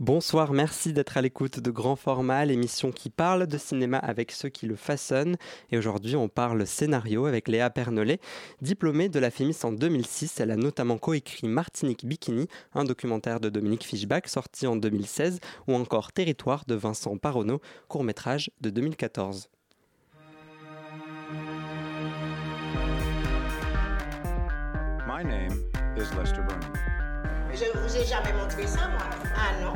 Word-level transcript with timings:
Bonsoir, 0.00 0.52
merci 0.52 0.92
d'être 0.92 1.16
à 1.16 1.22
l'écoute 1.22 1.58
de 1.58 1.72
Grand 1.72 1.96
Format, 1.96 2.44
l'émission 2.44 2.92
qui 2.92 3.10
parle 3.10 3.48
de 3.48 3.58
cinéma 3.58 3.98
avec 3.98 4.30
ceux 4.30 4.48
qui 4.48 4.66
le 4.66 4.76
façonnent. 4.76 5.34
Et 5.72 5.78
aujourd'hui, 5.78 6.14
on 6.14 6.28
parle 6.28 6.64
scénario 6.68 7.26
avec 7.26 7.48
Léa 7.48 7.68
Pernolet. 7.68 8.20
Diplômée 8.62 9.08
de 9.08 9.18
la 9.18 9.32
FEMIS 9.32 9.58
en 9.64 9.72
2006, 9.72 10.38
elle 10.38 10.52
a 10.52 10.56
notamment 10.56 10.98
coécrit 10.98 11.48
Martinique 11.48 12.06
Bikini, 12.06 12.46
un 12.74 12.84
documentaire 12.84 13.40
de 13.40 13.48
Dominique 13.48 13.84
Fischbach 13.84 14.28
sorti 14.28 14.68
en 14.68 14.76
2016, 14.76 15.40
ou 15.66 15.74
encore 15.74 16.12
Territoire 16.12 16.64
de 16.68 16.76
Vincent 16.76 17.16
Paronneau, 17.16 17.60
court-métrage 17.88 18.52
de 18.60 18.70
2014. 18.70 19.48
My 25.08 25.24
name 25.24 25.64
is 25.96 26.14
Lester 26.16 26.42
Burnham. 26.42 26.77
Je 27.58 27.76
vous 27.76 27.96
ai 27.96 28.04
jamais 28.04 28.32
montré 28.34 28.64
ça, 28.68 28.88
moi. 28.88 29.00
Ah 29.34 29.60
non. 29.60 29.72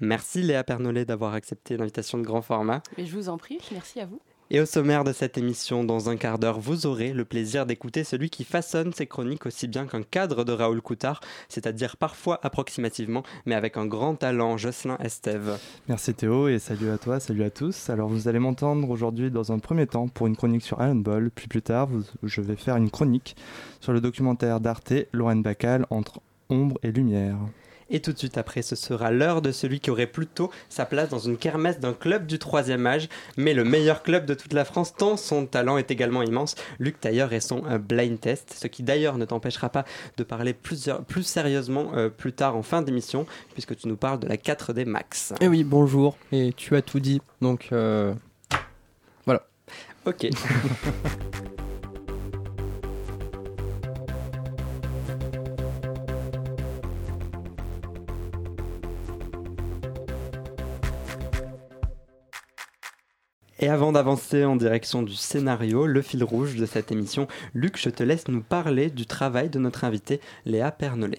Merci 0.00 0.42
Léa 0.42 0.62
Pernolet 0.62 1.04
d'avoir 1.04 1.34
accepté 1.34 1.76
l'invitation 1.76 2.18
de 2.18 2.22
grand 2.22 2.40
format. 2.40 2.82
Mais 2.96 3.04
je 3.04 3.16
vous 3.16 3.28
en 3.28 3.36
prie, 3.36 3.58
merci 3.72 4.00
à 4.00 4.06
vous. 4.06 4.20
Et 4.50 4.60
au 4.60 4.64
sommaire 4.64 5.04
de 5.04 5.12
cette 5.12 5.36
émission, 5.36 5.84
dans 5.84 6.08
un 6.08 6.16
quart 6.16 6.38
d'heure, 6.38 6.58
vous 6.58 6.86
aurez 6.86 7.12
le 7.12 7.26
plaisir 7.26 7.66
d'écouter 7.66 8.02
celui 8.02 8.30
qui 8.30 8.44
façonne 8.44 8.94
ses 8.94 9.06
chroniques 9.06 9.44
aussi 9.44 9.68
bien 9.68 9.86
qu'un 9.86 10.02
cadre 10.02 10.42
de 10.42 10.52
Raoul 10.52 10.80
Coutard, 10.80 11.20
c'est-à-dire 11.50 11.98
parfois 11.98 12.40
approximativement, 12.42 13.24
mais 13.44 13.54
avec 13.54 13.76
un 13.76 13.84
grand 13.84 14.14
talent, 14.14 14.56
Jocelyn 14.56 14.96
Estève. 15.00 15.58
Merci 15.86 16.14
Théo 16.14 16.48
et 16.48 16.58
salut 16.58 16.88
à 16.88 16.96
toi, 16.96 17.20
salut 17.20 17.44
à 17.44 17.50
tous. 17.50 17.90
Alors 17.90 18.08
vous 18.08 18.26
allez 18.26 18.38
m'entendre 18.38 18.88
aujourd'hui 18.88 19.30
dans 19.30 19.52
un 19.52 19.58
premier 19.58 19.86
temps 19.86 20.08
pour 20.08 20.26
une 20.26 20.36
chronique 20.36 20.62
sur 20.62 20.80
Alan 20.80 20.94
Ball, 20.94 21.30
puis 21.30 21.46
plus 21.46 21.60
tard 21.60 21.90
je 22.22 22.40
vais 22.40 22.56
faire 22.56 22.76
une 22.76 22.90
chronique 22.90 23.36
sur 23.80 23.92
le 23.92 24.00
documentaire 24.00 24.60
d'Arte, 24.60 24.94
Lorraine 25.12 25.42
Bacal, 25.42 25.84
entre 25.90 26.22
ombre 26.48 26.78
et 26.82 26.90
lumière. 26.90 27.36
Et 27.90 28.00
tout 28.00 28.12
de 28.12 28.18
suite 28.18 28.36
après, 28.36 28.62
ce 28.62 28.76
sera 28.76 29.10
l'heure 29.10 29.40
de 29.40 29.50
celui 29.50 29.80
qui 29.80 29.90
aurait 29.90 30.06
plutôt 30.06 30.50
sa 30.68 30.84
place 30.84 31.08
dans 31.08 31.18
une 31.18 31.38
kermesse 31.38 31.80
d'un 31.80 31.94
club 31.94 32.26
du 32.26 32.38
troisième 32.38 32.86
âge, 32.86 33.08
mais 33.36 33.54
le 33.54 33.64
meilleur 33.64 34.02
club 34.02 34.26
de 34.26 34.34
toute 34.34 34.52
la 34.52 34.64
France, 34.64 34.94
tant 34.94 35.16
son 35.16 35.46
talent 35.46 35.78
est 35.78 35.90
également 35.90 36.22
immense. 36.22 36.54
Luc 36.78 37.00
Tailleur 37.00 37.32
et 37.32 37.40
son 37.40 37.64
euh, 37.66 37.78
blind 37.78 38.20
test, 38.20 38.54
ce 38.60 38.66
qui 38.66 38.82
d'ailleurs 38.82 39.16
ne 39.16 39.24
t'empêchera 39.24 39.70
pas 39.70 39.84
de 40.16 40.24
parler 40.24 40.52
plus, 40.52 40.90
plus 41.06 41.22
sérieusement 41.22 41.92
euh, 41.94 42.10
plus 42.10 42.32
tard 42.32 42.56
en 42.56 42.62
fin 42.62 42.82
d'émission, 42.82 43.26
puisque 43.54 43.74
tu 43.76 43.88
nous 43.88 43.96
parles 43.96 44.20
de 44.20 44.28
la 44.28 44.36
4D 44.36 44.84
Max. 44.84 45.32
Eh 45.40 45.48
oui, 45.48 45.64
bonjour, 45.64 46.18
et 46.32 46.52
tu 46.54 46.76
as 46.76 46.82
tout 46.82 47.00
dit, 47.00 47.22
donc 47.40 47.68
euh, 47.72 48.12
voilà. 49.24 49.46
Ok. 50.04 50.28
Et 63.60 63.68
avant 63.68 63.90
d'avancer 63.90 64.44
en 64.44 64.54
direction 64.54 65.02
du 65.02 65.14
scénario, 65.14 65.86
le 65.86 66.00
fil 66.00 66.22
rouge 66.22 66.54
de 66.54 66.64
cette 66.64 66.92
émission, 66.92 67.26
Luc, 67.54 67.76
je 67.76 67.90
te 67.90 68.04
laisse 68.04 68.28
nous 68.28 68.40
parler 68.40 68.88
du 68.88 69.04
travail 69.04 69.50
de 69.50 69.58
notre 69.58 69.82
invitée 69.82 70.20
Léa 70.46 70.70
Pernolet. 70.70 71.18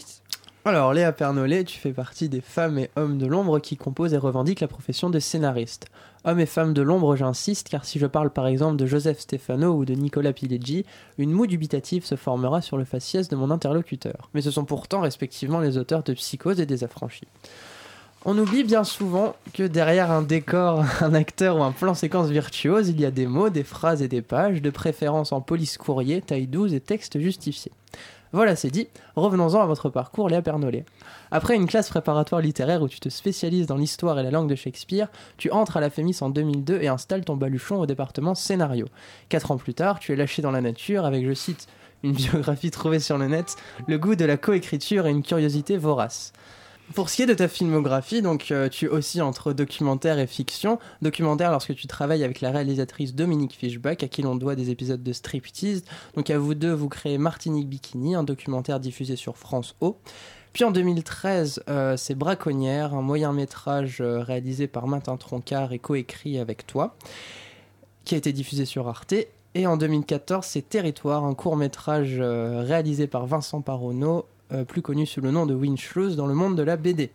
Alors 0.63 0.93
Léa 0.93 1.11
Pernolet, 1.11 1.65
tu 1.65 1.77
fais 1.77 1.91
partie 1.91 2.29
des 2.29 2.39
femmes 2.39 2.79
et 2.79 2.91
hommes 2.95 3.17
de 3.17 3.25
l'ombre 3.25 3.59
qui 3.59 3.75
composent 3.75 4.13
et 4.13 4.17
revendiquent 4.17 4.61
la 4.61 4.69
profession 4.69 5.09
de 5.09 5.19
scénariste. 5.19 5.87
Hommes 6.23 6.39
et 6.39 6.45
femmes 6.45 6.73
de 6.73 6.81
l'ombre, 6.81 7.17
j'insiste, 7.17 7.67
car 7.67 7.83
si 7.83 7.99
je 7.99 8.05
parle 8.05 8.29
par 8.29 8.47
exemple 8.47 8.77
de 8.77 8.85
Joseph 8.85 9.19
Stefano 9.19 9.73
ou 9.73 9.83
de 9.83 9.93
Nicolas 9.93 10.31
Pileggi, 10.31 10.85
une 11.17 11.31
moue 11.31 11.47
dubitative 11.47 12.05
se 12.05 12.15
formera 12.15 12.61
sur 12.61 12.77
le 12.77 12.85
faciès 12.85 13.27
de 13.27 13.35
mon 13.35 13.51
interlocuteur. 13.51 14.29
Mais 14.33 14.41
ce 14.41 14.51
sont 14.51 14.63
pourtant 14.63 15.01
respectivement 15.01 15.59
les 15.59 15.77
auteurs 15.77 16.03
de 16.03 16.13
Psychose 16.13 16.61
et 16.61 16.65
des 16.65 16.85
Affranchis. 16.85 17.27
On 18.25 18.37
oublie 18.37 18.65
bien 18.65 18.83
souvent 18.83 19.37
que 19.53 19.63
derrière 19.63 20.11
un 20.11 20.21
décor, 20.21 20.83
un 21.02 21.13
acteur 21.13 21.57
ou 21.57 21.63
un 21.63 21.71
plan 21.71 21.93
séquence 21.93 22.27
virtuose, 22.27 22.89
il 22.89 22.99
y 22.99 23.05
a 23.05 23.11
des 23.11 23.27
mots, 23.27 23.49
des 23.49 23.63
phrases 23.63 24.02
et 24.02 24.09
des 24.09 24.21
pages, 24.21 24.61
de 24.61 24.69
préférence 24.69 25.31
en 25.31 25.39
police 25.39 25.77
courrier, 25.77 26.21
taille 26.21 26.47
12 26.47 26.73
et 26.73 26.81
texte 26.81 27.17
justifié. 27.17 27.71
Voilà, 28.33 28.58
c'est 28.58 28.69
dit. 28.69 28.89
Revenons-en 29.15 29.61
à 29.61 29.65
votre 29.65 29.89
parcours, 29.89 30.29
Léa 30.29 30.41
Pernolet. 30.41 30.83
Après 31.31 31.55
une 31.55 31.65
classe 31.65 31.89
préparatoire 31.89 32.41
littéraire 32.41 32.81
où 32.81 32.89
tu 32.89 32.99
te 32.99 33.09
spécialises 33.09 33.67
dans 33.67 33.77
l'histoire 33.77 34.19
et 34.19 34.23
la 34.23 34.31
langue 34.31 34.49
de 34.49 34.55
Shakespeare, 34.55 35.08
tu 35.37 35.49
entres 35.52 35.77
à 35.77 35.79
la 35.79 35.89
FEMIS 35.89 36.17
en 36.21 36.29
2002 36.29 36.79
et 36.81 36.89
installes 36.89 37.23
ton 37.23 37.37
baluchon 37.37 37.79
au 37.79 37.85
département 37.85 38.35
scénario. 38.35 38.85
Quatre 39.29 39.52
ans 39.52 39.58
plus 39.58 39.73
tard, 39.73 39.97
tu 39.99 40.11
es 40.11 40.15
lâché 40.17 40.41
dans 40.41 40.52
la 40.52 40.61
nature 40.61 41.05
avec, 41.05 41.25
je 41.25 41.33
cite, 41.33 41.67
une 42.03 42.11
biographie 42.13 42.69
trouvée 42.69 42.99
sur 42.99 43.17
le 43.17 43.27
net, 43.27 43.55
le 43.87 43.97
goût 43.97 44.15
de 44.15 44.25
la 44.25 44.35
coécriture 44.35 45.08
et 45.08 45.11
une 45.11 45.23
curiosité 45.23 45.77
vorace. 45.77 46.33
Pour 46.95 47.10
ce 47.10 47.17
qui 47.17 47.22
est 47.22 47.27
de 47.27 47.33
ta 47.36 47.48
filmographie, 47.48 48.22
donc 48.22 48.52
euh, 48.52 48.67
tu 48.67 48.88
aussi 48.88 49.22
entre 49.22 49.54
documentaire 49.54 50.17
et 50.17 50.26
fiction. 50.26 50.80
Documentaire 51.02 51.52
lorsque 51.52 51.76
tu 51.76 51.86
travailles 51.88 52.23
avec 52.23 52.42
la 52.42 52.50
réalisatrice 52.52 53.14
Dominique 53.14 53.54
Fischbach, 53.54 54.02
à 54.02 54.08
qui 54.08 54.23
l'on 54.23 54.36
doit 54.36 54.55
des 54.55 54.72
épisodes 54.72 55.04
de 55.04 55.14
Striptease. 55.14 55.83
Donc 56.16 56.30
à 56.30 56.39
vous 56.39 56.55
deux, 56.55 56.73
vous 56.73 56.89
créez 56.89 57.17
Martinique 57.17 57.70
Bikini, 57.70 58.16
un 58.16 58.23
documentaire 58.23 58.80
diffusé 58.80 59.16
sur 59.16 59.38
France 59.38 59.76
O. 59.82 59.98
Puis 60.54 60.64
en 60.64 60.72
2013, 60.72 61.64
euh, 61.70 61.95
c'est 61.95 62.16
Braconnière, 62.16 62.94
un 62.94 63.02
moyen 63.02 63.33
métrage 63.33 64.00
euh, 64.02 64.20
réalisé 64.21 64.67
par 64.67 64.88
Martin 64.88 65.16
Troncard 65.16 65.73
et 65.73 65.80
coécrit 65.80 66.39
avec 66.39 66.66
toi, 66.66 66.95
qui 68.04 68.16
a 68.16 68.17
été 68.17 68.33
diffusé 68.33 68.66
sur 68.66 68.88
Arte. 68.88 69.14
Et 69.56 69.67
en 69.67 69.77
2014, 69.77 70.45
c'est 70.45 70.67
Territoire, 70.67 71.23
un 71.23 71.36
court 71.36 71.56
métrage 71.56 72.17
euh, 72.20 72.64
réalisé 72.66 73.08
par 73.08 73.26
Vincent 73.26 73.61
Paronneau, 73.61 74.26
plus 74.67 74.82
connu 74.82 75.05
sous 75.05 75.21
le 75.21 75.32
nom 75.32 75.45
de 75.45 75.54
Winchloose 75.54 76.15
dans 76.15 76.27
le 76.27 76.33
monde 76.33 76.55
de 76.55 76.64
la 76.64 76.77
BD. 76.77 77.11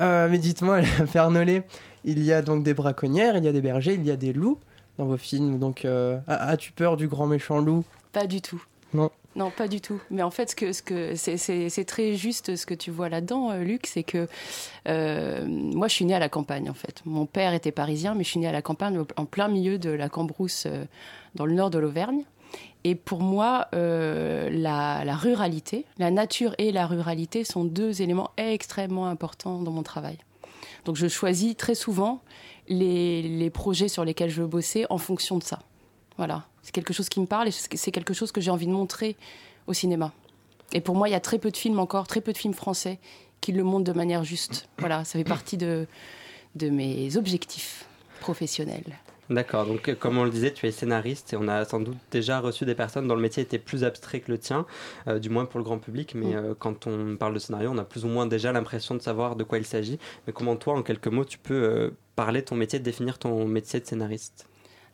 Euh, 0.00 0.28
mais 0.30 0.38
dites-moi, 0.38 0.82
Fernolé, 1.06 1.62
il 2.04 2.22
y 2.22 2.32
a 2.32 2.42
donc 2.42 2.62
des 2.62 2.74
braconnières, 2.74 3.36
il 3.36 3.44
y 3.44 3.48
a 3.48 3.52
des 3.52 3.60
bergers, 3.60 3.94
il 3.94 4.04
y 4.04 4.10
a 4.10 4.16
des 4.16 4.32
loups 4.32 4.58
dans 4.98 5.06
vos 5.06 5.16
films. 5.16 5.58
Donc, 5.58 5.84
euh, 5.84 6.18
as-tu 6.26 6.72
peur 6.72 6.96
du 6.96 7.08
grand 7.08 7.26
méchant 7.26 7.58
loup? 7.60 7.84
Pas 8.12 8.26
du 8.26 8.40
tout. 8.40 8.62
Non. 8.94 9.10
Non, 9.36 9.50
pas 9.50 9.68
du 9.68 9.82
tout. 9.82 10.00
Mais 10.10 10.22
en 10.22 10.30
fait, 10.30 10.50
ce 10.50 10.56
que, 10.56 10.72
ce 10.72 10.82
que 10.82 11.14
c'est 11.14 11.84
très 11.84 12.14
juste 12.14 12.56
ce 12.56 12.64
que 12.64 12.72
tu 12.72 12.90
vois 12.90 13.10
là-dedans, 13.10 13.50
euh, 13.50 13.62
Luc, 13.62 13.86
c'est 13.86 14.02
que 14.02 14.28
euh, 14.88 15.46
moi, 15.46 15.88
je 15.88 15.94
suis 15.94 16.06
née 16.06 16.14
à 16.14 16.18
la 16.18 16.30
campagne, 16.30 16.70
en 16.70 16.74
fait. 16.74 17.02
Mon 17.04 17.26
père 17.26 17.52
était 17.52 17.70
parisien, 17.70 18.14
mais 18.14 18.24
je 18.24 18.30
suis 18.30 18.40
née 18.40 18.48
à 18.48 18.52
la 18.52 18.62
campagne, 18.62 18.98
en 19.16 19.26
plein 19.26 19.48
milieu 19.48 19.78
de 19.78 19.90
la 19.90 20.08
Cambrousse, 20.08 20.64
euh, 20.66 20.86
dans 21.34 21.44
le 21.44 21.52
nord 21.52 21.68
de 21.68 21.78
l'Auvergne. 21.78 22.24
Et 22.84 22.94
pour 22.94 23.20
moi, 23.20 23.66
euh, 23.74 24.48
la, 24.50 25.16
ruralité, 25.16 25.84
la 25.98 26.10
nature 26.10 26.54
et 26.58 26.70
la 26.72 26.86
ruralité 26.86 27.44
sont 27.44 27.64
deux 27.64 28.00
éléments 28.02 28.30
extrêmement 28.36 29.08
importants 29.08 29.60
dans 29.62 29.72
mon 29.72 29.82
travail. 29.82 30.18
Donc 30.84 30.96
je 30.96 31.08
choisis 31.08 31.56
très 31.56 31.74
souvent 31.74 32.22
les, 32.68 33.22
les 33.22 33.50
projets 33.50 33.88
sur 33.88 34.04
lesquels 34.04 34.30
je 34.30 34.42
veux 34.42 34.48
bosser 34.48 34.86
en 34.88 34.98
fonction 34.98 35.38
de 35.38 35.42
ça. 35.42 35.60
Voilà, 36.16 36.46
c'est 36.62 36.72
quelque 36.72 36.92
chose 36.92 37.08
qui 37.08 37.20
me 37.20 37.26
parle 37.26 37.48
et 37.48 37.50
c'est 37.50 37.90
quelque 37.90 38.14
chose 38.14 38.32
que 38.32 38.40
j'ai 38.40 38.50
envie 38.50 38.66
de 38.66 38.72
montrer 38.72 39.16
au 39.66 39.72
cinéma. 39.72 40.12
Et 40.72 40.80
pour 40.80 40.94
moi, 40.94 41.08
il 41.08 41.12
y 41.12 41.16
a 41.16 41.20
très 41.20 41.38
peu 41.38 41.50
de 41.50 41.56
films 41.56 41.78
encore, 41.78 42.06
très 42.06 42.20
peu 42.20 42.32
de 42.32 42.38
films 42.38 42.54
français 42.54 42.98
qui 43.40 43.52
le 43.52 43.62
montrent 43.62 43.84
de 43.84 43.92
manière 43.92 44.24
juste. 44.24 44.68
Voilà, 44.78 45.04
ça 45.04 45.18
fait 45.18 45.24
partie 45.24 45.56
de, 45.56 45.86
de 46.54 46.70
mes 46.70 47.16
objectifs 47.16 47.86
professionnels. 48.20 48.98
D'accord, 49.28 49.66
donc 49.66 49.94
comme 49.98 50.18
on 50.18 50.24
le 50.24 50.30
disait, 50.30 50.52
tu 50.52 50.66
es 50.66 50.70
scénariste 50.70 51.32
et 51.32 51.36
on 51.36 51.48
a 51.48 51.64
sans 51.64 51.80
doute 51.80 51.96
déjà 52.10 52.40
reçu 52.40 52.64
des 52.64 52.74
personnes 52.74 53.08
dont 53.08 53.16
le 53.16 53.22
métier 53.22 53.42
était 53.42 53.58
plus 53.58 53.82
abstrait 53.84 54.20
que 54.20 54.30
le 54.30 54.38
tien, 54.38 54.66
euh, 55.08 55.18
du 55.18 55.30
moins 55.30 55.46
pour 55.46 55.58
le 55.58 55.64
grand 55.64 55.78
public, 55.78 56.14
mais 56.14 56.34
euh, 56.34 56.54
quand 56.58 56.86
on 56.86 57.16
parle 57.16 57.34
de 57.34 57.38
scénario, 57.38 57.70
on 57.72 57.78
a 57.78 57.84
plus 57.84 58.04
ou 58.04 58.08
moins 58.08 58.26
déjà 58.26 58.52
l'impression 58.52 58.94
de 58.94 59.02
savoir 59.02 59.34
de 59.36 59.44
quoi 59.44 59.58
il 59.58 59.66
s'agit. 59.66 59.98
Mais 60.26 60.32
comment 60.32 60.56
toi, 60.56 60.74
en 60.74 60.82
quelques 60.82 61.08
mots, 61.08 61.24
tu 61.24 61.38
peux 61.38 61.54
euh, 61.54 61.90
parler 62.14 62.40
de 62.40 62.46
ton 62.46 62.54
métier, 62.54 62.78
définir 62.78 63.18
ton 63.18 63.46
métier 63.46 63.80
de 63.80 63.86
scénariste? 63.86 64.46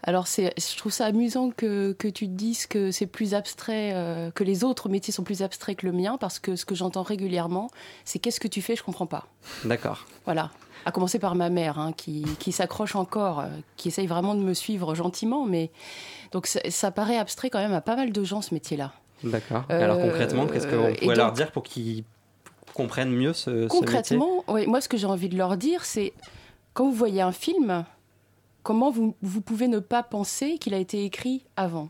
Alors 0.04 0.26
je 0.26 0.76
trouve 0.76 0.90
ça 0.90 1.06
amusant 1.06 1.50
que, 1.50 1.92
que, 1.92 2.08
tu 2.08 2.26
te 2.26 2.32
dises 2.32 2.66
que 2.66 2.90
c'est 2.90 3.06
plus 3.06 3.34
abstrait, 3.34 3.92
euh, 3.94 4.32
que 4.32 4.42
les 4.42 4.64
autres 4.64 4.88
métiers 4.88 5.12
sont 5.12 5.22
plus 5.22 5.42
abstraits 5.42 5.78
que 5.78 5.86
le 5.86 5.92
mien, 5.92 6.18
parce 6.18 6.40
que 6.40 6.56
ce 6.56 6.64
que 6.64 6.74
j'entends 6.74 7.04
régulièrement, 7.04 7.70
c'est 8.04 8.18
qu'est-ce 8.18 8.40
que 8.40 8.48
tu 8.48 8.62
fais, 8.62 8.74
je 8.74 8.82
comprends 8.82 9.06
pas. 9.06 9.28
D'accord. 9.64 10.06
Voilà. 10.24 10.50
À 10.84 10.92
commencer 10.92 11.18
par 11.18 11.34
ma 11.34 11.48
mère, 11.50 11.78
hein, 11.78 11.92
qui, 11.92 12.24
qui 12.38 12.52
s'accroche 12.52 12.96
encore, 12.96 13.40
euh, 13.40 13.48
qui 13.76 13.88
essaye 13.88 14.06
vraiment 14.06 14.34
de 14.34 14.40
me 14.40 14.54
suivre 14.54 14.94
gentiment, 14.94 15.46
mais 15.46 15.70
donc 16.32 16.46
ça, 16.46 16.60
ça, 16.70 16.90
paraît 16.90 17.18
abstrait 17.18 17.50
quand 17.50 17.60
même 17.60 17.74
à 17.74 17.80
pas 17.80 17.96
mal 17.96 18.12
de 18.12 18.24
gens 18.24 18.42
ce 18.42 18.52
métier-là. 18.54 18.92
D'accord. 19.24 19.64
Euh, 19.70 19.84
Alors 19.84 19.98
concrètement, 19.98 20.46
qu'est-ce 20.46 20.66
qu'on 20.66 20.92
pourrait 20.94 21.06
donc, 21.06 21.16
leur 21.16 21.32
dire 21.32 21.52
pour 21.52 21.62
qu'ils 21.62 22.04
comprennent 22.74 23.12
mieux 23.12 23.32
ce, 23.32 23.68
concrètement, 23.68 24.42
ce 24.46 24.52
métier? 24.52 24.64
Oui, 24.64 24.66
moi 24.66 24.80
ce 24.80 24.88
que 24.88 24.96
j'ai 24.96 25.06
envie 25.06 25.28
de 25.28 25.36
leur 25.36 25.56
dire, 25.56 25.84
c'est 25.84 26.12
quand 26.74 26.84
vous 26.84 26.94
voyez 26.94 27.22
un 27.22 27.32
film, 27.32 27.84
comment 28.62 28.90
vous, 28.90 29.14
vous, 29.22 29.40
pouvez 29.40 29.68
ne 29.68 29.78
pas 29.78 30.02
penser 30.02 30.58
qu'il 30.58 30.74
a 30.74 30.78
été 30.78 31.04
écrit 31.04 31.44
avant? 31.56 31.88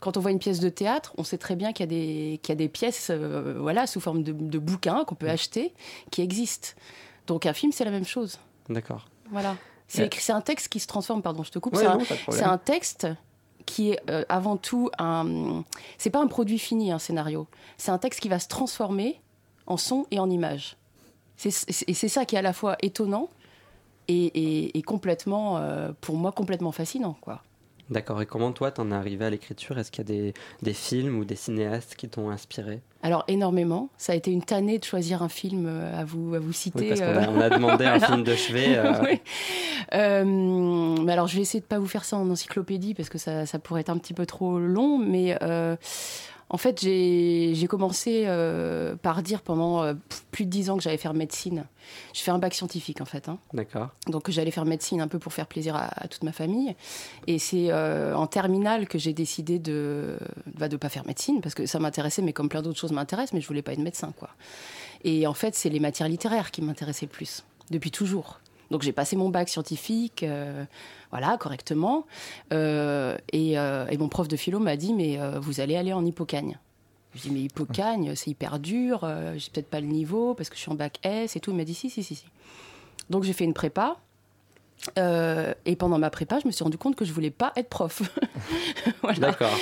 Quand 0.00 0.16
on 0.16 0.20
voit 0.20 0.30
une 0.30 0.38
pièce 0.38 0.60
de 0.60 0.68
théâtre, 0.68 1.12
on 1.18 1.24
sait 1.24 1.38
très 1.38 1.56
bien 1.56 1.72
qu'il 1.72 1.92
y, 1.92 2.38
qu 2.38 2.48
y, 2.48 2.52
a 2.52 2.54
des 2.54 2.68
pièces 2.68 3.08
euh, 3.10 3.56
voilà, 3.58 3.88
sous 3.88 3.98
forme 3.98 4.22
de, 4.22 4.32
de 4.32 4.58
bouquins 4.58 5.04
qu'on 5.04 5.16
peut 5.16 5.26
oui. 5.26 5.32
acheter 5.32 5.74
qui 6.12 6.22
existent. 6.22 6.68
Donc 7.28 7.46
un 7.46 7.52
film, 7.52 7.70
c'est 7.70 7.84
la 7.84 7.90
même 7.92 8.04
chose. 8.06 8.38
D'accord. 8.68 9.06
Voilà. 9.30 9.56
C'est 9.86 10.32
un 10.32 10.40
texte 10.40 10.68
qui 10.68 10.80
se 10.80 10.86
transforme, 10.86 11.22
pardon, 11.22 11.42
je 11.44 11.50
te 11.52 11.58
coupe. 11.60 11.74
Ouais, 11.74 11.82
c'est 11.82 12.42
un, 12.42 12.52
un, 12.52 12.58
texte 12.58 13.06
qui 13.64 13.90
est 13.92 14.00
euh, 14.10 14.24
avant 14.28 14.56
tout 14.56 14.90
un. 14.98 15.62
C'est 15.98 16.10
pas 16.10 16.20
un 16.20 16.26
produit 16.26 16.58
fini, 16.58 16.90
un 16.92 16.98
scénario. 16.98 17.46
C'est 17.76 17.90
un 17.90 17.98
texte 17.98 18.20
qui 18.20 18.28
va 18.28 18.38
se 18.38 18.48
transformer 18.48 19.20
en 19.66 19.76
son 19.76 20.06
et 20.10 20.18
en 20.18 20.28
image. 20.28 20.76
Et 21.44 21.50
c'est 21.50 22.08
ça 22.08 22.24
qui 22.24 22.34
est 22.34 22.38
à 22.38 22.42
la 22.42 22.52
fois 22.52 22.76
étonnant 22.82 23.28
et, 24.08 24.24
et- 24.26 24.78
et 24.78 24.82
complètement, 24.82 25.58
euh, 25.58 25.92
pour 26.00 26.16
moi, 26.16 26.32
complètement 26.32 26.72
fascinant, 26.72 27.16
quoi. 27.20 27.42
D'accord. 27.90 28.20
Et 28.20 28.26
comment 28.26 28.52
toi, 28.52 28.70
t'en 28.70 28.90
es 28.90 28.94
arrivé 28.94 29.24
à 29.24 29.30
l'écriture? 29.30 29.78
Est-ce 29.78 29.90
qu'il 29.90 30.06
y 30.08 30.12
a 30.12 30.14
des, 30.14 30.34
des 30.62 30.74
films 30.74 31.18
ou 31.18 31.24
des 31.24 31.36
cinéastes 31.36 31.94
qui 31.96 32.08
t'ont 32.08 32.28
inspiré 32.30 32.80
Alors 33.02 33.24
énormément. 33.28 33.88
Ça 33.96 34.12
a 34.12 34.16
été 34.16 34.30
une 34.30 34.42
tannée 34.42 34.78
de 34.78 34.84
choisir 34.84 35.22
un 35.22 35.28
film 35.28 35.66
euh, 35.66 35.98
à 36.00 36.04
vous 36.04 36.34
à 36.34 36.38
vous 36.38 36.52
citer. 36.52 36.80
Oui, 36.80 36.88
parce 36.88 37.00
qu'on 37.00 37.06
euh. 37.06 37.24
a, 37.24 37.30
on 37.30 37.40
a 37.40 37.50
demandé 37.50 37.84
un 37.86 37.98
film 38.06 38.24
de 38.24 38.34
chevet. 38.34 38.76
euh, 38.76 38.92
Oui. 39.02 39.20
Euh, 39.94 40.24
mais 40.24 41.12
alors, 41.12 41.28
je 41.28 41.36
vais 41.36 41.42
essayer 41.42 41.60
de 41.60 41.64
pas 41.66 41.78
vous 41.78 41.86
faire 41.86 42.04
ça 42.04 42.16
en 42.18 42.28
encyclopédie 42.28 42.94
parce 42.94 43.08
que 43.08 43.18
ça, 43.18 43.46
ça 43.46 43.58
pourrait 43.58 43.80
être 43.80 43.90
un 43.90 43.98
petit 43.98 44.14
peu 44.14 44.26
trop 44.26 44.58
long. 44.58 44.98
Mais 44.98 45.38
en 46.50 46.56
fait, 46.56 46.80
j'ai 46.80 47.66
commencé 47.68 48.24
euh, 48.26 48.96
par 48.96 49.22
dire 49.22 49.42
pendant 49.42 49.82
euh, 49.82 49.94
plus 50.30 50.46
de 50.46 50.50
dix 50.50 50.70
ans 50.70 50.76
que 50.76 50.82
j'allais 50.82 50.96
faire 50.96 51.12
médecine. 51.14 51.64
Je 52.14 52.20
fais 52.20 52.30
un 52.30 52.38
bac 52.38 52.54
scientifique 52.54 53.00
en 53.00 53.04
fait. 53.04 53.28
hein. 53.28 53.38
D'accord. 53.52 53.88
Donc 54.06 54.30
j'allais 54.30 54.50
faire 54.50 54.64
médecine 54.64 55.00
un 55.00 55.08
peu 55.08 55.18
pour 55.18 55.32
faire 55.32 55.46
plaisir 55.46 55.76
à, 55.76 55.86
à 56.02 56.08
toute 56.08 56.22
ma 56.24 56.32
famille. 56.32 56.74
Et 57.26 57.38
c'est 57.38 57.66
euh, 57.70 58.14
en 58.14 58.26
terminale 58.26 58.88
que 58.88 58.98
j'ai 58.98 59.12
décidé 59.12 59.58
de 59.58 60.18
bah, 60.58 60.68
de 60.68 60.76
pas 60.76 60.88
faire 60.88 61.06
médecine 61.06 61.40
parce 61.42 61.54
que 61.54 61.66
ça 61.66 61.78
m'intéressait, 61.78 62.22
mais 62.22 62.32
comme 62.32 62.48
plein 62.48 62.62
d'autres 62.62 62.78
choses 62.78 62.92
m'intéressent, 62.92 63.34
mais 63.34 63.40
je 63.40 63.46
voulais 63.48 63.62
pas 63.62 63.72
être 63.72 63.78
médecin 63.78 64.12
quoi. 64.18 64.30
Et 65.04 65.26
en 65.26 65.34
fait, 65.34 65.54
c'est 65.54 65.68
les 65.68 65.80
matières 65.80 66.08
littéraires 66.08 66.50
qui 66.50 66.62
m'intéressaient 66.62 67.06
le 67.06 67.12
plus 67.12 67.44
depuis 67.70 67.90
toujours. 67.90 68.40
Donc 68.70 68.82
j'ai 68.82 68.92
passé 68.92 69.16
mon 69.16 69.30
bac 69.30 69.48
scientifique, 69.48 70.22
euh, 70.22 70.64
voilà, 71.10 71.36
correctement. 71.38 72.04
Euh, 72.52 73.16
et, 73.32 73.58
euh, 73.58 73.86
et 73.88 73.96
mon 73.96 74.08
prof 74.08 74.28
de 74.28 74.36
philo 74.36 74.58
m'a 74.58 74.76
dit 74.76 74.92
mais 74.94 75.18
vous 75.40 75.60
allez 75.60 75.76
aller 75.76 75.92
en 75.92 76.04
hippocagne. 76.04 76.58
Je 77.14 77.22
dis 77.22 77.30
mais 77.30 77.40
hippocagne, 77.40 78.14
c'est 78.14 78.30
hyper 78.30 78.58
dur, 78.58 79.08
j'ai 79.36 79.50
peut-être 79.50 79.70
pas 79.70 79.80
le 79.80 79.86
niveau 79.86 80.34
parce 80.34 80.50
que 80.50 80.56
je 80.56 80.60
suis 80.60 80.70
en 80.70 80.74
bac 80.74 80.98
S 81.02 81.34
et 81.36 81.40
tout. 81.40 81.50
Il 81.52 81.56
m'a 81.56 81.64
dit 81.64 81.74
si 81.74 81.88
si 81.88 82.02
si 82.02 82.14
si. 82.14 82.24
Donc 83.08 83.24
j'ai 83.24 83.32
fait 83.32 83.44
une 83.44 83.54
prépa. 83.54 83.96
Et 84.96 85.76
pendant 85.76 85.98
ma 85.98 86.10
prépa, 86.10 86.38
je 86.40 86.46
me 86.46 86.52
suis 86.52 86.62
rendu 86.62 86.78
compte 86.78 86.94
que 86.96 87.04
je 87.04 87.12
voulais 87.12 87.30
pas 87.30 87.52
être 87.56 87.68
prof. 87.68 88.02
Voilà. 89.02 89.18
D'accord. 89.18 89.56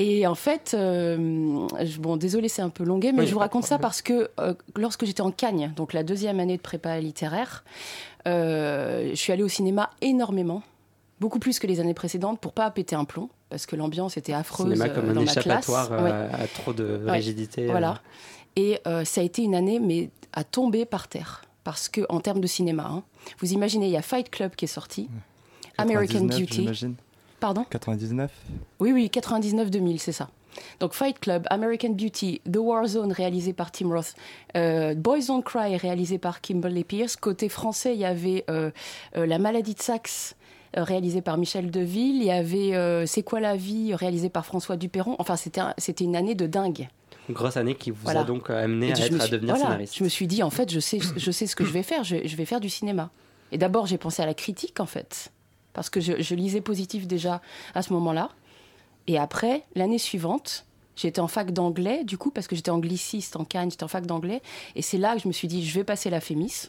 Et 0.00 0.26
en 0.28 0.36
fait, 0.36 0.72
euh, 0.74 1.66
je- 1.82 1.98
bon, 1.98 2.16
désolé, 2.16 2.48
c'est 2.48 2.62
un 2.62 2.68
peu 2.70 2.84
longué, 2.84 3.10
mais 3.12 3.22
Oui, 3.22 3.26
je 3.26 3.32
vous 3.32 3.40
raconte 3.40 3.64
ça 3.64 3.78
parce 3.78 4.00
que 4.00 4.30
euh, 4.38 4.54
lorsque 4.76 5.04
j'étais 5.04 5.22
en 5.22 5.32
Cagne, 5.32 5.72
donc 5.74 5.92
la 5.92 6.04
deuxième 6.04 6.38
année 6.38 6.56
de 6.56 6.62
prépa 6.62 7.00
littéraire, 7.00 7.64
je 8.30 9.14
suis 9.14 9.32
allée 9.32 9.42
au 9.42 9.48
cinéma 9.48 9.90
énormément, 10.00 10.62
beaucoup 11.20 11.38
plus 11.38 11.58
que 11.58 11.66
les 11.66 11.80
années 11.80 11.94
précédentes, 11.94 12.40
pour 12.40 12.52
pas 12.52 12.70
péter 12.70 12.96
un 12.96 13.04
plomb, 13.04 13.28
parce 13.50 13.66
que 13.66 13.76
l'ambiance 13.76 14.16
était 14.16 14.32
affreuse 14.32 14.66
Cinéma 14.72 14.86
euh, 14.86 14.94
comme 14.94 15.10
un 15.10 15.14
dans 15.14 15.20
ma 15.22 15.32
classe. 15.32 15.46
échappatoire 15.46 15.90
Ouais. 15.90 16.10
euh, 16.12 16.28
à 16.32 16.46
trop 16.46 16.72
de 16.72 17.00
rigidité. 17.06 17.64
euh. 17.64 17.70
Voilà. 17.70 18.00
Et 18.56 18.80
euh, 18.86 19.04
ça 19.04 19.20
a 19.20 19.24
été 19.24 19.42
une 19.42 19.54
année, 19.54 19.78
mais 19.80 20.10
à 20.32 20.44
tomber 20.44 20.84
par 20.84 21.08
terre. 21.08 21.42
Parce 21.64 21.88
que, 21.88 22.00
en 22.08 22.20
termes 22.20 22.40
de 22.40 22.46
cinéma, 22.46 22.88
hein, 22.90 23.02
vous 23.40 23.52
imaginez, 23.52 23.86
il 23.86 23.92
y 23.92 23.96
a 23.96 24.02
Fight 24.02 24.30
Club 24.30 24.54
qui 24.54 24.64
est 24.64 24.68
sorti, 24.68 25.08
American 25.76 26.26
99, 26.26 26.38
Beauty. 26.70 26.94
Pardon? 27.40 27.64
99. 27.68 28.30
Oui, 28.80 28.92
oui, 28.92 29.10
99-2000, 29.12 29.98
c'est 29.98 30.12
ça. 30.12 30.28
Donc 30.80 30.92
Fight 30.94 31.18
Club, 31.20 31.46
American 31.50 31.90
Beauty, 31.90 32.40
The 32.50 32.56
War 32.58 32.86
Zone 32.86 33.12
réalisé 33.12 33.52
par 33.52 33.70
Tim 33.72 33.88
Roth, 33.88 34.14
euh, 34.56 34.94
Boys 34.94 35.26
Don't 35.28 35.42
Cry 35.42 35.76
réalisé 35.76 36.18
par 36.18 36.40
Kimberly 36.40 36.84
Pierce. 36.84 37.16
Côté 37.16 37.48
français, 37.48 37.94
il 37.94 38.00
y 38.00 38.04
avait 38.04 38.44
euh, 38.50 38.70
euh, 39.16 39.26
La 39.26 39.38
maladie 39.38 39.74
de 39.74 39.80
Saxe 39.82 40.34
réalisé 40.74 41.22
par 41.22 41.38
Michel 41.38 41.70
Deville. 41.70 42.16
Il 42.16 42.24
y 42.24 42.30
avait 42.30 43.06
C'est 43.06 43.22
quoi 43.22 43.40
la 43.40 43.56
vie 43.56 43.94
réalisé 43.94 44.28
par 44.28 44.44
François 44.44 44.76
Duperron. 44.76 45.16
Enfin, 45.18 45.36
c'était 45.36 45.60
un- 45.60 45.74
c'était 45.78 46.04
une 46.04 46.14
année 46.16 46.34
de 46.34 46.46
dingue. 46.46 46.88
Une 47.28 47.34
grosse 47.34 47.56
année 47.56 47.74
qui 47.74 47.90
vous 47.90 47.98
Voilà. 48.04 48.20
a 48.20 48.24
donc 48.24 48.48
amené 48.50 48.92
à, 48.92 48.96
être, 48.98 49.30
devenir 49.30 49.54
voilà, 49.54 49.64
scénariste. 49.70 49.96
Je 49.98 50.04
me 50.04 50.08
suis 50.08 50.26
dit, 50.26 50.42
en 50.42 50.50
fait, 50.50 50.70
je 50.70 50.80
sais, 50.80 50.98
je 51.16 51.30
sais 51.30 51.46
ce 51.46 51.56
que 51.56 51.64
je 51.64 51.70
vais 51.72 51.82
faire. 51.82 52.04
Je, 52.04 52.16
je 52.24 52.36
vais 52.36 52.44
faire 52.46 52.60
du 52.60 52.68
cinéma. 52.70 53.10
Et 53.52 53.58
d'abord, 53.58 53.86
j'ai 53.86 53.98
pensé 53.98 54.22
à 54.22 54.26
la 54.26 54.34
critique, 54.34 54.78
en 54.80 54.86
fait. 54.86 55.30
Parce 55.74 55.90
que 55.90 56.00
je, 56.00 56.20
je 56.22 56.34
lisais 56.34 56.60
positif 56.60 57.06
déjà 57.06 57.40
à 57.74 57.82
ce 57.82 57.92
moment-là. 57.92 58.30
Et 59.08 59.18
après, 59.18 59.64
l'année 59.74 59.98
suivante, 59.98 60.66
j'étais 60.94 61.20
en 61.20 61.28
fac 61.28 61.50
d'anglais, 61.50 62.04
du 62.04 62.18
coup, 62.18 62.30
parce 62.30 62.46
que 62.46 62.54
j'étais 62.54 62.70
angliciste 62.70 63.36
en 63.36 63.44
Cannes, 63.44 63.70
j'étais 63.70 63.84
en 63.84 63.88
fac 63.88 64.06
d'anglais. 64.06 64.42
Et 64.76 64.82
c'est 64.82 64.98
là 64.98 65.16
que 65.16 65.22
je 65.22 65.28
me 65.28 65.32
suis 65.32 65.48
dit, 65.48 65.66
je 65.66 65.74
vais 65.74 65.84
passer 65.84 66.10
la 66.10 66.20
Fémis. 66.20 66.68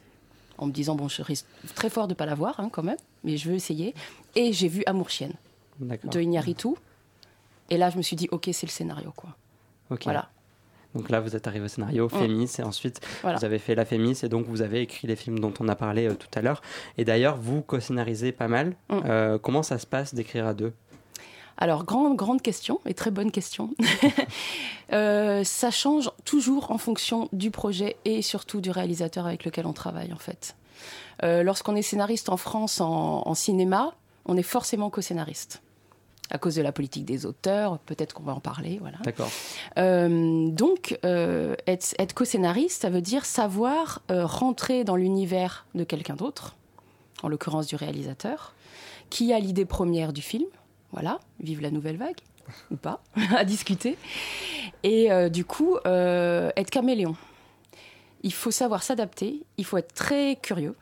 En 0.57 0.65
me 0.65 0.71
disant, 0.71 0.95
bon, 0.95 1.07
je 1.07 1.21
risque 1.21 1.45
très 1.75 1.89
fort 1.89 2.07
de 2.07 2.13
pas 2.13 2.25
l'avoir, 2.25 2.59
hein, 2.59 2.69
quand 2.71 2.83
même. 2.83 2.97
Mais 3.23 3.37
je 3.37 3.49
veux 3.49 3.55
essayer. 3.55 3.93
Et 4.35 4.51
j'ai 4.51 4.67
vu 4.67 4.83
Amour 4.87 5.09
Chienne 5.09 5.33
de 5.79 6.19
Iñárritu. 6.19 6.69
Et 7.69 7.77
là, 7.77 7.89
je 7.89 7.97
me 7.97 8.01
suis 8.01 8.15
dit, 8.15 8.27
OK, 8.31 8.49
c'est 8.51 8.65
le 8.65 8.71
scénario, 8.71 9.13
quoi. 9.15 9.35
Ok. 9.89 10.03
Voilà. 10.03 10.29
Donc 10.95 11.09
là, 11.09 11.19
vous 11.19 11.35
êtes 11.35 11.45
arrivé 11.47 11.65
au 11.65 11.67
scénario, 11.67 12.09
Fémis, 12.09 12.49
et 12.57 12.63
ensuite 12.63 12.99
Voilà. 13.21 13.37
vous 13.37 13.45
avez 13.45 13.59
fait 13.59 13.75
la 13.75 13.85
Fémis, 13.85 14.19
et 14.23 14.29
donc 14.29 14.47
vous 14.47 14.61
avez 14.61 14.81
écrit 14.81 15.07
les 15.07 15.15
films 15.15 15.39
dont 15.39 15.53
on 15.59 15.67
a 15.67 15.75
parlé 15.75 16.07
euh, 16.07 16.15
tout 16.15 16.27
à 16.33 16.41
l'heure. 16.41 16.61
Et 16.97 17.05
d'ailleurs, 17.05 17.37
vous 17.37 17.61
co-scénarisez 17.61 18.31
pas 18.31 18.47
mal. 18.47 18.75
Mm. 18.89 18.99
Euh, 19.05 19.37
comment 19.37 19.61
ça 19.61 19.77
se 19.77 19.85
passe 19.85 20.15
d'écrire 20.15 20.47
à 20.47 20.53
deux? 20.53 20.73
Alors, 21.59 21.83
grande, 21.83 22.15
grande 22.15 22.41
question, 22.41 22.79
et 22.85 22.93
très 22.93 23.11
bonne 23.11 23.31
question. 23.31 23.71
Euh, 24.91 25.43
ça 25.43 25.69
change 25.69 26.09
toujours 26.25 26.71
en 26.71 26.79
fonction 26.79 27.29
du 27.31 27.51
projet 27.51 27.95
et 28.05 28.23
surtout 28.23 28.59
du 28.59 28.71
réalisateur 28.71 29.27
avec 29.27 29.45
lequel 29.45 29.67
on 29.67 29.71
travaille, 29.71 30.11
en 30.13 30.17
fait. 30.17 30.55
Euh, 31.21 31.43
Lorsqu'on 31.43 31.75
est 31.75 31.83
scénariste 31.83 32.27
en 32.29 32.37
France, 32.37 32.81
en, 32.81 33.21
en 33.23 33.35
cinéma, 33.35 33.93
on 34.25 34.35
est 34.35 34.41
forcément 34.41 34.89
co-scénariste. 34.89 35.61
À 36.31 36.37
cause 36.37 36.55
de 36.55 36.61
la 36.61 36.71
politique 36.71 37.05
des 37.05 37.25
auteurs, 37.25 37.79
peut-être 37.79 38.13
qu'on 38.13 38.23
va 38.23 38.33
en 38.33 38.39
parler, 38.39 38.77
voilà. 38.79 38.97
D'accord. 39.03 39.29
Euh, 39.77 40.49
donc, 40.49 40.99
euh, 41.03 41.55
être, 41.65 41.95
être 41.97 42.13
co-scénariste, 42.13 42.83
ça 42.83 42.89
veut 42.91 43.01
dire 43.01 43.25
savoir 43.25 44.01
euh, 44.11 44.25
rentrer 44.25 44.83
dans 44.83 44.95
l'univers 44.95 45.65
de 45.73 45.83
quelqu'un 45.83 46.15
d'autre, 46.15 46.55
en 47.23 47.29
l'occurrence 47.29 47.65
du 47.65 47.75
réalisateur, 47.75 48.53
qui 49.09 49.33
a 49.33 49.39
l'idée 49.39 49.65
première 49.65 50.13
du 50.13 50.21
film. 50.21 50.45
Voilà, 50.91 51.19
vive 51.39 51.61
la 51.61 51.71
nouvelle 51.71 51.97
vague, 51.97 52.19
ou 52.71 52.75
pas, 52.75 53.01
à 53.35 53.45
discuter. 53.45 53.97
Et 54.83 55.11
euh, 55.11 55.29
du 55.29 55.45
coup, 55.45 55.77
euh, 55.85 56.51
être 56.55 56.69
caméléon. 56.69 57.15
Il 58.21 58.33
faut 58.33 58.51
savoir 58.51 58.83
s'adapter, 58.83 59.45
il 59.57 59.65
faut 59.65 59.77
être 59.77 59.93
très 59.93 60.35
curieux, 60.35 60.75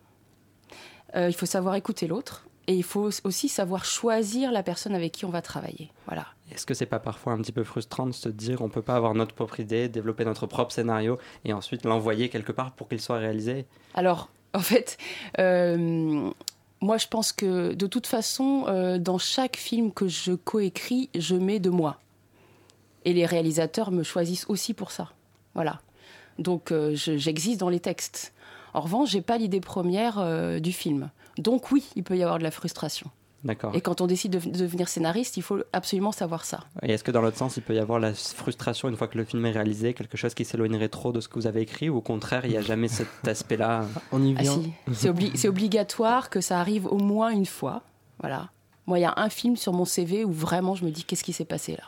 euh, 1.16 1.30
il 1.30 1.36
faut 1.36 1.46
savoir 1.46 1.76
écouter 1.76 2.08
l'autre, 2.08 2.48
et 2.68 2.74
il 2.74 2.84
faut 2.84 3.10
aussi 3.24 3.48
savoir 3.48 3.86
choisir 3.86 4.52
la 4.52 4.64
personne 4.64 4.94
avec 4.94 5.14
qui 5.14 5.26
on 5.26 5.30
va 5.30 5.42
travailler. 5.42 5.92
Voilà. 6.06 6.26
Est-ce 6.52 6.66
que 6.66 6.74
c'est 6.74 6.86
pas 6.86 7.00
parfois 7.00 7.34
un 7.34 7.38
petit 7.38 7.52
peu 7.52 7.64
frustrant 7.64 8.08
de 8.08 8.12
se 8.12 8.30
dire 8.30 8.62
on 8.62 8.70
peut 8.70 8.82
pas 8.82 8.96
avoir 8.96 9.14
notre 9.14 9.34
propre 9.34 9.60
idée, 9.60 9.88
développer 9.88 10.26
notre 10.26 10.48
propre 10.48 10.72
scénario 10.72 11.18
et 11.46 11.54
ensuite 11.54 11.86
l'envoyer 11.86 12.30
quelque 12.30 12.52
part 12.52 12.72
pour 12.74 12.90
qu'il 12.90 13.00
soit 13.00 13.18
réalisé? 13.18 13.66
Alors, 13.94 14.30
en 14.54 14.60
fait, 14.60 14.98
euh, 15.40 16.30
moi, 16.82 16.98
je 16.98 17.08
pense 17.08 17.32
que 17.32 17.74
de 17.74 17.88
toute 17.88 18.08
façon, 18.08 18.66
euh, 18.68 18.98
dans 19.00 19.18
chaque 19.18 19.58
film 19.58 19.92
que 19.92 20.08
je 20.08 20.34
coécris, 20.34 21.10
je 21.16 21.36
mets 21.36 21.60
de 21.60 21.70
moi. 21.70 22.00
Et 23.06 23.14
les 23.14 23.26
réalisateurs 23.26 23.92
me 23.92 24.04
choisissent 24.04 24.46
aussi 24.50 24.74
pour 24.74 24.92
ça. 24.92 25.12
Voilà. 25.56 25.82
Donc, 26.40 26.72
euh, 26.72 26.94
je- 26.96 27.18
j'existe 27.18 27.60
dans 27.60 27.70
les 27.70 27.80
textes. 27.80 28.34
En 28.74 28.82
revanche, 28.82 29.10
j'ai 29.10 29.22
pas 29.22 29.38
l'idée 29.38 29.62
première 29.62 30.20
euh, 30.20 30.60
du 30.60 30.72
film. 30.72 31.10
Donc, 31.38 31.72
oui, 31.72 31.84
il 31.96 32.04
peut 32.04 32.18
y 32.18 32.22
avoir 32.24 32.38
de 32.38 32.44
la 32.44 32.52
frustration. 32.52 33.10
D'accord. 33.48 33.72
Et 33.74 33.82
quand 33.82 34.02
on 34.02 34.08
décide 34.08 34.34
de 34.34 34.40
de 34.40 34.58
devenir 34.58 34.88
scénariste, 34.90 35.38
il 35.38 35.42
faut 35.42 35.58
absolument 35.74 36.12
savoir 36.12 36.46
ça. 36.46 36.60
Et 36.84 36.92
est-ce 36.92 37.04
que 37.04 37.12
dans 37.12 37.22
l'autre 37.22 37.38
sens, 37.38 37.58
il 37.58 37.64
peut 37.64 37.74
y 37.74 37.80
avoir 37.80 38.00
la 38.00 38.14
frustration 38.14 38.90
une 38.90 38.96
fois 38.98 39.08
que 39.08 39.18
le 39.18 39.24
film 39.24 39.46
est 39.46 39.52
réalisé, 39.52 39.94
quelque 39.94 40.18
chose 40.18 40.34
qui 40.36 40.46
s'éloignerait 40.46 40.90
trop 40.90 41.12
de 41.12 41.20
ce 41.22 41.28
que 41.28 41.36
vous 41.36 41.48
avez 41.48 41.62
écrit, 41.62 41.90
ou 41.90 41.98
au 41.98 42.02
contraire, 42.02 42.46
il 42.46 42.52
n'y 42.52 42.58
a 42.58 42.62
jamais 42.74 42.88
cet 42.90 43.08
aspect-là? 43.28 43.86
On 44.12 44.22
y 44.24 44.36
Ah 44.38 44.42
vient. 44.44 44.54
si, 44.62 44.72
c'est 44.94 45.10
obli- 45.10 45.32
c'est 45.36 45.48
obligatoire 45.48 46.30
que 46.30 46.42
ça 46.42 46.60
arrive 46.60 46.86
au 46.86 46.98
moins 47.00 47.30
une 47.30 47.46
fois. 47.48 47.82
Voilà. 48.20 48.50
Moi, 48.86 49.00
il 49.00 49.04
y 49.04 49.06
a 49.06 49.14
un 49.18 49.30
film 49.30 49.56
sur 49.58 49.74
mon 49.74 49.86
CV 49.86 50.24
où 50.26 50.32
vraiment 50.32 50.76
je 50.76 50.86
me 50.86 50.92
dis 50.92 51.04
qu'est-ce 51.04 51.24
qui 51.24 51.34
s'est 51.34 51.46
passé 51.46 51.72
là? 51.74 51.84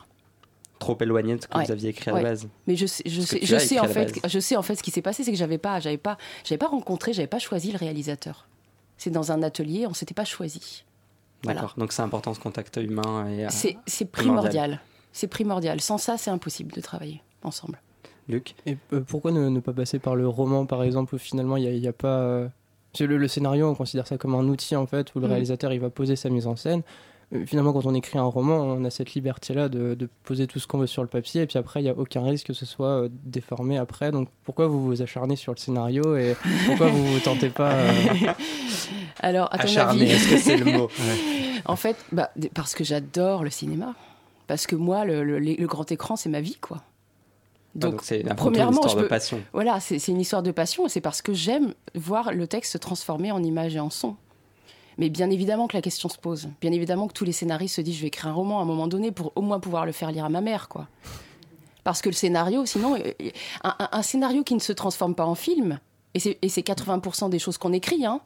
trop 0.80 0.98
éloigné 1.02 1.36
de 1.36 1.42
ce 1.42 1.48
que 1.48 1.58
Ouais. 1.58 1.66
vous 1.66 1.72
aviez 1.74 1.90
écrit 1.90 2.10
à 2.10 2.14
Ouais. 2.14 2.24
la 2.24 2.30
base 2.30 2.48
Mais 2.66 2.78
je 2.78 2.86
sais, 2.86 3.04
je 3.06 3.20
sais, 3.20 3.40
je 3.44 3.80
en 3.82 3.88
fait, 3.90 4.18
je 4.26 4.40
sais 4.40 4.56
en 4.56 4.62
fait 4.62 4.76
ce 4.78 4.82
qui 4.84 4.92
s'est 4.92 5.02
passé, 5.02 5.26
c'est 5.26 5.32
que 5.32 5.38
j'avais 5.38 5.58
pas, 5.58 5.82
j'avais 5.82 5.98
pas, 5.98 6.18
j'avais 6.46 6.58
pas 6.58 6.68
rencontré, 6.70 7.12
j'avais 7.12 7.28
pas 7.28 7.38
choisi 7.40 7.74
le 7.74 7.78
réalisateur. 7.78 8.48
C'est 8.98 9.10
dans 9.10 9.34
un 9.34 9.44
atelier, 9.44 9.88
on 9.88 9.94
s'était 9.94 10.14
pas 10.14 10.24
choisi. 10.24 10.86
Voilà. 11.44 11.62
D'accord. 11.62 11.76
Donc 11.78 11.92
c'est 11.94 12.02
important 12.02 12.34
ce 12.34 12.40
contact 12.40 12.78
humain. 12.78 13.28
Et, 13.30 13.46
euh, 13.46 13.50
C'est 13.50 13.78
c'est 13.88 14.06
primordial. 14.06 14.52
primordial. 14.52 14.80
C'est 15.14 15.28
primordial. 15.28 15.82
Sans 15.82 15.98
ça, 15.98 16.18
c'est 16.18 16.30
impossible 16.32 16.72
de 16.74 16.82
travailler 16.82 17.22
ensemble. 17.44 17.80
Luc 18.28 18.56
Et 18.66 18.78
euh, 18.94 19.02
pourquoi 19.02 19.32
ne, 19.32 19.50
ne 19.50 19.60
pas 19.60 19.74
passer 19.74 19.98
par 20.00 20.16
le 20.16 20.28
roman, 20.28 20.66
par 20.66 20.84
exemple, 20.84 21.16
où 21.16 21.18
finalement 21.18 21.58
il 21.58 21.80
n'y 21.80 21.88
a, 21.88 21.94
pas. 21.94 22.20
euh, 22.20 22.48
le, 23.00 23.18
le 23.18 23.28
scénario, 23.28 23.68
on 23.70 23.74
considère 23.76 24.06
ça 24.06 24.18
comme 24.18 24.36
un 24.36 24.44
outil, 24.48 24.76
en 24.76 24.86
fait, 24.86 25.16
où 25.16 25.20
le 25.20 25.26
Mhm. 25.26 25.32
réalisateur 25.32 25.74
il 25.74 25.80
va 25.80 25.90
poser 25.90 26.16
sa 26.16 26.30
mise 26.30 26.46
en 26.46 26.56
scène. 26.56 26.82
Euh, 27.34 27.46
Finalement, 27.46 27.74
quand 27.74 27.86
on 27.86 27.94
écrit 27.94 28.18
un 28.18 28.24
roman, 28.24 28.58
on 28.58 28.84
a 28.86 28.90
cette 28.90 29.14
liberté-là 29.14 29.70
de, 29.70 29.94
de 29.94 30.10
poser 30.24 30.48
tout 30.48 30.60
ce 30.60 30.66
qu'on 30.68 30.80
veut 30.80 30.88
sur 30.88 31.04
le 31.04 31.08
papier, 31.08 31.42
et 31.44 31.46
puis 31.46 31.58
après, 31.60 31.80
il 31.80 31.84
n'y 31.84 31.90
a 31.90 31.96
aucun 31.98 32.24
risque 32.24 32.48
que 32.48 32.54
ce 32.54 32.66
soit 32.66 33.04
euh, 33.04 33.10
déformé 33.24 33.78
après. 33.78 34.12
Donc, 34.12 34.30
pourquoi 34.44 34.68
vous 34.68 34.84
vous 34.84 35.02
acharnez 35.02 35.36
sur 35.36 35.54
le 35.54 35.58
scénario 35.60 36.16
et 36.18 36.36
pourquoi 36.66 36.88
vous 36.88 37.06
vous 37.06 37.20
tentez 37.20 37.50
pas 37.50 37.72
euh, 37.74 37.92
Alors, 39.20 39.48
à 39.54 39.58
ton 39.58 39.64
Acharné, 39.66 40.02
avis, 40.04 40.12
est-ce 40.14 40.30
que 40.30 40.38
c'est 40.38 40.58
le 40.58 40.66
mot 40.78 40.90
En 41.66 41.76
fait, 41.76 41.98
bah, 42.12 42.32
parce 42.54 42.74
que 42.74 42.84
j'adore 42.84 43.44
le 43.44 43.50
cinéma. 43.50 43.94
Parce 44.48 44.66
que 44.66 44.76
moi, 44.76 45.06
le, 45.06 45.24
le- 45.24 45.40
le 45.40 45.68
grand 45.68 45.92
écran, 45.92 46.16
c'est 46.16 46.30
ma 46.30 46.42
vie, 46.42 46.56
quoi. 46.60 46.78
Ah, 46.82 46.82
Donc, 47.76 48.00
c'est 48.02 48.22
tout 48.24 48.30
une 48.30 48.36
premièrement, 48.36 48.72
histoire 48.82 48.98
je 48.98 49.04
de 49.04 49.08
passion. 49.08 49.40
voilà, 49.54 49.80
c'est 49.80 50.00
c'est 50.00 50.12
une 50.12 50.20
histoire 50.22 50.42
de 50.42 50.50
passion 50.52 50.88
et 50.88 50.90
c'est 50.90 51.02
parce 51.02 51.22
que 51.22 51.34
j'aime 51.34 51.74
voir 51.94 52.34
le 52.34 52.48
texte 52.48 52.72
se 52.74 52.78
transformer 52.80 53.32
en 53.32 53.44
image 53.44 53.76
et 53.76 53.80
en 53.80 53.92
son. 53.92 54.16
Mais 55.00 55.10
bien 55.10 55.30
évidemment 55.32 55.68
que 55.68 55.76
la 55.78 55.82
question 55.82 56.10
se 56.10 56.18
pose. 56.18 56.50
Bien 56.62 56.72
évidemment 56.72 57.08
que 57.08 57.14
tous 57.14 57.24
les 57.26 57.32
scénaristes 57.32 57.76
se 57.78 57.82
disent 57.82 57.96
je 57.96 58.02
vais 58.02 58.08
écrire 58.08 58.28
un 58.28 58.34
roman 58.34 58.60
à 58.60 58.62
un 58.62 58.66
moment 58.66 58.88
donné 58.88 59.12
pour 59.12 59.32
au 59.36 59.42
moins 59.42 59.60
pouvoir 59.60 59.86
le 59.88 59.92
faire 59.94 60.12
lire 60.12 60.26
à 60.26 60.30
ma 60.30 60.42
mère, 60.42 60.68
quoi. 60.70 60.88
Parce 61.86 62.02
que 62.02 62.10
le 62.10 62.14
scénario, 62.16 62.66
sinon, 62.66 62.96
euh, 62.98 63.14
un, 63.64 63.76
un- 63.92 64.02
scénario 64.04 64.44
qui 64.44 64.54
ne 64.54 64.60
se 64.60 64.74
transforme 64.74 65.16
pas 65.16 65.26
en 65.26 65.34
film, 65.36 65.80
et 66.14 66.20
c'est 66.20 66.38
et 66.42 66.50
c'est 66.50 66.62
80% 66.62 67.30
des 67.30 67.40
choses 67.40 67.58
qu'on 67.58 67.72
écrit, 67.74 68.06
hein, 68.06 68.20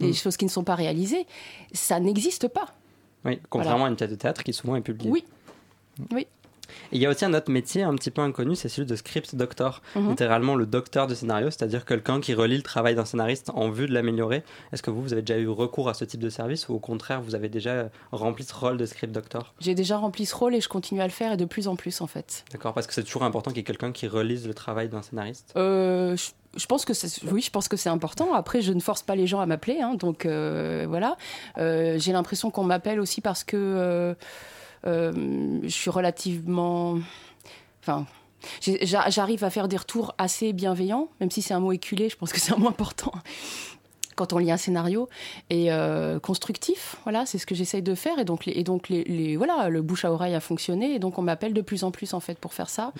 des 0.00 0.08
Mm. 0.08 0.14
choses 0.14 0.36
qui 0.38 0.46
ne 0.46 0.50
sont 0.50 0.64
pas 0.64 0.74
réalisées, 0.74 1.26
ça 1.72 2.00
n'existe 2.00 2.48
pas. 2.48 2.66
Oui, 3.26 3.38
contrairement 3.50 3.84
à 3.84 3.88
une 3.90 3.96
pièce 3.96 4.08
de 4.10 4.14
théâtre 4.16 4.42
qui 4.42 4.54
souvent 4.54 4.74
est 4.76 4.80
publiée. 4.80 5.10
Oui. 5.10 6.26
Et 6.92 6.96
il 6.96 7.00
y 7.00 7.06
a 7.06 7.10
aussi 7.10 7.24
un 7.24 7.34
autre 7.34 7.50
métier 7.50 7.82
un 7.82 7.94
petit 7.94 8.10
peu 8.10 8.22
inconnu, 8.22 8.56
c'est 8.56 8.68
celui 8.68 8.86
de 8.86 8.96
script 8.96 9.34
doctor. 9.34 9.82
Mhm. 9.96 10.10
Littéralement 10.10 10.54
le 10.54 10.66
docteur 10.66 11.06
de 11.06 11.14
scénario, 11.14 11.50
c'est-à-dire 11.50 11.84
quelqu'un 11.84 12.20
qui 12.20 12.34
relit 12.34 12.56
le 12.56 12.62
travail 12.62 12.94
d'un 12.94 13.04
scénariste 13.04 13.50
en 13.54 13.70
vue 13.70 13.86
de 13.86 13.92
l'améliorer. 13.92 14.42
Est-ce 14.72 14.82
que 14.82 14.90
vous, 14.90 15.02
vous 15.02 15.12
avez 15.12 15.22
déjà 15.22 15.38
eu 15.38 15.48
recours 15.48 15.88
à 15.88 15.94
ce 15.94 16.04
type 16.04 16.20
de 16.20 16.30
service 16.30 16.68
ou 16.68 16.74
au 16.74 16.78
contraire, 16.78 17.20
vous 17.22 17.34
avez 17.34 17.48
déjà 17.48 17.90
rempli 18.12 18.44
ce 18.44 18.54
rôle 18.54 18.76
de 18.76 18.86
script 18.86 19.12
doctor? 19.12 19.54
J'ai 19.60 19.74
déjà 19.74 19.96
rempli 19.96 20.26
ce 20.26 20.34
rôle 20.34 20.54
et 20.54 20.60
je 20.60 20.68
continue 20.68 21.00
à 21.00 21.06
le 21.06 21.12
faire 21.12 21.32
et 21.32 21.36
de 21.36 21.44
plus 21.44 21.68
en 21.68 21.76
plus 21.76 22.00
en 22.00 22.06
fait. 22.06 22.44
D'accord 22.52 22.74
Parce 22.74 22.86
que 22.86 22.94
c'est 22.94 23.04
toujours 23.04 23.24
important 23.24 23.50
qu'il 23.50 23.58
y 23.58 23.60
ait 23.60 23.64
quelqu'un 23.64 23.92
qui 23.92 24.06
relise 24.06 24.46
le 24.46 24.54
travail 24.54 24.88
d'un 24.88 25.02
scénariste? 25.02 25.52
Euh, 25.56 26.16
je, 26.16 26.30
je 26.56 26.66
pense 26.66 26.84
que 26.84 26.94
c'est, 26.94 27.22
oui, 27.30 27.40
je 27.42 27.50
pense 27.50 27.68
que 27.68 27.76
c'est 27.76 27.88
important. 27.88 28.34
Après, 28.34 28.60
je 28.60 28.72
ne 28.72 28.80
force 28.80 29.02
pas 29.02 29.14
les 29.14 29.26
gens 29.26 29.40
à 29.40 29.46
m'appeler, 29.46 29.80
hein, 29.80 29.94
donc 29.94 30.26
euh, 30.26 30.86
voilà. 30.88 31.16
Euh, 31.58 31.98
j'ai 31.98 32.12
l'impression 32.12 32.50
qu'on 32.50 32.64
m'appelle 32.64 33.00
aussi 33.00 33.20
parce 33.20 33.44
que 33.44 33.56
euh, 33.56 33.90
euh, 34.00 34.14
je 34.84 35.68
suis 35.68 35.90
relativement, 35.90 36.98
enfin. 37.82 38.06
J'arrive 38.62 39.44
à 39.44 39.50
faire 39.50 39.68
des 39.68 39.76
retours 39.76 40.14
assez 40.16 40.54
bienveillants, 40.54 41.08
même 41.20 41.30
si 41.30 41.42
c'est 41.42 41.52
un 41.52 41.60
mot 41.60 41.72
éculé, 41.72 42.08
je 42.08 42.16
pense 42.16 42.32
que 42.32 42.40
c'est 42.40 42.54
un 42.54 42.56
mot 42.56 42.68
important 42.68 43.12
quand 44.16 44.32
on 44.32 44.38
lit 44.38 44.50
un 44.50 44.56
scénario 44.56 45.10
et 45.50 45.70
euh, 45.70 46.18
constructif. 46.18 46.96
Voilà, 47.04 47.26
c'est 47.26 47.36
ce 47.36 47.44
que 47.46 47.54
j'essaye 47.54 47.82
de 47.82 47.94
faire. 47.94 48.18
Et 48.18 48.24
donc, 48.24 48.48
et 48.48 48.64
donc 48.64 48.88
les- 48.88 49.36
voilà, 49.36 49.68
le 49.68 49.82
bouche 49.82 50.06
à 50.06 50.12
oreille 50.12 50.34
a 50.34 50.40
fonctionné. 50.40 50.94
Et 50.94 50.98
donc, 50.98 51.18
on 51.18 51.22
m'appelle 51.22 51.52
de 51.52 51.60
plus 51.60 51.84
en 51.84 51.90
plus 51.90 52.14
en 52.14 52.20
fait 52.20 52.38
pour 52.38 52.54
faire 52.54 52.70
ça. 52.70 52.92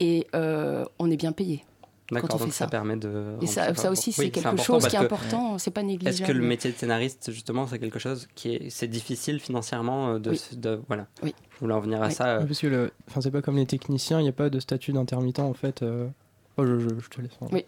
Et 0.00 0.26
euh, 0.34 0.84
on 0.98 1.10
est 1.10 1.16
bien 1.18 1.32
payé. 1.32 1.64
D'accord, 2.10 2.30
on 2.34 2.38
donc 2.38 2.46
fait 2.48 2.52
ça. 2.52 2.64
ça. 2.64 2.70
permet 2.70 2.96
de. 2.96 3.34
Et 3.42 3.46
ça, 3.46 3.70
aussi, 3.90 4.12
c'est 4.12 4.22
Oui, 4.22 4.30
quelque 4.30 4.46
important 4.46 4.62
chose 4.80 4.88
qui 4.88 4.96
est 4.96 4.98
important. 4.98 5.58
C'est 5.58 5.70
pas 5.70 5.82
négligeable. 5.82 6.14
Est-ce 6.16 6.26
que 6.26 6.32
le 6.32 6.42
métier 6.44 6.72
de 6.72 6.76
scénariste, 6.76 7.30
justement, 7.32 7.66
c'est 7.66 7.78
quelque 7.78 7.98
chose 7.98 8.28
qui 8.34 8.54
est, 8.54 8.70
c'est 8.70 8.88
difficile 8.88 9.40
financièrement 9.40 10.14
euh, 10.14 10.18
de, 10.18 10.30
Oui. 10.30 10.40
de- 10.56 10.80
voilà. 10.88 11.06
Oui. 11.22 11.34
Je 11.54 11.58
voulais 11.60 11.74
en 11.74 11.80
venir 11.80 12.02
à 12.02 12.06
Oui. 12.06 12.12
ça. 12.12 12.28
euh, 12.38 12.46
Parce 12.46 12.60
que 12.60 12.66
le... 12.66 12.92
enfin, 13.08 13.20
c'est 13.20 13.30
pas 13.30 13.42
comme 13.42 13.56
les 13.56 13.66
techniciens, 13.66 14.20
il 14.20 14.22
n'y 14.22 14.28
a 14.30 14.32
pas 14.32 14.48
de 14.48 14.58
statut 14.58 14.92
d'intermittent 14.92 15.40
en 15.40 15.52
fait. 15.52 15.82
euh. 15.82 16.08
Oh, 16.56 16.64
je, 16.64 16.78
je- 16.78 16.88
je 16.98 17.08
te 17.10 17.20
laisse. 17.20 17.32
Oui. 17.52 17.64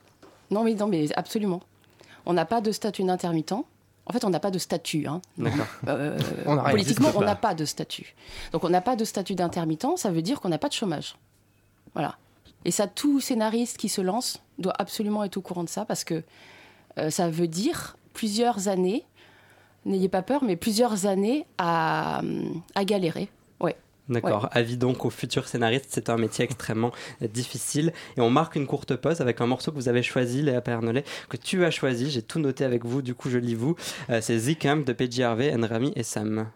Non, 0.51 0.65
mais 0.65 0.75
non, 0.75 0.87
mais 0.89 1.07
absolument. 1.17 1.61
On 2.25 2.33
n'a 2.33 2.45
pas 2.47 2.61
de 2.63 2.73
statut 2.73 3.05
d'intermittent. 3.05 3.53
En 4.07 4.13
fait, 4.13 4.25
on 4.25 4.31
n'a 4.31 4.41
pas 4.41 4.51
de 4.51 4.59
statut. 4.59 5.07
hein. 5.07 5.21
Euh, 5.87 6.19
On 6.47 6.57
politiquement, 6.59 7.11
on 7.15 7.21
n'a 7.21 7.37
pas 7.37 7.55
de 7.55 7.65
statut. 7.65 8.15
Donc, 8.53 8.65
on 8.65 8.71
n'a 8.71 8.81
pas 8.81 8.97
de 8.97 9.05
statut 9.05 9.35
d'intermittent. 9.35 9.87
Ça 9.97 10.11
veut 10.11 10.23
dire 10.23 10.41
qu'on 10.41 10.49
n'a 10.49 10.59
pas 10.59 10.69
de 10.69 10.73
chômage. 10.73 11.17
Voilà. 11.95 12.17
Et 12.65 12.71
ça, 12.71 12.87
tout 12.87 13.21
scénariste 13.21 13.77
qui 13.77 13.89
se 13.89 14.01
lance 14.01 14.43
doit 14.59 14.75
absolument 14.79 15.25
être 15.25 15.37
au 15.37 15.41
courant 15.41 15.65
de 15.65 15.69
ça 15.69 15.85
parce 15.85 16.05
que 16.05 16.23
euh, 16.99 17.11
ça 17.11 17.31
veut 17.31 17.49
dire 17.49 17.97
plusieurs 18.13 18.69
années. 18.69 19.05
N'ayez 19.87 20.09
pas 20.09 20.23
peur, 20.23 20.45
mais 20.45 20.57
plusieurs 20.57 21.07
années 21.07 21.47
à, 21.57 22.21
à 22.75 22.85
galérer. 22.85 23.31
Ouais. 23.61 23.77
D'accord. 24.11 24.49
Avis 24.53 24.77
donc 24.77 25.05
aux 25.05 25.11
futurs 25.11 25.49
scénaristes, 25.49 25.87
c'est 25.89 26.11
un 26.11 26.19
métier 26.19 26.45
extrêmement 26.45 26.93
euh, 27.23 27.29
difficile. 27.29 27.93
Et 28.17 28.21
on 28.21 28.29
marque 28.29 28.57
une 28.57 28.67
courte 28.67 28.95
pause 28.97 29.21
avec 29.23 29.41
un 29.41 29.47
morceau 29.47 29.71
que 29.71 29.77
vous 29.77 29.89
avez 29.89 30.03
choisi, 30.03 30.43
Léa 30.43 30.61
Pernolet, 30.61 31.05
que 31.31 31.39
tu 31.39 31.65
as 31.65 31.71
choisi. 31.71 32.11
J'ai 32.11 32.23
tout 32.23 32.41
noté 32.41 32.65
avec 32.65 32.85
vous, 32.85 33.01
du 33.01 33.15
coup 33.15 33.31
je 33.31 33.39
lis 33.39 33.55
vous. 33.55 33.77
Euh, 34.11 34.21
c'est 34.21 34.39
The 34.39 34.59
Camp 34.59 34.85
de 34.85 34.93
PJ 34.93 35.21
Harvey, 35.21 35.55
Rami 35.55 35.93
et 35.97 36.03
Sam. 36.03 36.51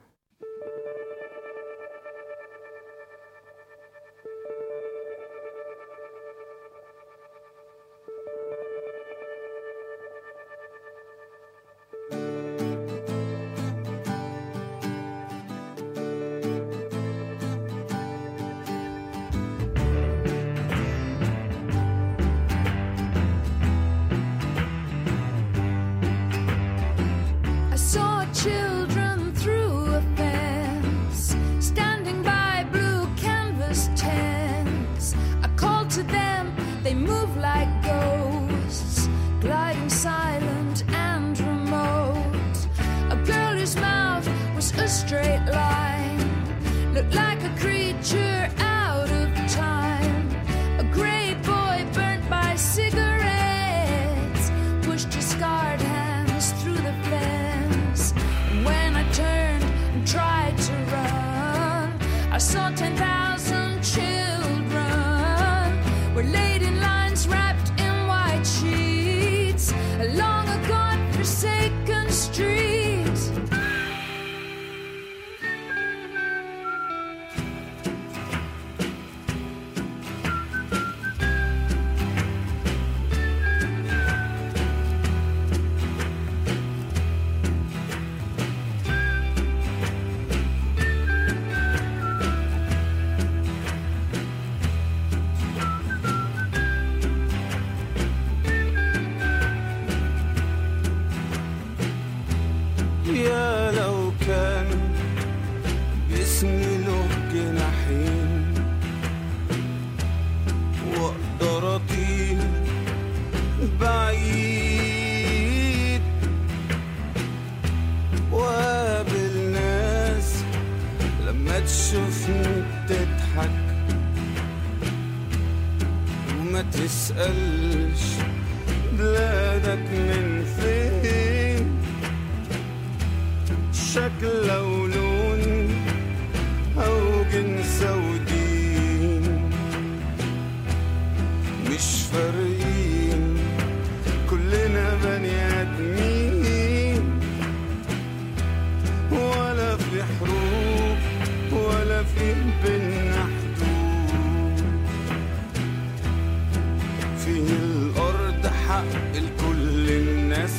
like 47.12 47.43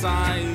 sign 0.06 0.45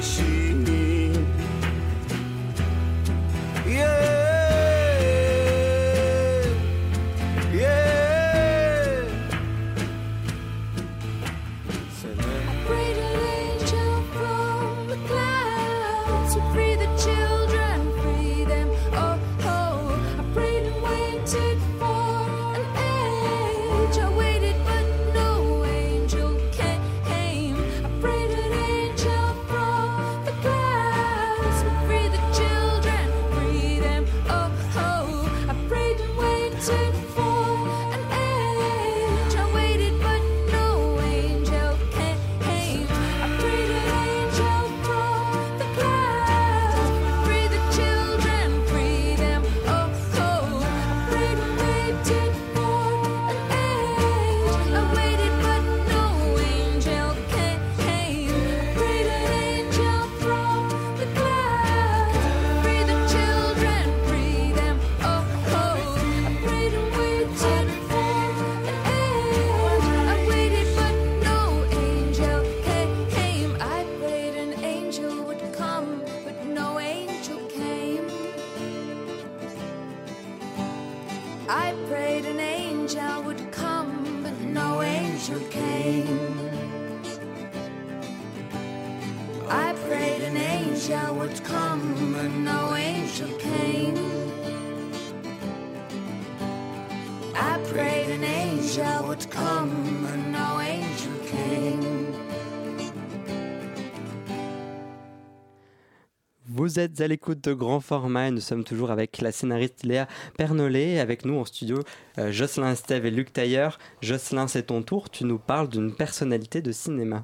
Vous 106.47 106.77
êtes 106.77 106.99
à 106.99 107.07
l'écoute 107.07 107.41
de 107.41 107.53
Grand 107.53 107.79
Format 107.79 108.27
et 108.27 108.31
nous 108.31 108.41
sommes 108.41 108.65
toujours 108.65 108.91
avec 108.91 109.21
la 109.21 109.31
scénariste 109.31 109.83
Léa 109.83 110.07
Pernollet. 110.37 110.99
Avec 110.99 111.23
nous 111.23 111.39
en 111.39 111.45
studio, 111.45 111.79
euh, 112.17 112.33
Jocelyn 112.33 112.73
Estève 112.73 113.05
et 113.05 113.11
Luc 113.11 113.31
Tailleur. 113.31 113.79
Jocelyn, 114.01 114.47
c'est 114.49 114.63
ton 114.63 114.81
tour. 114.81 115.09
Tu 115.09 115.23
nous 115.23 115.39
parles 115.39 115.69
d'une 115.69 115.93
personnalité 115.93 116.61
de 116.61 116.73
cinéma. 116.73 117.23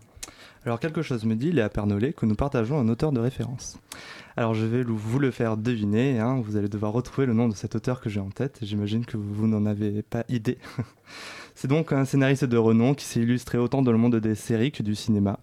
Alors 0.68 0.82
quelque 0.82 1.02
chose 1.02 1.24
me 1.24 1.36
dit, 1.36 1.54
Léa 1.54 1.70
Pernollet, 1.70 2.12
que 2.12 2.26
nous 2.26 2.36
partageons 2.36 2.78
un 2.78 2.90
auteur 2.90 3.14
de 3.14 3.22
référence. 3.22 3.80
Alors 4.36 4.54
je 4.54 4.66
vais 4.66 4.84
vous 4.84 5.18
le 5.18 5.32
faire 5.32 5.56
deviner, 5.56 6.20
hein, 6.20 6.42
vous 6.44 6.58
allez 6.58 6.68
devoir 6.68 6.92
retrouver 6.92 7.26
le 7.26 7.32
nom 7.32 7.48
de 7.48 7.56
cet 7.56 7.76
auteur 7.76 8.02
que 8.02 8.10
j'ai 8.10 8.20
en 8.20 8.32
tête, 8.32 8.60
j'imagine 8.62 9.06
que 9.06 9.16
vous 9.16 9.48
n'en 9.48 9.66
avez 9.66 10.02
pas 10.02 10.26
idée. 10.28 10.58
C'est 11.56 11.70
donc 11.70 11.94
un 11.94 12.04
scénariste 12.04 12.44
de 12.44 12.58
renom 12.58 12.96
qui 12.96 13.06
s'est 13.06 13.22
illustré 13.22 13.58
autant 13.58 13.82
dans 13.82 13.94
le 13.94 13.98
monde 13.98 14.18
des 14.18 14.36
séries 14.36 14.74
que 14.74 14.84
du 14.84 14.94
cinéma. 14.94 15.40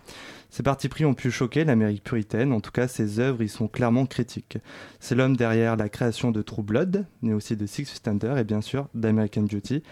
Ses 0.50 0.62
partis 0.62 0.90
pris 0.90 1.06
ont 1.06 1.14
pu 1.14 1.30
choquer 1.30 1.64
l'Amérique 1.64 2.04
puritaine, 2.04 2.52
en 2.52 2.60
tout 2.60 2.70
cas 2.70 2.86
ses 2.86 3.18
œuvres 3.18 3.42
y 3.42 3.48
sont 3.48 3.66
clairement 3.66 4.04
critiques. 4.04 4.58
C'est 5.00 5.14
l'homme 5.14 5.38
derrière 5.38 5.76
la 5.76 5.88
création 5.88 6.32
de 6.32 6.42
True 6.42 6.62
Blood, 6.62 7.06
mais 7.22 7.32
aussi 7.32 7.56
de 7.56 7.64
Six 7.64 7.98
Under 8.06 8.36
et 8.36 8.44
bien 8.44 8.60
sûr 8.60 8.88
d'American 8.92 9.44
Beauty, 9.44 9.84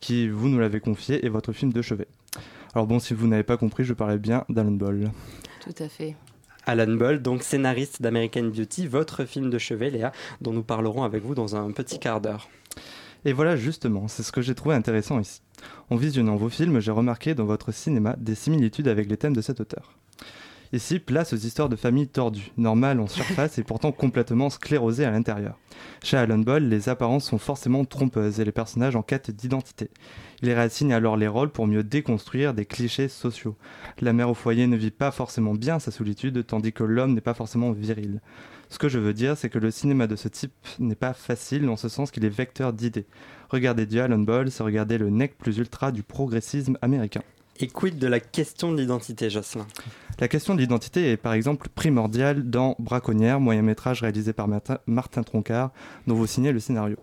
qui, 0.00 0.30
vous 0.30 0.48
nous 0.48 0.58
l'avez 0.58 0.80
confié, 0.80 1.26
est 1.26 1.28
votre 1.28 1.52
film 1.52 1.74
de 1.74 1.82
chevet. 1.82 2.08
Alors 2.74 2.86
bon, 2.86 2.98
si 2.98 3.14
vous 3.14 3.26
n'avez 3.26 3.42
pas 3.42 3.56
compris, 3.56 3.84
je 3.84 3.94
parlais 3.94 4.18
bien 4.18 4.44
d'Alan 4.48 4.72
Ball. 4.72 5.10
Tout 5.60 5.82
à 5.82 5.88
fait. 5.88 6.16
Alan 6.66 6.94
Ball, 6.94 7.22
donc 7.22 7.42
scénariste 7.42 8.02
d'American 8.02 8.44
Beauty, 8.44 8.86
votre 8.86 9.24
film 9.24 9.48
de 9.48 9.58
chevet, 9.58 9.90
Léa, 9.90 10.12
dont 10.42 10.52
nous 10.52 10.62
parlerons 10.62 11.02
avec 11.02 11.24
vous 11.24 11.34
dans 11.34 11.56
un 11.56 11.70
petit 11.72 11.98
quart 11.98 12.20
d'heure. 12.20 12.48
Et 13.24 13.32
voilà 13.32 13.56
justement, 13.56 14.06
c'est 14.06 14.22
ce 14.22 14.32
que 14.32 14.42
j'ai 14.42 14.54
trouvé 14.54 14.74
intéressant 14.74 15.18
ici. 15.18 15.40
En 15.90 15.96
visionnant 15.96 16.36
vos 16.36 16.50
films, 16.50 16.80
j'ai 16.80 16.92
remarqué 16.92 17.34
dans 17.34 17.46
votre 17.46 17.72
cinéma 17.72 18.16
des 18.18 18.34
similitudes 18.34 18.86
avec 18.86 19.08
les 19.08 19.16
thèmes 19.16 19.34
de 19.34 19.40
cet 19.40 19.60
auteur. 19.60 19.94
Ici, 20.72 20.98
place 20.98 21.32
aux 21.32 21.36
histoires 21.36 21.70
de 21.70 21.76
famille 21.76 22.06
tordues, 22.06 22.52
normales 22.58 23.00
en 23.00 23.06
surface 23.06 23.56
et 23.56 23.64
pourtant 23.64 23.90
complètement 23.90 24.50
sclérosées 24.50 25.06
à 25.06 25.10
l'intérieur. 25.10 25.58
Chez 26.02 26.18
Alan 26.18 26.38
Ball, 26.38 26.68
les 26.68 26.90
apparences 26.90 27.24
sont 27.24 27.38
forcément 27.38 27.86
trompeuses 27.86 28.38
et 28.38 28.44
les 28.44 28.52
personnages 28.52 28.94
en 28.94 29.02
quête 29.02 29.30
d'identité. 29.30 29.88
Il 30.42 30.52
réassigne 30.52 30.92
alors 30.92 31.16
les 31.16 31.26
rôles 31.26 31.50
pour 31.50 31.66
mieux 31.66 31.82
déconstruire 31.82 32.54
des 32.54 32.64
clichés 32.64 33.08
sociaux. 33.08 33.56
La 34.00 34.12
mère 34.12 34.30
au 34.30 34.34
foyer 34.34 34.68
ne 34.68 34.76
vit 34.76 34.92
pas 34.92 35.10
forcément 35.10 35.54
bien 35.54 35.80
sa 35.80 35.90
solitude, 35.90 36.46
tandis 36.46 36.72
que 36.72 36.84
l'homme 36.84 37.14
n'est 37.14 37.20
pas 37.20 37.34
forcément 37.34 37.72
viril. 37.72 38.20
Ce 38.70 38.78
que 38.78 38.88
je 38.88 38.98
veux 38.98 39.14
dire, 39.14 39.36
c'est 39.36 39.48
que 39.48 39.58
le 39.58 39.70
cinéma 39.70 40.06
de 40.06 40.14
ce 40.14 40.28
type 40.28 40.52
n'est 40.78 40.94
pas 40.94 41.12
facile 41.12 41.68
en 41.68 41.76
ce 41.76 41.88
sens 41.88 42.10
qu'il 42.10 42.24
est 42.24 42.28
vecteur 42.28 42.72
d'idées. 42.72 43.06
Regarder 43.48 43.86
du 43.86 43.98
Alan 43.98 44.18
Ball, 44.18 44.50
c'est 44.50 44.62
regarder 44.62 44.98
le 44.98 45.10
nec 45.10 45.36
plus 45.38 45.58
ultra 45.58 45.90
du 45.90 46.02
progressisme 46.02 46.78
américain. 46.82 47.22
Et 47.60 47.66
quid 47.66 47.98
de 47.98 48.06
la 48.06 48.20
question 48.20 48.70
de 48.70 48.80
l'identité, 48.80 49.30
Jocelyn? 49.30 49.66
La 50.20 50.28
question 50.28 50.54
de 50.54 50.60
l'identité 50.60 51.10
est 51.10 51.16
par 51.16 51.32
exemple 51.32 51.68
primordiale 51.74 52.48
dans 52.48 52.76
Braconnière, 52.78 53.40
moyen 53.40 53.62
métrage 53.62 54.02
réalisé 54.02 54.32
par 54.32 54.46
Martin, 54.46 54.78
Martin 54.86 55.24
Troncard, 55.24 55.72
dont 56.06 56.14
vous 56.14 56.28
signez 56.28 56.52
le 56.52 56.60
scénario. 56.60 56.96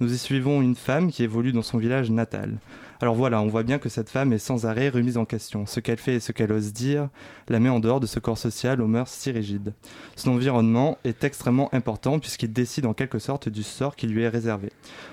Nous 0.00 0.12
y 0.12 0.18
suivons 0.18 0.62
une 0.62 0.76
femme 0.76 1.10
qui 1.10 1.22
évolue 1.22 1.52
dans 1.52 1.62
son 1.62 1.78
village 1.78 2.10
natal. 2.10 2.58
Alors 3.02 3.14
voilà, 3.14 3.40
on 3.40 3.46
voit 3.46 3.62
bien 3.62 3.78
que 3.78 3.88
cette 3.88 4.10
femme 4.10 4.34
est 4.34 4.38
sans 4.38 4.66
arrêt 4.66 4.90
remise 4.90 5.16
en 5.16 5.24
question. 5.24 5.64
Ce 5.64 5.80
qu'elle 5.80 5.96
fait 5.96 6.16
et 6.16 6.20
ce 6.20 6.32
qu'elle 6.32 6.52
ose 6.52 6.74
dire 6.74 7.08
la 7.48 7.58
met 7.58 7.70
en 7.70 7.80
dehors 7.80 7.98
de 7.98 8.06
ce 8.06 8.18
corps 8.18 8.36
social 8.36 8.82
aux 8.82 8.86
mœurs 8.86 9.08
si 9.08 9.30
rigides. 9.30 9.72
Son 10.16 10.32
environnement 10.32 10.98
est 11.04 11.24
extrêmement 11.24 11.72
important 11.74 12.18
puisqu'il 12.18 12.52
décide 12.52 12.84
en 12.84 12.92
quelque 12.92 13.18
sorte 13.18 13.48
du 13.48 13.62
sort 13.62 13.96
qui 13.96 14.06
lui 14.06 14.22
est 14.22 14.28
réservé. 14.28 14.70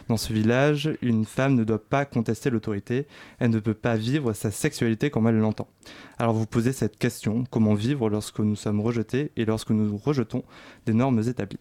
Dans 0.09 0.17
ce 0.17 0.33
village, 0.33 0.89
une 1.01 1.23
femme 1.23 1.55
ne 1.55 1.63
doit 1.63 1.81
pas 1.81 2.03
contester 2.03 2.49
l'autorité, 2.49 3.07
elle 3.39 3.51
ne 3.51 3.59
peut 3.59 3.73
pas 3.73 3.95
vivre 3.95 4.33
sa 4.33 4.51
sexualité 4.51 5.09
comme 5.09 5.27
elle 5.27 5.37
l'entend. 5.37 5.69
Alors 6.19 6.33
vous 6.33 6.45
posez 6.45 6.73
cette 6.73 6.97
question, 6.97 7.45
comment 7.49 7.73
vivre 7.73 8.09
lorsque 8.09 8.39
nous 8.39 8.57
sommes 8.57 8.81
rejetés 8.81 9.31
et 9.37 9.45
lorsque 9.45 9.69
nous 9.69 9.95
rejetons 9.95 10.43
des 10.85 10.93
normes 10.93 11.23
établies? 11.25 11.59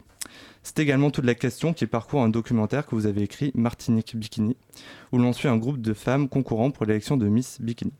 C'est 0.62 0.79
également 0.81 1.11
toute 1.11 1.25
la 1.25 1.35
question 1.35 1.72
qui 1.72 1.87
parcourt 1.87 2.22
un 2.22 2.29
documentaire 2.29 2.87
que 2.87 2.94
vous 2.94 3.07
avez 3.07 3.22
écrit, 3.22 3.53
Martinique 3.55 4.16
Bikini, 4.16 4.57
où 5.12 5.18
l'on 5.18 5.33
suit 5.33 5.49
un 5.49 5.57
groupe 5.57 5.81
de 5.81 5.94
femmes 5.94 6.29
concourant 6.29 6.70
pour 6.70 6.87
l'élection 6.87 7.16
de 7.16 7.29
Miss 7.29 7.61
Bikini. 7.61 7.92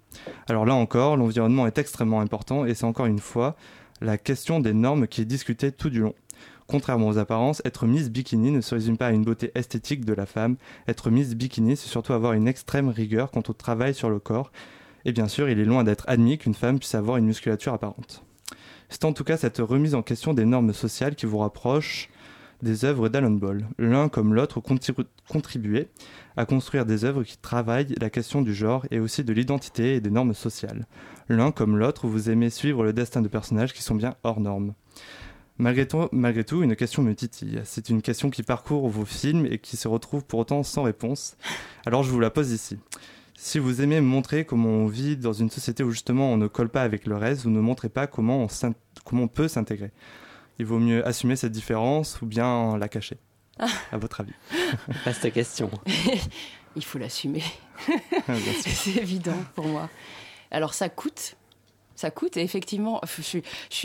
Alors 0.49 0.65
là 0.65 0.75
encore, 0.75 1.17
l'environnement 1.17 1.67
est 1.67 1.79
extrêmement 1.79 2.21
important 2.21 2.67
et 2.67 2.75
c'est 2.75 2.85
encore 2.85 3.07
une 3.07 3.21
fois 3.21 3.57
la 4.01 4.19
question 4.19 4.61
des 4.61 4.75
normes 4.75 5.07
qui 5.07 5.21
est 5.21 5.27
discutée 5.27 5.73
tout 5.73 5.91
du 5.91 6.01
long. 6.01 6.15
Contrairement 6.67 7.07
aux 7.07 7.19
apparences, 7.19 7.63
être 7.65 7.87
Miss 7.87 8.11
Bikini 8.11 8.51
ne 8.51 8.61
se 8.61 8.75
résume 8.75 8.97
pas 8.97 9.07
à 9.07 9.13
une 9.13 9.23
beauté 9.23 9.53
esthétique 9.55 10.05
de 10.05 10.13
la 10.13 10.27
femme. 10.27 10.57
Être 10.89 11.11
Miss 11.11 11.37
Bikini, 11.37 11.77
c'est 11.77 11.89
surtout 11.89 12.13
avoir 12.13 12.33
une 12.33 12.49
extrême 12.49 12.89
rigueur 12.89 13.31
quant 13.31 13.43
au 13.49 13.53
travail 13.53 13.95
sur 13.95 14.11
le 14.11 14.19
corps. 14.19 14.51
Et 15.05 15.13
bien 15.13 15.29
sûr, 15.29 15.49
il 15.49 15.61
est 15.61 15.65
loin 15.65 15.85
d'être 15.85 16.05
admis 16.09 16.37
qu'une 16.37 16.55
femme 16.55 16.81
puisse 16.81 16.97
avoir 16.97 17.19
une 17.19 17.27
musculature 17.27 17.73
apparente. 17.73 18.25
C'est 18.89 19.05
en 19.05 19.13
tout 19.13 19.23
cas 19.23 19.37
cette 19.37 19.59
remise 19.59 19.95
en 19.95 20.03
question 20.03 20.35
des 20.35 20.45
normes 20.45 20.73
sociales 20.73 21.15
qui 21.15 21.27
vous 21.27 21.39
rapproche 21.39 22.09
des 22.63 22.85
œuvres 22.85 23.09
d'Alan 23.09 23.31
Ball. 23.31 23.67
L'un 23.79 24.09
comme 24.09 24.35
l'autre 24.35 24.61
contribuaient 25.29 25.89
à 26.37 26.47
construire 26.47 26.87
des 26.87 27.05
œuvres 27.05 27.23
qui 27.23 27.37
travaillent 27.39 27.95
la 28.01 28.11
question 28.11 28.43
du 28.43 28.55
genre 28.55 28.87
et 28.91 29.01
aussi 29.01 29.25
de 29.25 29.33
l'identité 29.33 29.95
et 29.97 30.01
des 30.01 30.11
normes 30.11 30.35
sociales. 30.35 30.87
L'un 31.29 31.53
comme 31.53 31.77
l'autre, 31.77 32.07
vous 32.07 32.31
aimez 32.31 32.51
suivre 32.51 32.85
le 32.85 32.93
destin 32.93 33.23
de 33.23 33.29
personnages 33.29 33.73
qui 33.73 33.83
sont 33.83 33.95
bien 33.95 34.15
hors 34.23 34.41
normes. 34.41 34.75
Malgré 35.59 35.89
tout, 35.89 36.09
malgré 36.13 36.45
tout, 36.45 36.63
une 36.63 36.77
question 36.77 37.03
me 37.03 37.15
titille. 37.15 37.61
C'est 37.65 37.89
une 37.89 38.03
question 38.03 38.29
qui 38.29 38.43
parcourt 38.43 38.89
vos 38.89 39.07
films 39.07 39.47
et 39.47 39.59
qui 39.59 39.77
se 39.77 39.89
retrouve 39.89 40.25
pour 40.25 40.41
autant 40.41 40.63
sans 40.63 40.83
réponse. 40.83 41.37
Alors 41.87 42.03
je 42.03 42.11
vous 42.11 42.21
la 42.21 42.31
pose 42.31 42.53
ici. 42.53 42.79
Si 43.35 43.59
vous 43.59 43.81
aimez 43.81 44.01
montrer 44.01 44.45
comment 44.45 44.69
on 44.69 44.87
vit 44.87 45.17
dans 45.17 45.33
une 45.33 45.51
société 45.51 45.83
où 45.83 45.91
justement 45.91 46.33
on 46.33 46.37
ne 46.37 46.47
colle 46.47 46.69
pas 46.69 46.83
avec 46.83 47.07
le 47.07 47.17
reste, 47.17 47.45
vous 47.45 47.51
ne 47.51 47.61
montrez 47.61 47.89
pas 47.89 48.07
comment 48.07 48.47
on 49.13 49.29
peut 49.29 49.49
s'intégrer 49.49 49.93
il 50.59 50.67
vaut 50.67 50.79
mieux 50.79 51.07
assumer 51.07 51.37
cette 51.37 51.53
différence 51.53 52.21
ou 52.23 52.27
bien 52.27 52.77
la 52.79 52.89
cacher 52.89 53.19
Ah. 53.59 53.67
À 53.93 53.99
votre 53.99 54.21
avis 54.21 54.33
Vaste 55.05 55.33
question. 55.33 55.71
Il 56.77 56.85
faut 56.85 56.99
l'assumer. 56.99 57.43
Ah. 58.29 58.35
C'est 58.61 58.97
évident 58.97 59.37
pour 59.55 59.67
moi. 59.67 59.89
Alors 60.51 60.75
ça 60.75 60.89
coûte. 60.89 61.37
Ça 61.95 62.11
coûte 62.11 62.37
et 62.37 62.43
effectivement, 62.43 63.01
je, 63.23 63.39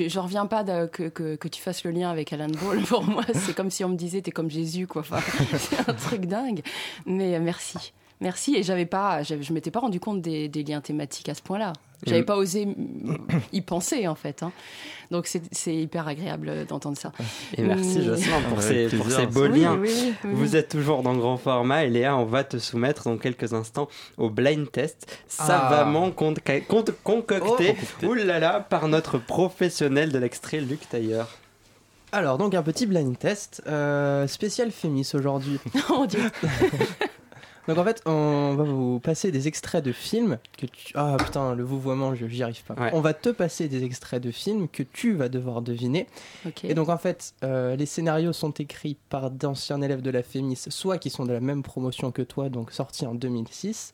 je, 0.10 0.20
reviens 0.20 0.46
pas 0.46 0.66
de- 0.66 0.86
que, 0.88 1.08
que, 1.08 1.38
que 1.38 1.48
tu 1.48 1.62
fasses 1.62 1.86
le 1.86 1.92
lien 1.92 2.10
avec 2.12 2.34
Alan 2.34 2.50
Ball. 2.50 2.82
Pour 2.82 3.04
moi, 3.06 3.24
c'est 3.34 3.56
comme 3.56 3.70
si 3.70 3.86
on 3.86 3.90
me 3.90 3.96
disait 3.96 4.22
t'es 4.22 4.32
comme 4.32 4.52
Jésus, 4.52 4.86
quoi. 4.86 5.02
Enfin, 5.02 5.22
c'est 5.58 5.90
un 5.90 5.94
truc 5.94 6.26
dingue. 6.26 6.62
Mais 7.06 7.36
euh, 7.36 7.40
merci. 7.40 7.94
Merci. 8.22 8.56
Et 8.56 8.64
j'avais 8.64 8.86
pas, 8.86 9.24
j'avais- 9.24 9.44
je 9.44 9.52
m'étais 9.52 9.72
pas 9.72 9.80
rendu 9.82 10.00
compte 10.00 10.22
des, 10.22 10.48
des 10.48 10.64
liens 10.64 10.80
thématiques 10.80 11.28
à 11.28 11.34
ce 11.34 11.42
point-là. 11.42 11.74
J'avais 12.06 12.22
Et- 12.22 12.24
pas 12.24 12.36
osé 12.38 12.68
y 13.54 13.62
penser 13.62 14.08
en 14.08 14.16
fait. 14.16 14.42
hein. 14.42 14.52
Donc 15.12 15.28
c'est 15.28 15.42
c'est 15.52 15.76
hyper 15.76 16.08
agréable 16.08 16.50
euh, 16.50 16.66
d'entendre 16.66 16.98
ça. 16.98 17.12
Et 17.58 17.62
merci 17.62 18.00
Mm. 18.00 18.04
Jocelyn 18.04 18.42
pour, 18.50 18.62
ces, 18.62 18.88
pour 18.88 19.12
ces 19.12 19.28
beaux 19.28 19.48
Oui, 19.48 19.60
liens. 19.62 19.76
oui, 19.80 19.90
oui, 19.94 20.14
oui. 20.24 20.32
Vous 20.34 20.56
êtes 20.56 20.70
toujours 20.70 21.04
dans 21.04 21.16
grand 21.16 21.38
format 21.38 21.84
et 21.84 21.90
Léa, 21.90 22.16
on 22.18 22.26
va 22.26 22.44
te 22.44 22.58
soumettre 22.58 23.04
dans 23.04 23.18
quelques 23.18 23.54
instants 23.54 23.88
au 24.18 24.30
blind 24.32 24.72
test 24.72 25.20
savamment 25.28 26.10
con- 26.12 26.34
con- 26.68 26.86
concocté 27.04 27.76
Oh. 28.04 28.08
oulala, 28.08 28.62
par 28.62 28.88
notre 28.88 29.20
professionnel 29.20 30.12
de 30.12 30.18
l'extrait 30.18 30.60
Luc 30.62 30.88
Tailleur. 30.90 31.28
Alors, 32.14 32.38
donc 32.38 32.56
un 32.56 32.64
petit 32.64 32.88
blind 32.88 33.18
test 33.18 33.62
euh, 33.68 34.28
spécial 34.28 34.72
Fémis 34.72 35.10
aujourd'hui. 35.14 35.60
Oh 35.90 35.94
mon 36.00 36.06
Dieu. 36.06 36.20
Donc 37.68 37.78
en 37.78 37.84
fait, 37.84 38.02
on 38.06 38.56
va 38.56 38.64
vous 38.64 39.00
passer 39.00 39.32
des 39.32 39.48
extraits 39.48 39.84
de 39.86 39.92
films 39.92 40.40
que 40.58 40.66
tu... 40.66 40.94
Ah 40.96 41.16
putain, 41.18 41.54
le 41.56 41.64
vouvoiement, 41.64 42.16
je- 42.16 42.26
j'y 42.28 42.42
arrive 42.44 42.64
pas. 42.64 42.74
Ouais. 42.74 42.90
On 42.94 43.02
va 43.02 43.14
te 43.14 43.30
passer 43.30 43.68
des 43.68 43.84
extraits 43.84 44.22
de 44.22 44.32
films 44.32 44.68
que 44.68 44.82
tu 44.84 45.14
vas 45.14 45.30
devoir 45.30 45.62
deviner. 45.62 46.08
Et 46.64 46.74
donc 46.74 46.90
en 46.90 46.98
fait, 46.98 47.34
euh, 47.44 47.76
les 47.76 47.86
scénarios 47.86 48.34
sont 48.34 48.52
écrits 48.52 48.98
par 49.10 49.30
d'anciens 49.30 49.82
élèves 49.82 50.02
de 50.02 50.10
la 50.10 50.24
Fémis, 50.24 50.58
soit 50.70 50.98
qui 50.98 51.10
sont 51.12 51.26
de 51.26 51.34
la 51.34 51.40
même 51.40 51.62
promotion 51.62 52.12
que 52.12 52.24
toi, 52.24 52.50
donc 52.50 52.72
sortis 52.72 53.06
en 53.06 53.14
2006, 53.16 53.94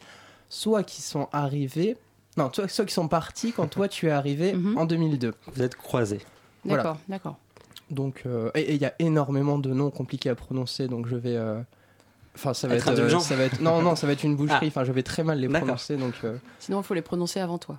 soit 0.49 0.83
qui 0.83 1.01
sont 1.01 1.27
arrivés... 1.33 1.97
Non, 2.37 2.51
soit, 2.53 2.67
soit 2.69 2.85
qui 2.85 2.93
sont 2.93 3.07
partis 3.07 3.51
quand 3.51 3.67
toi 3.67 3.87
tu 3.89 4.07
es 4.07 4.11
arrivé 4.11 4.53
Mhm. 4.57 4.77
en 4.77 4.85
2002. 4.85 5.33
Vous 5.53 5.61
êtes 5.61 5.75
croisés. 5.75 6.21
voilà. 6.63 6.83
D'accord, 6.83 6.97
d'accord. 7.09 7.35
Donc, 7.89 8.23
euh, 8.25 8.51
et 8.53 8.61
et 8.61 8.73
il 8.75 8.81
y 8.81 8.85
a 8.85 8.93
énormément 8.99 9.57
de 9.57 9.73
noms 9.73 9.89
compliqués 9.91 10.29
à 10.29 10.35
prononcer, 10.35 10.87
donc 10.87 11.07
je 11.07 11.15
vais. 11.15 11.35
euh, 11.35 11.59
Enfin, 12.37 12.53
ça 12.53 12.67
va 12.67 12.75
Être 12.75 12.87
être, 12.89 12.99
euh, 12.99 13.19
ça 13.19 13.35
va 13.35 13.43
être. 13.45 13.59
Non, 13.61 13.81
non, 13.81 13.95
ça 13.95 14.05
va 14.07 14.13
être 14.13 14.23
une 14.23 14.35
boucherie. 14.37 14.57
Ah. 14.61 14.67
Enfin, 14.67 14.83
je 14.83 14.91
vais 14.91 15.01
très 15.03 15.23
mal 15.23 15.39
les 15.39 15.49
prononcer, 15.49 15.97
donc. 15.97 16.13
euh, 16.23 16.37
Sinon, 16.59 16.81
il 16.81 16.83
faut 16.83 16.93
les 16.93 17.01
prononcer 17.01 17.39
avant 17.39 17.57
toi. 17.57 17.77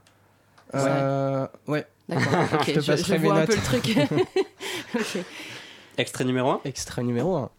euh, 0.74 1.46
ouais. 1.68 1.86
D'accord. 2.08 2.32
Ok. 2.54 2.64
Je 2.66 2.72
te 2.74 2.80
je, 2.80 2.90
passerai 2.92 3.16
je 3.18 3.22
mes 3.22 3.28
vois 3.28 3.38
un 3.40 3.46
peu 3.46 3.54
le 3.54 3.62
truc. 3.62 3.98
Ok. 4.94 5.18
Extrait 5.98 6.24
numéro 6.24 6.50
1 6.50 6.60
Extrait 6.64 7.02
numéro 7.02 7.36
1. 7.36 7.50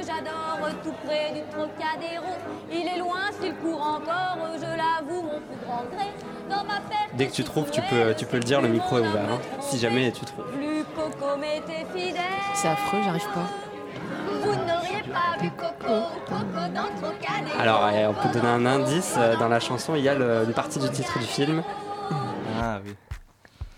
Que 0.00 0.06
j'adore, 0.06 0.68
tout 0.82 0.94
près 1.04 1.32
du 1.32 1.40
Trocadéro. 1.50 2.34
Il 2.70 2.86
est 2.86 2.98
loin 2.98 3.30
s'il 3.40 3.54
court 3.56 3.80
encore, 3.80 4.38
je 4.56 4.60
l'avoue 4.62 5.22
mon 5.22 5.40
plus 5.40 5.66
grand 5.66 5.84
gré. 5.94 6.08
Dans 6.50 6.64
ma 6.64 6.80
perte 6.80 7.10
Dès 7.14 7.26
que 7.26 7.32
tu 7.32 7.44
trouves, 7.44 7.70
tu 7.70 7.80
peux, 7.82 8.14
tu 8.16 8.26
peux 8.26 8.36
le 8.38 8.42
dire, 8.44 8.60
le 8.60 8.68
micro 8.68 8.98
est 8.98 9.00
ouvert. 9.08 9.22
hein, 9.32 9.38
si 9.60 9.78
jamais 9.78 10.12
tu 10.12 10.24
trouves. 10.24 10.44
Plus 10.52 10.84
Coco 10.94 11.36
m'était 11.36 11.86
fidèle. 11.96 12.20
C'est 12.54 12.68
affreux, 12.68 12.98
j'arrive 13.04 13.26
pas. 13.32 13.46
Vous 14.42 14.50
n'auriez 14.50 15.02
pas 15.10 15.40
vu 15.40 15.50
Coco, 15.52 15.94
Coco 16.26 16.44
dans 16.74 16.82
le 16.84 17.00
Trocadéro. 17.00 17.60
Alors, 17.60 17.88
eh, 17.94 18.06
on 18.06 18.14
peut 18.14 18.28
donner 18.32 18.48
un 18.48 18.66
indice. 18.66 19.14
euh, 19.16 19.36
Dans 19.36 19.48
la 19.48 19.60
chanson, 19.60 19.94
il 19.94 20.02
y 20.02 20.08
a 20.08 20.14
le- 20.14 20.44
une 20.44 20.52
partie 20.52 20.78
du 20.78 20.90
titre 20.90 21.18
du 21.18 21.24
film. 21.24 21.62
Ah 22.60 22.80
oui. 22.84 22.94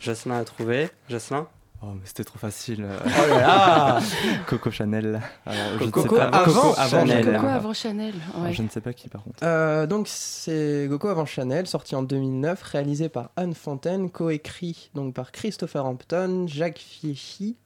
Jocelyn 0.00 0.40
a 0.40 0.44
trouvé. 0.44 0.90
Jocelyn? 1.09 1.46
Oh, 1.88 1.92
mais 1.94 2.01
c'était 2.05 2.25
trop 2.25 2.38
facile. 2.38 2.85
Oh 3.05 3.09
là 3.31 3.38
là 3.38 4.01
Coco 4.46 4.70
Chanel. 4.72 5.20
Alors, 5.44 5.79
je 5.79 5.85
ne 5.85 5.90
Coco 5.90 6.14
sais 6.16 6.20
pas. 6.20 6.25
avant 6.29 6.53
Coco 6.53 6.75
Chanel. 6.75 6.90
Chanel. 7.25 7.35
Coco 7.37 7.46
avant 7.46 7.72
Chanel. 7.72 8.14
Ouais. 8.38 8.53
Je 8.53 8.62
ne 8.62 8.68
sais 8.68 8.81
pas 8.81 8.92
qui 8.92 9.09
par 9.09 9.22
contre. 9.22 9.38
Euh, 9.42 9.87
donc, 9.87 10.07
c'est 10.09 10.87
Coco 10.90 11.09
avant 11.09 11.27
Chanel, 11.27 11.66
sorti 11.66 11.94
en 11.94 12.03
2009, 12.03 12.61
réalisé 12.62 13.09
par 13.09 13.31
Anne 13.37 13.55
Fontaine, 13.55 14.11
coécrit 14.11 14.90
donc 14.94 15.14
par 15.14 15.31
Christopher 15.33 15.85
Hampton, 15.87 16.46
Jacques 16.49 16.79
Fieschi. 16.79 17.57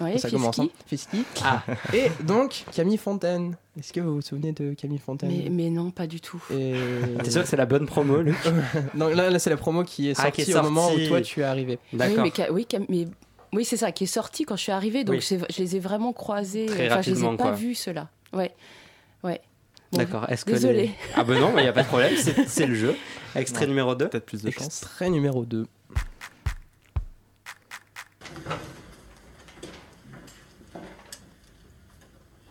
Ouais, 0.00 0.18
ça 0.18 0.28
Fieschi. 0.28 0.34
commence, 0.34 0.58
hein 0.58 0.68
Fieschi. 0.86 1.24
Ah. 1.44 1.62
Et 1.92 2.10
donc, 2.24 2.64
Camille 2.74 2.96
Fontaine. 2.96 3.56
Est-ce 3.78 3.92
que 3.92 4.00
vous 4.00 4.14
vous 4.16 4.22
souvenez 4.22 4.52
de 4.52 4.72
Camille 4.72 4.98
Fontaine 4.98 5.28
Mais, 5.30 5.48
mais 5.50 5.70
non, 5.70 5.90
pas 5.90 6.06
du 6.06 6.20
tout. 6.20 6.42
Et... 6.50 6.74
T'es 7.22 7.30
sûr 7.30 7.42
que 7.42 7.48
c'est 7.48 7.56
la 7.58 7.66
bonne 7.66 7.86
promo, 7.86 8.20
Luc 8.22 8.36
Non, 8.94 9.08
là, 9.08 9.28
là 9.30 9.38
c'est 9.38 9.50
la 9.50 9.56
promo 9.58 9.84
qui 9.84 10.08
est 10.08 10.14
Ah, 10.18 10.22
sortie 10.22 10.44
qui 10.44 10.50
est 10.50 10.56
au 10.56 10.62
moment 10.62 10.90
où 10.90 10.98
toi 11.06 11.20
tu 11.20 11.40
es 11.40 11.44
arrivé. 11.44 11.78
Oui, 11.92 11.98
D'accord. 11.98 12.24
mais, 12.24 12.50
oui, 12.50 12.66
cam- 12.66 12.86
mais- 12.88 13.06
oui, 13.52 13.64
c'est 13.64 13.76
ça, 13.76 13.92
qui 13.92 14.04
est 14.04 14.08
sorti 14.08 14.44
quand 14.44 14.56
je 14.56 14.62
suis 14.62 14.72
arrivée. 14.72 15.04
Donc 15.04 15.16
Oui. 15.16 15.38
je 15.50 15.58
les 15.62 15.76
ai 15.76 15.80
vraiment 15.80 16.12
croisés. 16.12 16.66
Très 16.66 16.86
enfin, 16.90 17.02
je 17.02 17.10
les 17.10 17.20
ai 17.24 17.28
pas 17.28 17.36
quoi. 17.36 17.52
vus, 17.52 17.74
ceux-là. 17.74 18.08
Ouais. 18.32 18.54
Ouais. 19.22 19.40
Bon, 19.92 19.98
D'accord. 19.98 20.28
Est-ce 20.30 20.44
que 20.44 20.52
les- 20.52 20.90
Ah 21.14 21.22
ben 21.24 21.38
non, 21.38 21.52
il 21.56 21.62
n'y 21.62 21.68
a 21.68 21.72
pas 21.72 21.82
de 21.82 21.88
problème. 21.88 22.14
C'est 22.16 22.48
c'est 22.48 22.66
le 22.66 22.74
jeu. 22.74 22.96
Extrait 23.34 23.62
Ouais. 23.62 23.66
numéro 23.68 23.94
2. 23.94 24.08
Peut-être 24.08 24.26
plus 24.26 24.42
de 24.42 24.50
chance. 24.50 24.66
Extrait 24.66 25.10
numéro 25.10 25.44
2. 25.44 25.66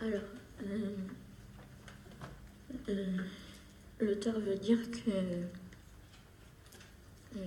Alors, 0.02 0.22
euh, 0.64 0.96
euh, 2.90 3.18
l'auteur 4.00 4.40
veut 4.40 4.56
dire 4.56 4.80
que. 4.92 5.12
euh, 7.38 7.40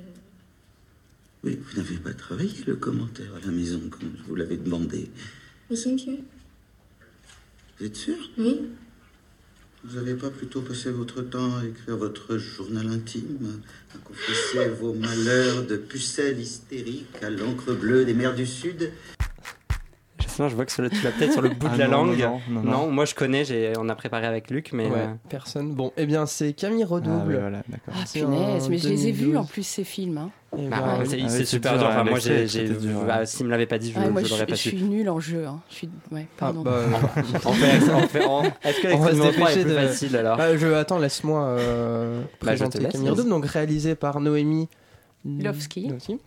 Oui, 1.44 1.59
vous 1.62 1.77
n'avez 1.81 1.96
pas 1.96 2.12
travaillé 2.12 2.64
le 2.66 2.74
commentaire 2.77 3.33
à 3.37 3.46
la 3.46 3.53
maison 3.53 3.81
comme 3.90 4.11
je 4.18 4.22
vous 4.24 4.35
l'avais 4.35 4.57
demandé. 4.57 5.09
Si, 5.72 5.92
monsieur 5.92 6.18
Vous 7.79 7.87
êtes 7.87 7.96
sûr? 7.96 8.16
Oui. 8.38 8.62
Vous 9.85 9.96
n'avez 9.96 10.14
pas 10.14 10.31
plutôt 10.31 10.61
passé 10.61 10.90
votre 10.90 11.22
temps 11.22 11.57
à 11.59 11.64
écrire 11.64 11.96
votre 11.96 12.37
journal 12.37 12.88
intime, 12.88 13.61
à 13.94 13.98
confesser 13.98 14.68
vos 14.70 14.92
malheurs 14.92 15.64
de 15.64 15.77
pucelle 15.77 16.40
hystérique 16.40 17.22
à 17.22 17.31
l'encre 17.31 17.72
bleue 17.72 18.05
des 18.05 18.14
mers 18.14 18.35
du 18.35 18.44
Sud? 18.44 18.90
Jocelyn, 20.38 20.48
je 20.48 20.55
vois 20.55 20.64
que 20.64 20.72
tu 20.96 21.03
l'as 21.05 21.11
peut-être 21.11 21.33
sur 21.33 21.42
le 21.42 21.48
bout 21.51 21.66
Ah 21.70 21.74
de 21.74 21.79
la 21.81 21.88
non, 21.88 22.05
langue. 22.05 22.18
non, 22.18 22.40
non, 22.51 22.62
non. 22.62 22.90
moi 22.90 23.05
je 23.05 23.14
connais. 23.14 23.44
j'ai- 23.44 23.72
On 23.79 23.88
a 23.88 23.94
préparé 23.94 24.27
avec 24.27 24.51
Luc, 24.51 24.70
mais 24.72 24.87
ouais, 24.87 24.92
euh, 24.98 25.07
personne. 25.29 25.72
Bon, 25.74 25.92
eh 25.96 26.07
bien, 26.07 26.27
c'est 26.27 26.53
Camille 26.53 26.85
Ah, 26.85 26.92
Redouble. 26.92 27.38
voilà, 27.40 27.62
d'accord. 27.68 27.94
Ah, 27.94 28.05
punaise, 28.12 28.64
en 28.66 28.68
mais 28.70 28.79
je 28.79 28.88
les 28.88 29.09
ai 29.09 29.12
vus 29.12 29.20
2012. 29.27 29.37
en 29.37 29.44
plus, 29.44 29.62
ces 29.64 29.85
films. 29.85 30.18
hein. 30.18 30.31
Eh 30.59 30.66
bah, 30.68 30.77
ben, 30.81 31.05
c'est 31.05 31.16
Ah 31.20 31.24
oui, 31.24 31.24
c'est 31.29 31.38
c'est 31.40 31.44
super 31.44 31.72
dur, 31.72 31.81
dur. 31.83 31.88
Enfin, 31.90 32.05
moi, 32.05 32.18
j'ai, 32.18 32.46
j'ai- 32.48 32.68
bah, 33.07 33.27
s'il 33.27 33.44
me 33.44 33.51
l'avait 33.51 33.66
pas 33.66 33.77
dit, 33.79 33.92
je, 33.94 33.98
Ouais, 34.01 34.09
moi, 34.09 34.22
je 34.22 34.27
je, 34.29 34.31
l'aurais 34.33 34.44
suis- 34.44 34.51
pas 34.51 34.55
je 34.57 34.61
su. 34.62 34.68
suis 34.70 34.83
nulle 34.83 35.11
en 35.11 35.20
jeu. 35.20 35.44
hein. 35.46 35.61
Je 35.68 35.74
suis... 35.74 35.90
Ouais, 36.11 36.27
ah, 36.27 36.35
pardon. 36.38 36.62
bah, 36.62 36.81
On 37.44 37.53
fait, 37.53 37.90
on 37.90 38.03
fait, 38.07 38.24
Est-ce 38.64 38.81
que 38.81 38.88
numéro 39.12 39.31
3 39.33 39.51
est 39.53 39.57
dépêcher 39.57 39.61
plus 39.64 39.70
de- 39.70 39.77
facile 39.77 40.16
alors 40.16 40.37
bah, 40.38 40.57
je, 40.57 40.66
attends, 40.72 40.98
laisse-moi 40.98 41.42
euh, 41.42 42.20
Bah, 42.22 42.27
je 42.27 42.37
te 42.38 42.44
présenter 42.46 42.79
laisse, 42.81 42.92
Camille. 42.92 43.11
Redouble, 43.11 43.29
donc 43.29 43.44
réalisé 43.46 43.94
par 43.94 44.20
Noémie 44.20 44.68
Lovski. 45.43 45.88
Lovski. 45.88 46.19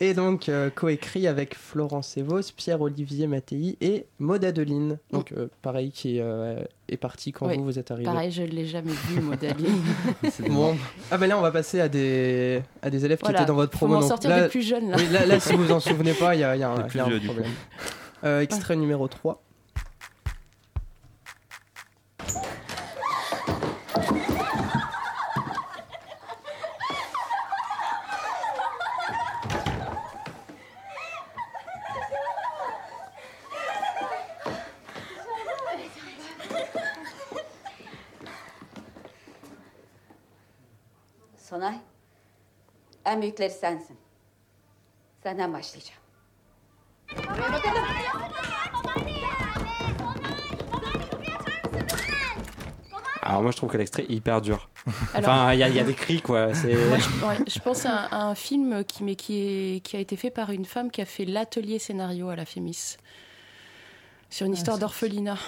Et 0.00 0.14
donc 0.14 0.48
euh, 0.48 0.70
coécrit 0.70 1.26
avec 1.26 1.54
Florence 1.56 2.16
Evos, 2.16 2.52
Pierre-Olivier 2.56 3.26
Mattei 3.26 3.76
et 3.80 4.06
Maud 4.18 4.44
Adeline. 4.44 4.98
Donc 5.12 5.32
euh, 5.32 5.48
pareil, 5.62 5.90
qui 5.90 6.20
euh, 6.20 6.62
est 6.88 6.96
parti 6.96 7.32
quand 7.32 7.48
vous, 7.48 7.64
vous 7.64 7.78
êtes 7.78 7.90
arrivé. 7.90 8.06
Pareil, 8.06 8.30
je 8.30 8.42
ne 8.42 8.48
l'ai 8.48 8.66
jamais 8.66 8.92
vu, 9.08 9.20
Modaline. 9.20 9.82
Bon, 10.50 10.76
ah 11.10 11.18
bah 11.18 11.26
là 11.26 11.38
on 11.38 11.42
va 11.42 11.50
passer 11.50 11.80
à 11.80 11.88
des, 11.88 12.62
à 12.82 12.90
des 12.90 13.04
élèves 13.04 13.18
Voilà, 13.20 13.38
qui 13.38 13.42
étaient 13.42 13.48
dans 13.48 13.56
votre 13.56 13.72
faut 13.72 13.78
promo. 13.86 13.94
m'en 13.94 14.00
donc 14.00 14.08
sortir 14.08 14.30
là, 14.30 14.42
des 14.42 14.48
plus 14.48 14.62
jeunes, 14.62 14.90
là. 14.90 14.96
Oui, 14.98 15.06
là, 15.12 15.26
là, 15.26 15.40
si 15.40 15.54
vous 15.54 15.70
en 15.72 15.80
souvenez 15.80 16.12
pas, 16.14 16.34
il 16.34 16.40
y 16.40 16.44
a, 16.44 16.54
il 16.56 16.60
y 16.60 16.62
a 16.62 16.70
un, 16.70 16.86
y 16.88 16.98
a 16.98 17.04
un 17.04 17.08
vieux, 17.08 17.18
du 17.20 17.26
coup. 17.26 17.34
problème. 17.34 17.52
Euh, 18.24 18.40
extrait 18.40 18.76
numéro 18.76 19.08
3. 19.08 19.42
En 43.16 43.22
büyükleri 43.22 43.50
sensin. 43.50 43.96
Senden 45.22 45.52
başlayacağım. 45.52 46.00
Alors 53.22 53.42
moi 53.42 53.50
je 53.50 53.56
trouve 53.56 53.70
que 53.70 53.76
l'extrait 53.76 54.04
est 54.04 54.12
hyper 54.12 54.40
dur. 54.40 54.68
Alors- 55.14 55.30
Enfin, 55.30 55.52
il 55.52 55.58
y, 55.58 55.62
a- 55.64 55.68
il 55.68 55.74
y 55.74 55.80
a 55.80 55.84
des 55.84 55.94
cris 55.94 56.20
quoi. 56.22 56.54
C'est... 56.54 56.74
Moi, 56.74 56.98
je, 56.98 57.24
ouais, 57.26 57.36
je 57.48 57.58
pense 57.58 57.84
à, 57.84 57.90
un- 57.90 58.08
à 58.12 58.22
un 58.26 58.34
film 58.36 58.84
qui, 58.84 59.02
mais 59.02 59.16
qui, 59.16 59.34
est, 59.76 59.80
qui 59.80 59.96
a 59.96 60.00
été 60.00 60.16
fait 60.16 60.30
par 60.30 60.50
une 60.50 60.64
femme 60.64 60.90
qui 60.92 61.00
a 61.02 61.04
fait 61.06 61.24
l'atelier 61.24 61.78
scénario 61.80 62.28
à 62.28 62.36
la 62.36 62.44
Fémis. 62.44 62.96
Sur 64.30 64.46
une 64.46 64.52
histoire 64.54 64.78
d'orphelinat. 64.78 65.38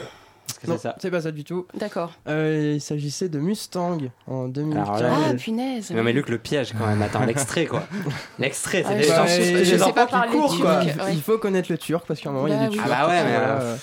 Est-ce 0.59 0.67
que 0.67 0.71
Non, 0.71 0.77
c'est 0.77 0.83
ça 0.89 0.97
c'est 0.99 1.11
pas 1.11 1.21
ça 1.23 1.31
du 1.31 1.45
tout. 1.45 1.67
D'accord. 1.75 2.13
Euh, 2.29 2.73
il 2.77 2.81
s'agissait 2.81 3.29
de 3.29 3.39
Mustang 3.39 3.99
en 4.27 4.49
2015. 4.49 4.89
Alors 4.89 5.01
là, 5.03 5.11
Ah, 5.27 5.31
Euh, 5.31 5.35
punaise. 5.35 5.91
Non 5.93 6.03
mais 6.03 6.13
Luc, 6.13 6.29
le 6.29 6.39
piège 6.39 6.73
quand 6.77 6.87
même. 6.87 7.01
Attends, 7.03 7.25
l'extrait 7.25 7.67
quoi. 7.67 7.85
L'extrait, 8.39 8.83
c'est 8.87 8.93
Ah, 8.93 8.95
des 8.97 9.03
je 9.05 9.09
gens- 9.09 9.27
je 9.27 9.61
des 9.71 9.79
sais 9.79 9.93
pas 9.93 10.07
qui 10.07 10.13
parler 10.13 10.33
courent, 10.33 10.51
turc. 10.51 10.63
quoi. 10.63 10.81
Il- 10.83 10.89
ouais. 11.01 11.13
Il 11.15 11.23
faut 11.23 11.39
connaître 11.39 11.71
le 11.71 11.79
turc 11.79 12.05
parce 12.07 12.21
qu'à 12.21 12.31
un 12.31 12.33
moment 12.33 12.47
il 12.47 12.53
y 12.53 12.57
a 12.57 12.59
Bah 12.59 12.65
des 12.65 12.71
oui. 12.71 12.77
turcs. 12.77 12.87
Ah 12.93 13.07
bah 13.07 13.09
ouais, 13.09 13.25
mais 13.25 13.35
alors, 13.37 13.59
euh, 13.61 13.77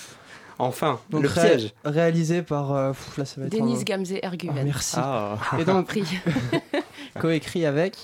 Enfin, 0.58 1.00
donc 1.10 1.22
le 1.22 1.28
ré- 1.28 1.40
piège. 1.48 1.74
réalisé 1.84 2.40
par. 2.42 2.72
euh, 2.72 2.88
pff, 2.92 3.18
là, 3.18 3.24
ça 3.26 3.40
va 3.40 3.46
être 3.46 3.52
Denise 3.52 3.80
un- 3.80 3.84
Gamze 3.84 4.12
Ah, 4.14 4.26
Erguven. 4.26 4.64
merci. 4.64 4.96
Ah, 4.98 5.36
Et 5.58 5.64
donc, 5.66 5.86
coécrit 7.20 7.66
avec 7.66 7.96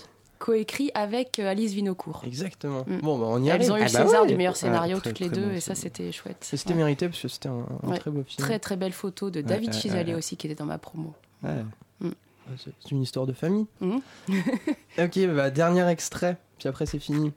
coécrit 0.43 0.91
avec 0.95 1.39
euh, 1.39 1.49
Alice 1.49 1.73
Vinocourt. 1.73 2.23
Exactement. 2.27 2.85
Mm. 2.89 2.99
Bon, 2.99 3.17
bah, 3.19 3.27
on 3.29 3.43
y 3.43 3.47
Elles 3.49 3.53
arrive. 3.55 3.71
ont 3.71 3.77
eu 3.77 3.81
le 3.81 3.87
Ah 3.87 3.93
bah 3.93 4.05
César 4.07 4.23
ouais. 4.23 4.27
du 4.29 4.37
meilleur 4.37 4.55
Ouais, 4.55 4.59
scénario 4.59 4.99
très, 4.99 5.11
toutes 5.11 5.21
les 5.21 5.29
deux 5.29 5.47
bon 5.47 5.53
et 5.53 5.61
ça 5.61 5.75
c'était 5.77 6.11
chouette. 6.11 6.49
Et 6.53 6.57
C'était 6.57 6.75
mérité 6.75 7.09
parce 7.09 7.21
que 7.23 7.29
c'était 7.29 7.49
un, 7.49 7.65
un 7.85 7.89
Ouais. 7.89 7.99
très 7.99 8.11
beau 8.11 8.25
film. 8.25 8.45
Très 8.47 8.59
très 8.59 8.77
belle 8.77 8.93
photo 8.93 9.31
de 9.31 9.41
David 9.41 9.73
Chisalet 9.73 10.15
aussi 10.15 10.37
qui 10.37 10.49
était 10.49 10.57
dans 10.57 10.67
ma 10.67 10.79
promo. 10.79 11.15
Ouais, 11.45 11.51
C'est 12.59 12.91
une 12.91 13.03
histoire 13.03 13.27
de 13.27 13.33
famille. 13.33 13.67
Mhm. 13.81 14.01
ok, 14.99 15.27
bah, 15.35 15.51
dernier 15.51 15.89
extrait, 15.89 16.37
puis 16.59 16.69
après 16.69 16.87
c'est 16.87 16.99
fini. 16.99 17.33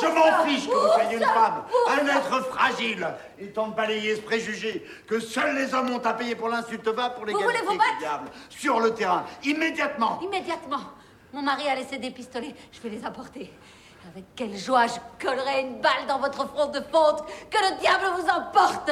Je 0.00 0.06
m'en 0.06 0.44
fiche 0.46 0.68
que 0.68 0.74
vous 0.74 0.92
soyez 0.92 1.16
une 1.16 1.24
femme, 1.24 1.64
un 1.88 2.06
être 2.06 2.44
fragile. 2.52 3.06
De 3.38 3.74
balayer 3.74 4.16
ce 4.16 4.20
préjugé 4.20 4.86
que 5.06 5.20
seuls 5.20 5.54
les 5.54 5.72
hommes 5.74 5.90
ont 5.90 6.04
à 6.04 6.14
payer 6.14 6.34
pour 6.34 6.48
l'insulte 6.48 6.86
va 6.88 7.10
pour 7.10 7.26
les 7.26 7.32
Vous 7.32 7.40
voulez 7.40 7.60
vous 7.66 7.76
battre 7.76 7.98
diable. 7.98 8.30
Sur 8.48 8.80
le 8.80 8.94
terrain, 8.94 9.24
immédiatement. 9.42 10.20
Immédiatement. 10.20 10.80
Mon 11.32 11.42
mari 11.42 11.68
a 11.68 11.74
laissé 11.74 11.98
des 11.98 12.10
pistolets. 12.10 12.54
Je 12.72 12.80
vais 12.80 12.90
les 12.90 13.04
apporter. 13.04 13.52
Avec 14.12 14.24
quelle 14.36 14.56
joie 14.56 14.86
je 14.86 15.24
collerai 15.24 15.62
une 15.62 15.80
balle 15.80 16.06
dans 16.06 16.18
votre 16.18 16.46
front 16.48 16.66
de 16.66 16.80
fonte. 16.80 17.26
Que 17.50 17.58
le 17.58 17.80
diable 17.80 18.04
vous 18.16 18.28
emporte. 18.28 18.90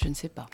Je 0.00 0.08
ne 0.08 0.14
sais 0.14 0.28
pas. 0.28 0.46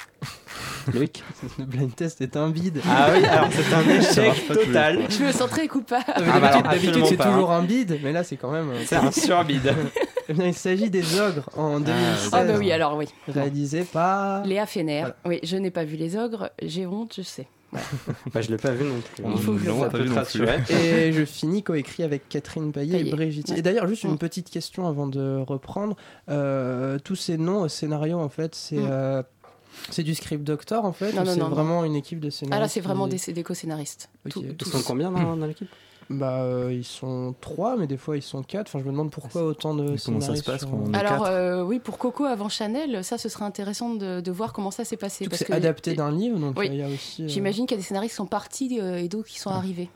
Loïc 0.95 1.23
Le 1.59 1.65
blind 1.65 1.95
test 1.95 2.21
est 2.21 2.37
un 2.37 2.51
bide. 2.51 2.81
Ah 2.89 3.11
oui, 3.15 3.25
alors 3.25 3.49
c'est 3.51 3.73
un 3.75 3.89
échec 4.01 4.47
total. 4.49 5.01
Je 5.11 5.25
me 5.25 5.33
sens 5.33 5.51
très 5.51 5.69
coupable. 5.69 6.05
Ah, 6.09 6.21
Ah, 6.35 6.41
bah 6.41 6.63
D'habitude, 6.71 7.05
c'est 7.07 7.17
toujours 7.17 7.51
un 7.51 7.63
bide, 7.63 7.99
mais 8.03 8.13
là 8.13 8.25
c'est 8.25 8.37
quand 8.37 8.51
même. 8.51 8.71
euh, 8.71 8.83
C'est 8.87 8.97
un 8.97 9.11
surbide. 9.13 9.75
Eh 10.31 10.35
bien, 10.35 10.45
il 10.49 10.53
s'agit 10.55 10.91
des 10.91 11.19
ogres 11.19 11.49
en 11.57 11.81
2016. 11.81 12.29
Ah 12.35 12.45
bah 12.45 12.53
oui, 12.59 12.71
alors 12.71 12.99
oui. 12.99 13.07
Réalisé 13.29 13.85
par. 13.85 14.45
Léa 14.45 14.67
Fener. 14.67 14.99
Voilà. 15.01 15.17
Oui, 15.25 15.41
je 15.43 15.57
n'ai 15.57 15.71
pas 15.71 15.85
vu 15.85 15.97
les 15.97 16.17
ogres. 16.19 16.51
J'ai 16.61 16.85
honte, 16.87 17.15
je 17.17 17.23
sais. 17.23 17.49
Bah, 18.35 18.43
je 18.43 18.51
l'ai 18.51 18.59
pas 18.59 18.73
vu 18.73 18.85
non 18.85 18.97
plus. 19.01 19.25
Il 19.27 19.39
faut 19.41 19.53
que 19.55 19.59
je 19.61 19.65
le 19.65 19.71
Non, 19.71 19.77
voie. 19.79 19.89
pas 19.89 19.97
vu 19.97 20.05
non 20.05 20.11
plus. 20.11 20.19
rassurer. 20.19 20.59
Et 20.69 21.13
je 21.15 21.25
finis 21.25 21.63
coécrit 21.63 22.03
avec 22.03 22.29
Catherine 22.29 22.73
Payet 22.73 23.01
et. 23.07 23.11
Brigitte. 23.11 23.49
Ouais. 23.49 23.59
Et 23.61 23.63
d'ailleurs, 23.63 23.87
juste 23.89 24.05
une 24.05 24.13
Mm. 24.13 24.19
petite 24.19 24.51
question 24.51 24.87
avant 24.87 25.07
de 25.07 25.39
reprendre. 25.47 25.97
Euh, 26.29 26.99
tous 26.99 27.17
ces 27.17 27.39
noms 27.39 27.63
au 27.63 27.69
scénario, 27.69 28.19
en 28.19 28.29
fait, 28.29 28.55
c'est. 28.55 28.77
Mm. 28.77 28.87
euh, 28.91 29.23
c'est 29.91 30.03
du 30.03 30.15
script 30.15 30.45
doctor 30.45 30.85
en 30.85 30.93
fait 30.93 31.13
Non, 31.13 31.25
non, 31.25 31.33
c'est 31.33 31.39
non, 31.41 31.49
non. 31.49 31.55
vraiment 31.55 31.85
une 31.85 31.95
équipe 31.97 32.21
de 32.21 32.31
scénaristes 32.31 32.57
Ah 32.57 32.61
là, 32.61 32.69
c'est 32.69 32.81
vraiment 32.81 33.09
qui- 33.09 33.17
des, 33.27 33.33
des 33.33 33.43
co-scénaristes. 33.43 34.09
Ok. 34.27 34.33
Tout- 34.33 34.41
Ils 34.43 34.49
Ils 34.51 34.57
tous. 34.57 34.71
sont 34.71 34.83
combien 34.83 35.11
dans, 35.11 35.37
dans 35.37 35.47
l'équipe? 35.47 35.69
Bah, 36.11 36.41
euh, 36.41 36.73
ils 36.73 36.85
sont 36.85 37.35
trois, 37.41 37.77
mais 37.77 37.87
des 37.87 37.99
fois 37.99 38.17
ils 38.17 38.23
sont 38.23 38.43
quatre. 38.43 38.69
Enfin, 38.69 38.79
je 38.79 38.85
me 38.85 38.93
demande 38.93 39.11
pourquoi 39.11 39.43
autant 39.43 39.75
de 39.75 39.91
Mais 39.91 39.97
comment 40.03 40.21
ça 40.23 40.35
se 40.37 40.43
passe 40.43 40.61
sur- 40.61 40.71
quand 40.71 40.81
on 40.87 40.93
est 40.93 40.97
Alors 40.97 41.25
quatre 41.25 41.31
euh, 41.31 41.63
oui, 41.63 41.81
pour 41.81 41.99
Coco 41.99 42.25
avant 42.25 42.49
Chanel, 42.49 43.05
ça 43.05 43.19
ce 43.19 43.29
serait 43.29 43.45
intéressant 43.45 43.95
de, 43.95 44.21
de 44.21 44.31
voir 44.31 44.53
comment 44.55 44.71
ça 44.71 44.85
s'est 44.87 44.97
passé. 44.97 45.27
Parce 45.27 45.39
c'est 45.41 45.45
que 45.45 45.53
adapté 45.53 45.93
d'un 45.95 46.11
livre, 46.11 46.39
donc 46.39 46.59
Oui. 46.59 46.69
il 46.73 46.77
y 46.77 46.83
a 46.83 46.89
aussi. 46.89 47.25
euh, 47.25 47.29
J'imagine 47.29 47.67
qu'il 47.67 47.77
y 47.77 47.79
a 47.79 47.83
des 47.83 47.87
scénaristes 47.87 48.13
qui 48.13 48.17
sont 48.17 48.27
partis 48.27 48.79
euh, 48.81 48.97
et 48.97 49.09
d'autres 49.09 49.29
qui 49.29 49.39
sont 49.39 49.51
arrivés. 49.51 49.91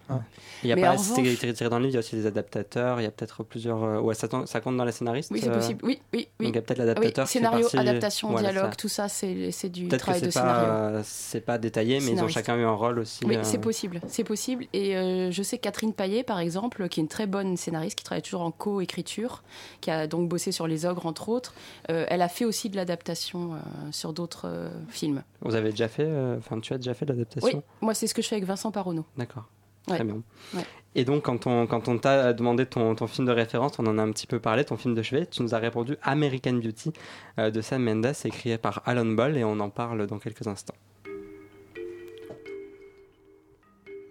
Il 0.62 0.68
y 0.68 0.72
a 0.72 0.76
Mais 0.76 0.82
pas 0.82 0.98
c'est 0.98 1.12
revanche- 1.12 1.14
tiré 1.14 1.28
le 1.30 1.78
livre, 1.78 1.88
il 1.88 1.94
y 1.94 1.96
a 1.96 2.00
aussi 2.00 2.14
des 2.16 2.26
adaptateurs, 2.26 3.00
il 3.00 3.04
y 3.04 3.06
a 3.06 3.10
peut-être 3.10 3.42
plusieurs. 3.42 3.82
euh, 3.82 4.00
Ouais, 4.00 4.14
ça, 4.14 4.28
compte 4.28 4.76
dans 4.76 4.84
les 4.84 4.92
scénaristes 4.92 5.30
Oui, 5.32 5.40
c'est 5.42 5.48
euh, 5.48 5.54
possible. 5.54 5.80
Oui, 5.82 6.00
oui, 6.12 6.28
oui. 6.40 6.46
Donc 6.46 6.52
il 6.52 6.54
y 6.56 6.58
a 6.58 6.62
peut-être 6.62 6.80
Ah 6.80 6.82
oui, 6.82 6.86
l'adaptateur. 6.88 7.26
qui 7.26 7.32
fait 7.32 7.38
scénario, 7.38 7.60
partie- 7.62 7.78
adaptation, 7.78 8.30
Voilà, 8.30 8.50
dialogue, 8.52 8.70
ça. 8.72 8.76
tout 8.76 8.88
ça, 8.88 9.08
c'est 9.08 9.50
c'est 9.50 9.70
du 9.70 9.86
Peut-être 9.88 10.00
que 10.00 10.04
travail 10.04 10.20
de 10.20 10.26
c'est 10.30 10.38
scénario. 10.38 10.66
pas, 10.68 11.00
c'est 11.04 11.40
pas 11.40 11.56
détaillé, 11.58 12.00
mais 12.00 12.06
ils 12.06 12.10
ont 12.10 12.28
Scénariste. 12.28 12.34
chacun 12.34 12.56
eu 12.58 12.64
un 12.64 12.72
rôle 12.74 12.98
aussi. 12.98 13.24
Oui, 13.24 13.36
euh, 13.36 13.40
c'est 13.44 13.58
possible, 13.58 14.00
c'est 14.08 14.24
possible. 14.24 14.66
Et 14.74 14.96
euh, 14.96 15.30
je 15.30 15.42
sais 15.42 15.56
que 15.56 15.62
Catherine 15.62 15.92
Payet, 16.02 16.24
par 16.24 16.40
exemple, 16.40 16.88
qui 16.88 16.98
est 16.98 17.02
une 17.02 17.08
très 17.08 17.28
bonne 17.28 17.56
scénariste, 17.56 17.96
qui 17.96 18.04
travaille 18.04 18.22
toujours 18.22 18.42
en 18.42 18.50
co-écriture, 18.50 19.44
qui 19.80 19.90
a 19.92 20.08
donc 20.08 20.28
bossé 20.28 20.50
sur 20.50 20.66
Les 20.66 20.84
Ogres, 20.84 21.06
entre 21.06 21.28
autres, 21.28 21.54
euh, 21.90 22.06
elle 22.08 22.22
a 22.22 22.28
fait 22.28 22.44
aussi 22.44 22.68
de 22.70 22.74
l'adaptation 22.74 23.54
euh, 23.54 23.58
sur 23.92 24.12
d'autres 24.12 24.48
euh, 24.48 24.68
films. 24.88 25.22
Vous 25.42 25.54
avez 25.54 25.70
déjà 25.70 25.86
fait, 25.86 26.04
euh, 26.04 26.38
enfin 26.38 26.58
tu 26.58 26.72
as 26.72 26.78
déjà 26.78 26.92
fait 26.94 27.06
de 27.06 27.12
Oui, 27.12 27.18
l'adaptation 27.18 27.62
moi 27.80 27.94
c'est 27.94 28.08
ce 28.08 28.14
que 28.14 28.22
je 28.22 28.26
fais 28.26 28.34
avec 28.34 28.46
Vincent 28.46 28.72
Paronneau. 28.72 29.04
D'accord. 29.16 29.44
Ouais. 29.88 29.94
Très 29.94 30.04
bien. 30.04 30.22
Ouais. 30.54 30.64
Et 30.94 31.04
donc, 31.04 31.22
quand 31.22 31.46
on, 31.46 31.66
quand 31.66 31.86
on 31.88 31.98
t'a 31.98 32.32
demandé 32.32 32.66
ton, 32.66 32.94
ton 32.96 33.06
film 33.06 33.26
de 33.26 33.32
référence, 33.32 33.78
on 33.78 33.86
en 33.86 33.96
a 33.98 34.02
un 34.02 34.10
petit 34.10 34.26
peu 34.26 34.40
parlé, 34.40 34.64
ton 34.64 34.76
film 34.76 34.94
de 34.94 35.02
chevet, 35.02 35.26
tu 35.26 35.42
nous 35.42 35.54
as 35.54 35.58
répondu 35.58 35.96
American 36.02 36.54
Beauty 36.54 36.92
euh, 37.38 37.50
de 37.50 37.60
Sam 37.60 37.82
Mendes, 37.84 38.12
écrit 38.24 38.58
par 38.58 38.82
Alan 38.86 39.06
Ball, 39.06 39.36
et 39.36 39.44
on 39.44 39.58
en 39.60 39.70
parle 39.70 40.06
dans 40.08 40.18
quelques 40.18 40.46
instants. 40.46 40.74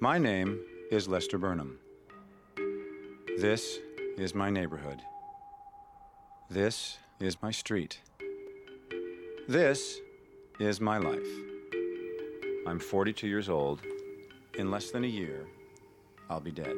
My 0.01 0.19
name 0.19 0.58
is 0.89 1.08
Lester 1.08 1.38
Burnham. 1.38 1.81
This 3.39 3.80
is 4.17 4.36
my 4.36 4.50
neighborhood. 4.50 5.02
This 6.50 6.98
is 7.20 7.41
my 7.41 7.50
street. 7.50 8.00
This 9.48 10.00
is 10.60 10.82
my 10.82 10.98
life. 10.98 11.28
I'm 12.67 12.78
42 12.78 13.28
years 13.28 13.50
old. 13.50 13.82
In 14.56 14.70
less 14.70 14.91
than 14.91 15.06
a 15.06 15.08
year, 15.08 15.48
I'll 16.30 16.41
be 16.41 16.52
dead. 16.52 16.76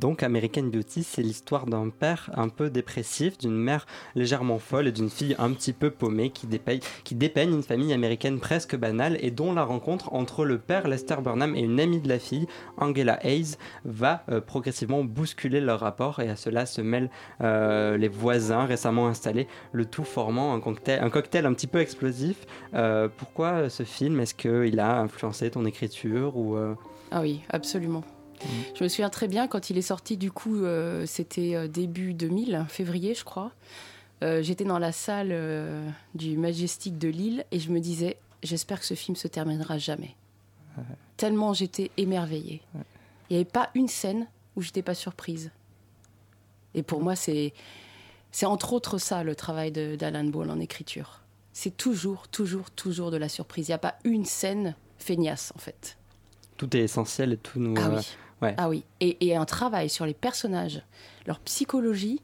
Donc, 0.00 0.22
American 0.22 0.62
Beauty, 0.62 1.02
c'est 1.02 1.20
l'histoire 1.20 1.66
d'un 1.66 1.90
père 1.90 2.30
un 2.34 2.48
peu 2.48 2.70
dépressif, 2.70 3.36
d'une 3.36 3.54
mère 3.54 3.84
légèrement 4.14 4.58
folle 4.58 4.88
et 4.88 4.92
d'une 4.92 5.10
fille 5.10 5.36
un 5.38 5.52
petit 5.52 5.74
peu 5.74 5.90
paumée 5.90 6.30
qui, 6.30 6.46
dépaille- 6.46 6.80
qui 7.04 7.14
dépeigne 7.14 7.52
une 7.52 7.62
famille 7.62 7.92
américaine 7.92 8.40
presque 8.40 8.76
banale 8.76 9.18
et 9.20 9.30
dont 9.30 9.52
la 9.52 9.62
rencontre 9.62 10.14
entre 10.14 10.46
le 10.46 10.56
père 10.56 10.88
Lester 10.88 11.16
Burnham 11.22 11.54
et 11.54 11.60
une 11.60 11.78
amie 11.78 12.00
de 12.00 12.08
la 12.08 12.18
fille, 12.18 12.46
Angela 12.78 13.18
Hayes, 13.26 13.56
va 13.84 14.24
euh, 14.30 14.40
progressivement 14.40 15.04
bousculer 15.04 15.60
leur 15.60 15.80
rapport 15.80 16.20
et 16.20 16.30
à 16.30 16.36
cela 16.36 16.64
se 16.64 16.80
mêlent 16.80 17.10
euh, 17.42 17.98
les 17.98 18.08
voisins 18.08 18.64
récemment 18.64 19.06
installés, 19.06 19.48
le 19.72 19.84
tout 19.84 20.04
formant 20.04 20.54
un 20.54 20.60
cocktail 20.60 21.04
un, 21.04 21.10
cocktail 21.10 21.44
petit 21.54 21.66
peu 21.66 21.78
explosif. 21.80 22.46
Euh, 22.72 23.08
pourquoi 23.14 23.68
ce 23.68 23.82
film? 23.82 24.18
Est-ce 24.20 24.34
qu'il 24.34 24.80
a 24.80 24.98
influencé 24.98 25.50
ton 25.50 25.66
écriture 25.66 26.32
Ah 27.10 27.20
oui, 27.20 27.42
absolument. 27.50 28.02
Je 28.74 28.82
me 28.84 28.88
souviens 28.88 29.10
très 29.10 29.28
bien 29.28 29.46
quand 29.48 29.70
il 29.70 29.78
est 29.78 29.82
sorti, 29.82 30.16
du 30.16 30.30
coup, 30.32 30.64
euh, 30.64 31.04
c'était 31.06 31.54
euh, 31.54 31.68
début 31.68 32.14
2000, 32.14 32.64
février, 32.68 33.14
je 33.14 33.24
crois. 33.24 33.52
Euh, 34.22 34.42
J'étais 34.42 34.64
dans 34.64 34.78
la 34.78 34.92
salle 34.92 35.28
euh, 35.32 35.88
du 36.14 36.36
Majestic 36.36 36.98
de 36.98 37.08
Lille 37.08 37.44
et 37.52 37.58
je 37.60 37.70
me 37.70 37.80
disais, 37.80 38.16
j'espère 38.42 38.80
que 38.80 38.86
ce 38.86 38.94
film 38.94 39.16
se 39.16 39.28
terminera 39.28 39.78
jamais. 39.78 40.14
Tellement 41.16 41.52
j'étais 41.52 41.90
émerveillée. 41.98 42.62
Il 43.28 43.34
n'y 43.34 43.36
avait 43.36 43.44
pas 43.50 43.68
une 43.74 43.88
scène 43.88 44.26
où 44.56 44.62
j'étais 44.62 44.82
pas 44.82 44.94
surprise. 44.94 45.50
Et 46.74 46.82
pour 46.82 47.02
moi, 47.02 47.16
c'est 47.16 47.52
c'est 48.32 48.46
entre 48.46 48.72
autres 48.72 48.98
ça 48.98 49.24
le 49.24 49.34
travail 49.34 49.72
de- 49.72 49.96
d'Alan 49.96 50.24
Ball 50.24 50.50
en 50.50 50.60
écriture. 50.60 51.20
C'est 51.52 51.76
toujours, 51.76 52.28
toujours, 52.28 52.70
toujours 52.70 53.10
de 53.10 53.16
la 53.16 53.28
surprise. 53.28 53.68
Il 53.68 53.72
n'y 53.72 53.74
a 53.74 53.78
pas 53.78 53.96
une 54.04 54.24
scène 54.24 54.74
feignasse 54.98 55.52
en 55.56 55.58
fait. 55.58 55.98
tout 56.56 56.74
est 56.76 56.80
essentiel 56.80 57.32
et 57.32 57.36
tout 57.36 57.58
nous. 57.58 57.74
Ah 57.76 57.88
euh, 57.88 57.96
oui. 57.98 58.06
Ouais. 58.42 58.54
Ah 58.58 58.68
oui. 58.68 58.84
Et, 59.00 59.26
et 59.26 59.36
un 59.36 59.44
travail 59.44 59.88
sur 59.88 60.06
les 60.06 60.14
personnages, 60.14 60.82
leur 61.26 61.38
psychologie 61.40 62.20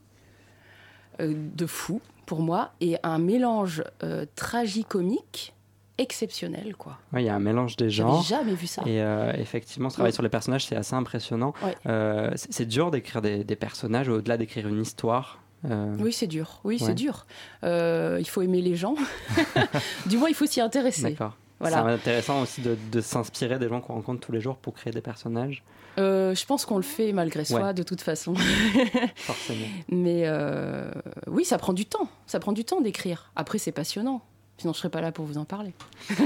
euh, 1.21 1.33
de 1.35 1.67
fou 1.67 2.01
pour 2.27 2.41
moi, 2.41 2.73
et 2.81 2.97
un 3.03 3.19
mélange 3.19 3.85
euh, 4.03 4.27
tragicomique 4.35 5.55
exceptionnel 5.99 6.77
quoi. 6.77 6.99
Ouais, 7.13 7.23
il 7.23 7.27
y 7.27 7.29
a 7.31 7.35
un 7.35 7.39
mélange 7.41 7.77
des 7.77 7.89
J'avais 7.89 8.11
genres. 8.11 8.23
jamais 8.23 8.55
vu 8.55 8.67
ça. 8.67 8.83
Et 8.85 9.01
euh, 9.01 9.33
effectivement, 9.35 9.89
ce 9.89 9.95
travail 9.95 10.11
Ouais. 10.11 10.15
sur 10.15 10.23
les 10.23 10.29
personnages, 10.29 10.67
c'est 10.67 10.77
assez 10.77 10.95
impressionnant. 10.95 11.55
Ouais. 11.65 11.75
Euh, 11.87 12.31
c'est 12.37 12.67
dur 12.67 12.91
d'écrire 12.91 13.23
des, 13.23 13.45
des 13.45 13.57
personnages 13.57 14.09
au-delà 14.09 14.37
d'écrire 14.37 14.69
une 14.69 14.83
histoire. 14.83 15.41
Euh, 15.65 15.97
Oui, 16.01 16.13
c'est 16.13 16.27
dur. 16.27 16.61
Oui, 16.65 16.79
c'est 16.79 16.95
dur. 16.95 17.27
Il 17.63 18.27
faut 18.29 18.43
aimer 18.43 18.61
les 18.61 18.77
gens. 18.77 18.95
du 20.07 20.19
moins, 20.19 20.29
il 20.29 20.35
faut 20.35 20.47
s'y 20.47 20.61
intéresser. 20.61 21.03
D'accord. 21.03 21.35
Voilà. 21.61 21.83
C'est 21.87 21.93
intéressant 21.93 22.43
aussi 22.43 22.61
de, 22.61 22.77
de 22.93 23.01
s'inspirer 23.01 23.59
des 23.59 23.69
gens 23.71 23.81
qu'on 23.81 23.95
rencontre 23.95 24.21
tous 24.21 24.33
les 24.33 24.43
jours 24.43 24.57
pour 24.59 24.75
créer 24.75 24.93
des 24.93 25.01
personnages, 25.01 25.63
Euh, 25.99 26.35
je 26.35 26.45
pense 26.47 26.67
qu'on 26.67 26.77
le 26.77 26.83
fait 26.83 27.13
malgré 27.13 27.45
soi, 27.45 27.61
Ouais. 27.69 27.75
de 27.75 27.83
toute 27.83 28.01
façon. 28.01 28.35
forcément. 29.17 29.67
Mais 29.89 30.23
euh, 30.27 30.91
oui, 31.27 31.45
ça 31.45 31.59
prend 31.59 31.73
du 31.73 31.87
temps. 31.87 32.09
Ça 32.27 32.39
prend 32.41 32.53
du 32.53 32.65
temps 32.65 32.81
d'écrire. 32.81 33.31
Après, 33.37 33.59
c'est 33.59 33.73
passionnant. 33.73 34.23
Sinon, 34.59 34.73
je 34.73 34.79
serais 34.79 34.89
pas 34.89 35.03
là 35.03 35.13
pour 35.13 35.27
vous 35.27 35.37
en 35.37 35.45
parler. 35.45 35.75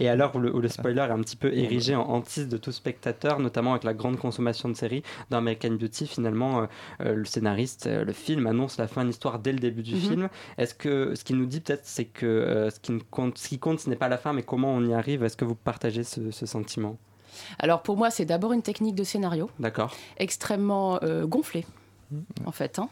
Et 0.00 0.08
à 0.08 0.16
l'heure 0.16 0.34
où 0.34 0.38
le, 0.38 0.54
où 0.54 0.60
le 0.60 0.68
spoiler 0.68 1.00
est 1.00 1.10
un 1.12 1.20
petit 1.20 1.36
peu 1.36 1.52
érigé 1.52 1.94
en 1.94 2.08
hantise 2.08 2.48
de 2.48 2.56
tout 2.56 2.72
spectateur, 2.72 3.38
notamment 3.38 3.72
avec 3.72 3.84
la 3.84 3.92
grande 3.92 4.16
consommation 4.18 4.68
de 4.70 4.74
séries 4.74 5.02
dans 5.28 5.38
American 5.38 5.72
Beauty, 5.72 6.06
finalement, 6.06 6.66
euh, 7.02 7.14
le 7.14 7.24
scénariste, 7.26 7.86
euh, 7.86 8.02
le 8.04 8.12
film 8.14 8.46
annonce 8.46 8.78
la 8.78 8.88
fin 8.88 9.02
de 9.02 9.08
l'histoire 9.08 9.38
dès 9.40 9.52
le 9.52 9.58
début 9.58 9.82
du 9.82 9.94
Mhm. 9.94 10.00
film. 10.00 10.28
Est-ce 10.56 10.74
que 10.74 11.14
ce 11.14 11.22
qu'il 11.22 11.36
nous 11.36 11.44
dit 11.46 11.60
peut-être, 11.60 11.84
c'est 11.84 12.06
que 12.06 12.24
euh, 12.24 12.70
ce, 12.70 12.80
qui 12.80 12.92
ne 12.92 13.00
compte, 13.10 13.36
ce 13.36 13.48
qui 13.48 13.58
compte, 13.58 13.78
ce 13.80 13.90
n'est 13.90 13.96
pas 13.96 14.08
la 14.08 14.16
fin, 14.18 14.32
mais 14.32 14.42
comment 14.42 14.72
on 14.72 14.82
y 14.86 14.94
arrive? 14.94 15.22
Est-ce 15.22 15.36
que 15.36 15.44
vous 15.44 15.54
partagez 15.54 16.02
ce, 16.04 16.30
ce 16.30 16.46
sentiment? 16.46 16.96
Alors, 17.58 17.82
pour 17.82 17.96
moi, 17.96 18.10
c'est 18.10 18.24
d'abord 18.24 18.52
une 18.52 18.62
technique 18.62 18.94
de 18.94 19.04
scénario 19.04 19.50
D'accord. 19.58 19.94
extrêmement 20.18 20.98
euh, 21.02 21.26
gonflée, 21.26 21.64
en 22.46 22.52
fait, 22.52 22.78
hein, 22.78 22.88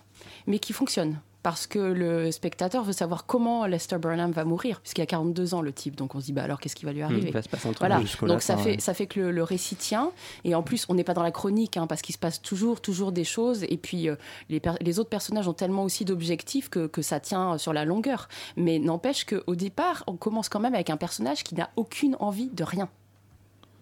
mais 0.46 0.58
qui 0.58 0.72
fonctionne. 0.72 1.18
parce 1.42 1.66
que 1.66 1.80
le 1.80 2.30
spectateur 2.30 2.84
veut 2.84 2.92
savoir 2.92 3.26
comment 3.26 3.66
Lester 3.66 3.98
Burnham 3.98 4.30
va 4.30 4.44
mourir, 4.44 4.80
puisqu'il 4.80 5.02
a 5.02 5.06
42 5.06 5.54
ans 5.54 5.60
le 5.60 5.72
type, 5.72 5.96
donc 5.96 6.14
on 6.14 6.20
se 6.20 6.26
dit 6.26 6.32
bah 6.32 6.44
alors 6.44 6.60
qu'est-ce 6.60 6.76
qui 6.76 6.84
va 6.84 6.92
lui 6.92 7.00
Hmm, 7.02 7.06
arriver? 7.06 7.28
il 7.28 7.32
va 7.32 7.42
se 7.42 7.48
passer 7.48 7.66
un 7.68 7.72
truc 7.72 7.80
Voilà, 7.80 8.00
donc 8.28 8.42
ça 8.42 8.56
fait 8.56 8.70
ouais. 8.74 8.78
ça 8.80 8.94
fait 8.94 9.06
que 9.08 9.18
le, 9.18 9.32
le 9.32 9.42
récit 9.42 9.74
tient, 9.74 10.12
et 10.44 10.54
en 10.54 10.62
plus 10.62 10.86
on 10.88 10.94
n'est 10.94 11.02
pas 11.02 11.14
dans 11.14 11.22
la 11.24 11.32
chronique, 11.32 11.76
hein, 11.76 11.88
parce 11.88 12.00
qu'il 12.00 12.14
se 12.14 12.18
passe 12.20 12.40
toujours 12.42 12.80
toujours 12.80 13.10
des 13.10 13.24
choses, 13.24 13.64
et 13.64 13.76
puis 13.76 14.08
euh, 14.08 14.14
les, 14.50 14.98
autres 15.00 15.10
personnages 15.10 15.48
ont 15.48 15.52
tellement 15.52 15.82
aussi 15.82 16.04
d'objectifs 16.04 16.68
que, 16.68 16.86
que 16.86 17.02
ça 17.02 17.18
tient 17.18 17.58
sur 17.58 17.72
la 17.72 17.84
longueur. 17.84 18.28
Mais 18.56 18.78
n'empêche 18.78 19.24
qu'au 19.24 19.56
départ, 19.56 20.04
on 20.06 20.14
commence 20.16 20.48
quand 20.48 20.60
même 20.60 20.74
avec 20.76 20.90
un 20.90 20.96
personnage 20.96 21.42
qui 21.42 21.56
n'a 21.56 21.70
aucune 21.74 22.16
envie 22.20 22.50
de 22.50 22.62
rien. 22.62 22.88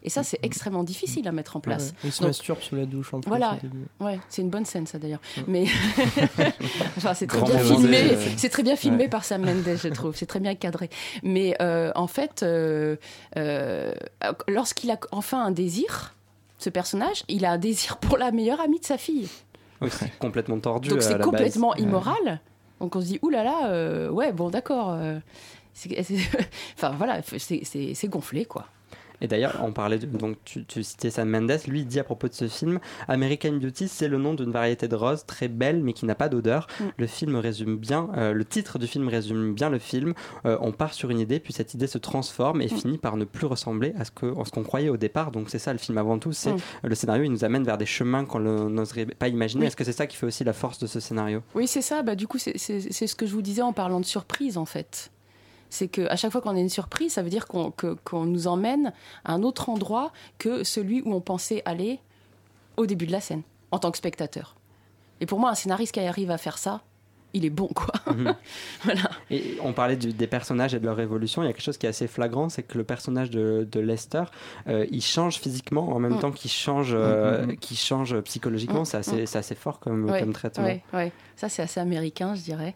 Et 0.02 0.08
ça, 0.10 0.22
c'est 0.22 0.38
extrêmement 0.42 0.82
difficile 0.82 1.28
à 1.28 1.32
mettre 1.32 1.56
en 1.56 1.60
place. 1.60 1.90
Ouais, 1.90 1.94
il 2.04 2.12
se 2.12 2.20
Donc, 2.20 2.28
masturbe 2.28 2.60
sous 2.60 2.74
la 2.76 2.86
douche 2.86 3.12
en 3.12 3.20
plus. 3.20 3.28
voilà, 3.28 3.58
ouais, 4.00 4.18
c'est 4.28 4.40
une 4.42 4.48
bonne 4.50 4.64
scène 4.64 4.86
ça 4.86 4.98
d'ailleurs. 4.98 5.20
Mais 5.46 5.66
enfin, 6.96 7.14
c'est 7.14 7.26
très 7.26 7.42
bien 7.42 7.58
filmé, 7.58 8.02
de- 8.10 8.16
c'est 8.36 8.48
très 8.48 8.62
bien 8.62 8.76
filmé 8.76 9.04
Ouais. 9.04 9.08
par 9.08 9.24
Sam 9.24 9.44
Mendes, 9.44 9.76
je 9.76 9.88
trouve. 9.88 10.16
C'est 10.16 10.26
très 10.26 10.40
bien 10.40 10.54
cadré. 10.54 10.90
Mais 11.22 11.54
euh, 11.60 11.92
en 11.94 12.06
fait, 12.06 12.42
euh, 12.42 12.96
euh, 13.36 13.92
lorsqu'il 14.48 14.90
a 14.90 14.98
enfin 15.12 15.44
un 15.44 15.50
désir, 15.50 16.14
ce 16.58 16.70
personnage, 16.70 17.22
il 17.28 17.44
a 17.44 17.52
un 17.52 17.58
désir 17.58 17.96
pour 17.98 18.16
la 18.18 18.30
meilleure 18.32 18.60
amie 18.60 18.80
de 18.80 18.84
sa 18.84 18.98
fille. 18.98 19.28
Oui, 19.80 19.88
c'est 19.90 20.16
complètement 20.18 20.58
tordu. 20.58 20.90
Donc 20.90 21.02
c'est 21.02 21.18
complètement 21.20 21.70
base. 21.72 21.80
immoral. 21.82 22.40
Donc 22.80 22.96
on 22.96 23.00
se 23.00 23.06
dit, 23.06 23.18
oulala, 23.22 23.44
là 23.44 23.60
là, 23.62 23.68
euh, 23.70 24.10
ouais, 24.10 24.32
bon, 24.32 24.48
d'accord. 24.50 24.92
euh, 24.92 25.18
enfin 26.76 26.90
voilà, 26.96 27.20
c'est 27.38 28.08
gonflé 28.08 28.44
quoi. 28.44 28.66
Et 29.20 29.28
d'ailleurs, 29.28 29.60
on 29.62 29.72
parlait 29.72 29.98
de, 29.98 30.06
donc 30.06 30.36
tu, 30.44 30.64
tu 30.64 30.82
citais 30.82 31.10
Sam 31.10 31.28
Mendes, 31.28 31.58
lui 31.66 31.80
il 31.80 31.86
dit 31.86 32.00
à 32.00 32.04
propos 32.04 32.28
de 32.28 32.34
ce 32.34 32.48
film, 32.48 32.78
American 33.08 33.52
Beauty, 33.52 33.88
c'est 33.88 34.08
le 34.08 34.18
nom 34.18 34.34
d'une 34.34 34.50
variété 34.50 34.88
de 34.88 34.96
rose 34.96 35.24
très 35.26 35.48
belle 35.48 35.82
mais 35.82 35.92
qui 35.92 36.06
n'a 36.06 36.14
pas 36.14 36.28
d'odeur. 36.28 36.66
Mm. 36.80 36.84
Le 36.96 37.06
film 37.06 37.36
résume 37.36 37.76
bien, 37.76 38.08
euh, 38.16 38.32
le 38.32 38.44
titre 38.44 38.78
du 38.78 38.86
film 38.86 39.08
résume 39.08 39.54
bien 39.54 39.70
le 39.70 39.78
film. 39.78 40.14
Euh, 40.46 40.56
on 40.60 40.72
part 40.72 40.94
sur 40.94 41.10
une 41.10 41.18
idée, 41.20 41.40
puis 41.40 41.52
cette 41.52 41.74
idée 41.74 41.86
se 41.86 41.98
transforme 41.98 42.62
et 42.62 42.66
Mm. 42.66 42.76
finit 42.76 42.98
par 42.98 43.16
ne 43.16 43.24
plus 43.24 43.46
ressembler 43.46 43.92
à 43.98 44.04
ce 44.04 44.10
que, 44.10 44.26
à 44.40 44.44
ce 44.44 44.50
qu'on 44.50 44.62
croyait 44.62 44.88
au 44.88 44.96
départ. 44.96 45.30
Donc 45.32 45.50
c'est 45.50 45.58
ça 45.58 45.72
le 45.72 45.78
film 45.78 45.98
avant 45.98 46.18
tout, 46.18 46.32
c'est 46.32 46.52
Mm. 46.52 46.58
le 46.84 46.94
scénario, 46.94 47.24
il 47.24 47.30
nous 47.30 47.44
amène 47.44 47.64
vers 47.64 47.78
des 47.78 47.86
chemins 47.86 48.24
qu'on 48.24 48.40
n'oserait 48.40 49.06
pas 49.06 49.28
imaginer. 49.28 49.62
Oui. 49.62 49.66
Est-ce 49.66 49.76
que 49.76 49.84
c'est 49.84 49.92
ça 49.92 50.06
qui 50.06 50.16
fait 50.16 50.26
aussi 50.26 50.44
la 50.44 50.52
force 50.52 50.78
de 50.78 50.86
ce 50.86 51.00
scénario? 51.00 51.42
Oui, 51.54 51.66
c'est 51.66 51.82
ça. 51.82 52.02
Bah, 52.02 52.14
du 52.14 52.26
coup, 52.26 52.38
c'est 52.38 52.56
ce 52.58 53.14
que 53.14 53.26
je 53.26 53.32
vous 53.32 53.42
disais 53.42 53.62
en 53.62 53.72
parlant 53.72 54.00
de 54.00 54.04
surprise, 54.06 54.56
en 54.56 54.64
fait. 54.64 55.10
C'est 55.70 55.88
qu'à 55.88 56.16
chaque 56.16 56.32
fois 56.32 56.40
qu'on 56.40 56.56
a 56.56 56.60
une 56.60 56.68
surprise, 56.68 57.12
ça 57.14 57.22
veut 57.22 57.30
dire 57.30 57.46
qu'on 57.46 58.24
nous 58.26 58.46
emmène 58.48 58.92
à 59.24 59.32
un 59.32 59.42
autre 59.42 59.68
endroit 59.70 60.12
que 60.38 60.64
celui 60.64 61.00
où 61.02 61.14
on 61.14 61.20
pensait 61.20 61.62
aller 61.64 62.00
au 62.76 62.86
début 62.86 63.06
de 63.06 63.12
la 63.12 63.20
scène, 63.20 63.42
en 63.70 63.78
tant 63.78 63.90
que 63.90 63.96
spectateur. 63.98 64.56
Et 65.20 65.26
pour 65.26 65.38
moi, 65.38 65.50
un 65.50 65.54
scénariste 65.54 65.92
qui 65.94 66.00
arrive 66.00 66.30
à 66.30 66.38
faire 66.38 66.58
ça, 66.58 66.82
il 67.32 67.44
est 67.44 67.50
bon, 67.50 67.68
quoi. 67.68 67.94
Mhm. 68.12 68.34
Et 69.30 69.56
on 69.62 69.72
parlait 69.72 69.94
du- 69.96 70.12
des 70.12 70.26
personnages 70.26 70.74
et 70.74 70.80
de 70.80 70.84
leur 70.86 70.98
évolution. 70.98 71.42
Il 71.42 71.46
y 71.46 71.48
a 71.48 71.52
quelque 71.52 71.62
chose 71.62 71.78
qui 71.78 71.86
est 71.86 71.90
assez 71.90 72.08
flagrant, 72.08 72.48
c'est 72.48 72.64
que 72.64 72.76
le 72.76 72.82
personnage 72.82 73.30
de, 73.30 73.68
de 73.70 73.78
Lester, 73.78 74.24
euh, 74.66 74.84
il 74.90 75.00
change 75.02 75.38
physiquement 75.38 75.90
en 75.94 76.00
même 76.00 76.14
Mm. 76.16 76.18
temps 76.20 76.32
qu'il 76.32 76.50
change, 76.50 76.90
euh, 76.92 77.46
Mm, 77.46 77.50
mm, 77.52 77.56
qu'il 77.58 77.76
change 77.76 78.18
psychologiquement. 78.22 78.84
C'est 78.84 78.96
assez, 78.96 79.26
c'est 79.26 79.38
assez 79.38 79.54
fort 79.54 79.78
comme, 79.78 80.10
Ouais, 80.10 80.18
comme 80.20 80.32
traitement. 80.32 80.64
ouais, 80.64 80.82
ouais. 80.92 81.12
Ça, 81.36 81.48
c'est 81.48 81.62
assez 81.62 81.78
américain, 81.78 82.34
je 82.34 82.42
dirais. 82.42 82.74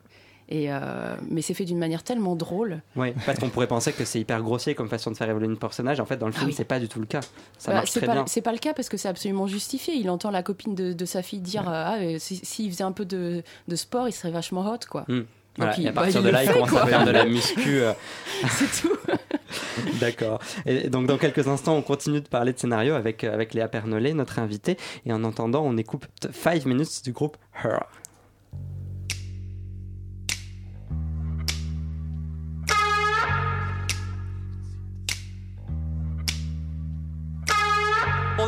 Et 0.48 0.72
euh, 0.72 1.16
mais 1.30 1.40
c'est 1.42 1.54
fait 1.54 1.64
d'une 1.64 1.78
manière 1.78 2.02
tellement 2.02 2.36
drôle. 2.36 2.82
Oui, 2.96 3.12
parce 3.24 3.38
qu'on 3.38 3.48
pourrait 3.48 3.66
penser 3.66 3.92
que 3.92 4.04
c'est 4.04 4.20
hyper 4.20 4.42
grossier 4.42 4.74
comme 4.74 4.88
façon 4.88 5.10
de 5.10 5.16
faire 5.16 5.28
évoluer 5.30 5.48
un 5.50 5.54
personnage. 5.54 6.00
En 6.00 6.04
fait, 6.06 6.16
dans 6.18 6.26
le 6.26 6.32
film, 6.32 6.48
oui. 6.48 6.54
c'est 6.54 6.64
pas 6.64 6.78
du 6.80 6.88
tout 6.88 7.00
le 7.00 7.06
cas. 7.06 7.20
Ça 7.58 7.70
Bah, 7.70 7.74
marche 7.78 7.92
très 7.92 8.04
pas, 8.06 8.12
bien. 8.12 8.24
C'est 8.26 8.42
pas 8.42 8.52
le 8.52 8.58
cas 8.58 8.74
parce 8.74 8.88
que 8.88 8.96
c'est 8.96 9.08
absolument 9.08 9.46
justifié. 9.46 9.94
Il 9.94 10.10
entend 10.10 10.30
la 10.30 10.42
copine 10.42 10.74
de, 10.74 10.92
de 10.92 11.04
sa 11.06 11.22
fille 11.22 11.40
dire 11.40 11.64
ah, 11.66 11.96
euh, 11.98 12.16
si- 12.18 12.40
s'il 12.44 12.70
faisait 12.70 12.84
un 12.84 12.92
peu 12.92 13.04
de, 13.06 13.42
de 13.68 13.76
sport, 13.76 14.06
il 14.08 14.12
serait 14.12 14.30
vachement 14.30 14.70
hot, 14.70 14.78
quoi. 14.90 15.04
Mm. 15.08 15.20
Voilà, 15.56 15.74
il- 15.78 15.84
et 15.86 15.88
à 15.88 15.92
bah, 15.92 16.02
partir 16.02 16.20
de 16.20 16.26
le 16.26 16.32
là, 16.32 16.44
il 16.44 16.50
commence 16.52 16.70
quoi. 16.70 16.82
à 16.82 16.86
faire 16.86 17.04
de 17.06 17.10
la 17.12 17.24
muscu. 17.24 17.80
euh, 17.80 17.92
c'est 18.50 18.82
tout. 18.82 18.96
D'accord. 20.00 20.40
Et 20.66 20.88
donc 20.90 21.06
dans 21.06 21.16
quelques 21.18 21.46
instants, 21.48 21.76
on 21.76 21.82
continue 21.82 22.20
de 22.20 22.28
parler 22.28 22.52
de 22.52 22.58
scénario 22.58 22.94
avec, 22.94 23.24
avec 23.24 23.54
Léa 23.54 23.68
Pernollet, 23.68 24.12
notre 24.14 24.38
invitée. 24.38 24.76
Et 25.06 25.12
en 25.12 25.24
entendant, 25.24 25.62
on 25.64 25.76
écoute 25.76 26.02
5 26.32 26.66
minutes 26.66 27.02
du 27.04 27.12
groupe 27.12 27.36
Her. 27.62 27.84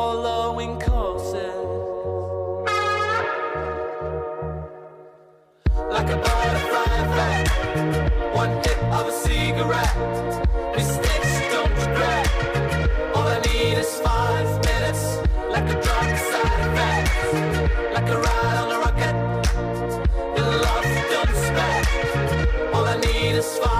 following 0.00 0.80
courses. 0.80 1.60
Like 5.94 6.10
a 6.16 6.18
butterfly 6.26 6.92
effect, 7.04 7.48
one 8.40 8.52
hit 8.64 8.80
of 8.98 9.04
a 9.12 9.14
cigarette. 9.24 9.96
Mistakes 10.80 11.32
don't 11.52 11.74
regret. 11.82 12.26
All 13.14 13.28
I 13.36 13.38
need 13.48 13.76
is 13.82 13.90
five 14.06 14.48
minutes. 14.68 15.02
Like 15.54 15.68
a 15.74 15.76
drug 15.84 16.10
side 16.30 16.60
effect, 16.68 17.08
like 17.96 18.08
a 18.16 18.18
ride 18.26 18.58
on 18.62 18.68
a 18.76 18.78
rocket. 18.84 19.16
The 20.36 20.44
love 20.64 20.90
don't 21.12 21.30
expect. 21.34 21.88
All 22.74 22.86
I 22.94 22.96
need 23.06 23.34
is 23.42 23.50
five 23.58 23.79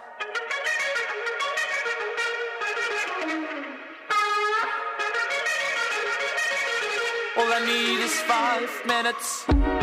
All 7.41 7.51
I 7.51 7.65
need 7.65 7.99
is 8.03 8.13
five 8.21 8.69
minutes. 8.85 9.80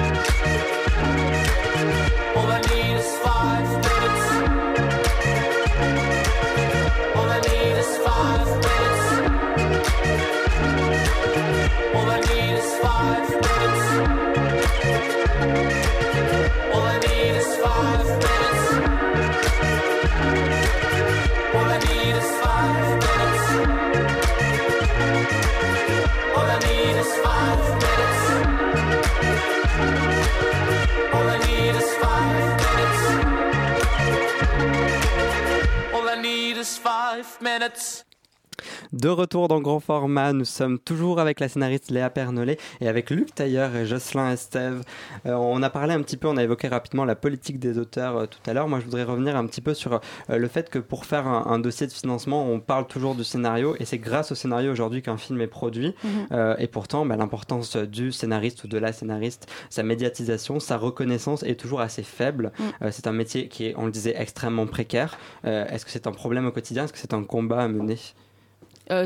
De 38.99 39.09
retour 39.09 39.47
dans 39.47 39.61
grand 39.61 39.79
format, 39.79 40.33
nous 40.33 40.45
sommes 40.45 40.81
toujours 40.81 41.21
avec 41.21 41.39
la 41.39 41.49
scénariste 41.49 41.93
Léa 41.93 42.11
Pernollet 42.11 42.59
et 42.81 42.89
avec 42.89 43.11
Luc 43.11 43.33
Tailleur 43.33 43.77
et 43.77 43.87
Jocelyn 43.87 44.33
Estève. 44.33 44.83
Euh, 45.25 45.35
on 45.35 45.63
a 45.63 45.71
parlé 45.71 45.95
un 45.95 46.03
petit 46.03 46.17
peu, 46.17 46.27
on 46.27 46.37
a 46.37 46.43
évoqué 46.43 46.67
rapidement 46.67 47.05
la 47.05 47.15
politique 47.15 47.61
des 47.61 47.79
auteurs 47.79 48.17
euh, 48.17 48.27
tout 48.27 48.41
à 48.51 48.53
l'heure. 48.53 48.67
Moi, 48.67 48.81
je 48.81 48.87
voudrais 48.87 49.05
revenir 49.05 49.37
un 49.37 49.47
petit 49.47 49.61
peu 49.61 49.73
sur 49.73 50.01
euh, 50.31 50.37
le 50.37 50.49
fait 50.49 50.69
que 50.69 50.81
pour 50.81 51.05
faire 51.05 51.29
un, 51.29 51.47
un 51.47 51.61
dossier 51.61 51.87
de 51.87 51.93
financement, 51.93 52.45
on 52.51 52.59
parle 52.59 52.89
toujours 52.89 53.15
du 53.15 53.23
scénario 53.23 53.77
et 53.79 53.85
c'est 53.85 53.99
grâce 53.99 54.33
au 54.33 54.35
scénario 54.35 54.73
aujourd'hui 54.73 55.01
qu'un 55.01 55.17
film 55.17 55.41
est 55.43 55.47
produit. 55.47 55.95
Mhm. 56.03 56.11
Euh, 56.33 56.57
et 56.59 56.67
pourtant, 56.67 57.07
bah, 57.07 57.15
l'importance 57.15 57.77
du 57.77 58.11
scénariste 58.11 58.65
ou 58.65 58.67
de 58.67 58.79
la 58.79 58.93
scénariste, 58.93 59.49
sa 59.71 59.85
médiatisation, 59.85 60.59
sa 60.59 60.77
reconnaissance 60.77 61.45
est 61.45 61.55
toujours 61.55 61.83
assez 61.83 62.03
faible. 62.03 62.51
Euh, 62.83 62.89
c'est 62.91 63.07
un 63.07 63.13
métier 63.13 63.47
qui 63.47 63.67
est, 63.67 63.75
on 63.77 63.87
le 63.87 63.93
disait, 63.93 64.15
extrêmement 64.17 64.67
précaire. 64.67 65.17
Est-ce 65.45 65.85
que 65.85 65.93
c'est 65.93 66.09
un 66.09 66.13
problème 66.13 66.47
au 66.47 66.51
quotidien? 66.51 66.83
Est-ce 66.83 66.93
que 66.93 66.99
c'est 66.99 67.15
un 67.15 67.23
combat 67.23 67.61
à 67.61 67.69
mener? 67.69 67.97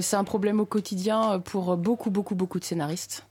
C'est 0.01 0.16
un 0.16 0.24
problème 0.24 0.61
au 0.61 0.66
quotidien 0.66 1.41
pour 1.41 1.76
beaucoup, 1.76 2.11
beaucoup, 2.11 2.35
beaucoup 2.35 2.59
de 2.61 2.64
scénaristes. 2.64 3.26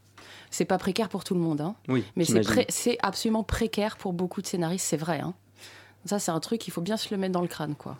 C'est 0.50 0.66
pas 0.66 0.78
précaire 0.78 1.08
pour 1.08 1.24
tout 1.24 1.34
le 1.34 1.40
monde, 1.40 1.62
hein. 1.62 1.76
Oui, 1.88 2.04
mais 2.18 2.26
c'est 2.26 2.42
pré- 2.42 2.98
absolument 3.02 3.44
précaire 3.44 3.96
pour 3.98 4.12
beaucoup 4.12 4.42
de 4.42 4.48
scénaristes, 4.48 4.86
c'est 4.86 4.98
vrai. 4.98 5.20
Hein. 5.22 5.34
Ça, 6.06 6.20
c'est 6.20 6.32
un 6.32 6.40
truc, 6.40 6.68
il 6.68 6.72
faut 6.72 6.82
bien 6.82 6.98
se 6.98 7.14
le 7.14 7.18
mettre 7.18 7.32
dans 7.32 7.42
le 7.42 7.48
crâne, 7.48 7.76
quoi. 7.76 7.98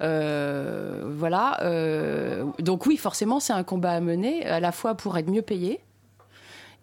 Euh, 0.00 1.02
voilà. 1.16 1.58
euh, 1.64 2.44
donc 2.60 2.86
oui, 2.86 2.96
forcément, 2.96 3.40
c'est 3.40 3.52
un 3.52 3.64
combat 3.64 3.92
à 3.92 4.00
mener, 4.00 4.46
à 4.46 4.60
la 4.60 4.70
fois 4.72 4.94
pour 4.94 5.16
être 5.18 5.28
mieux 5.28 5.42
payé 5.42 5.80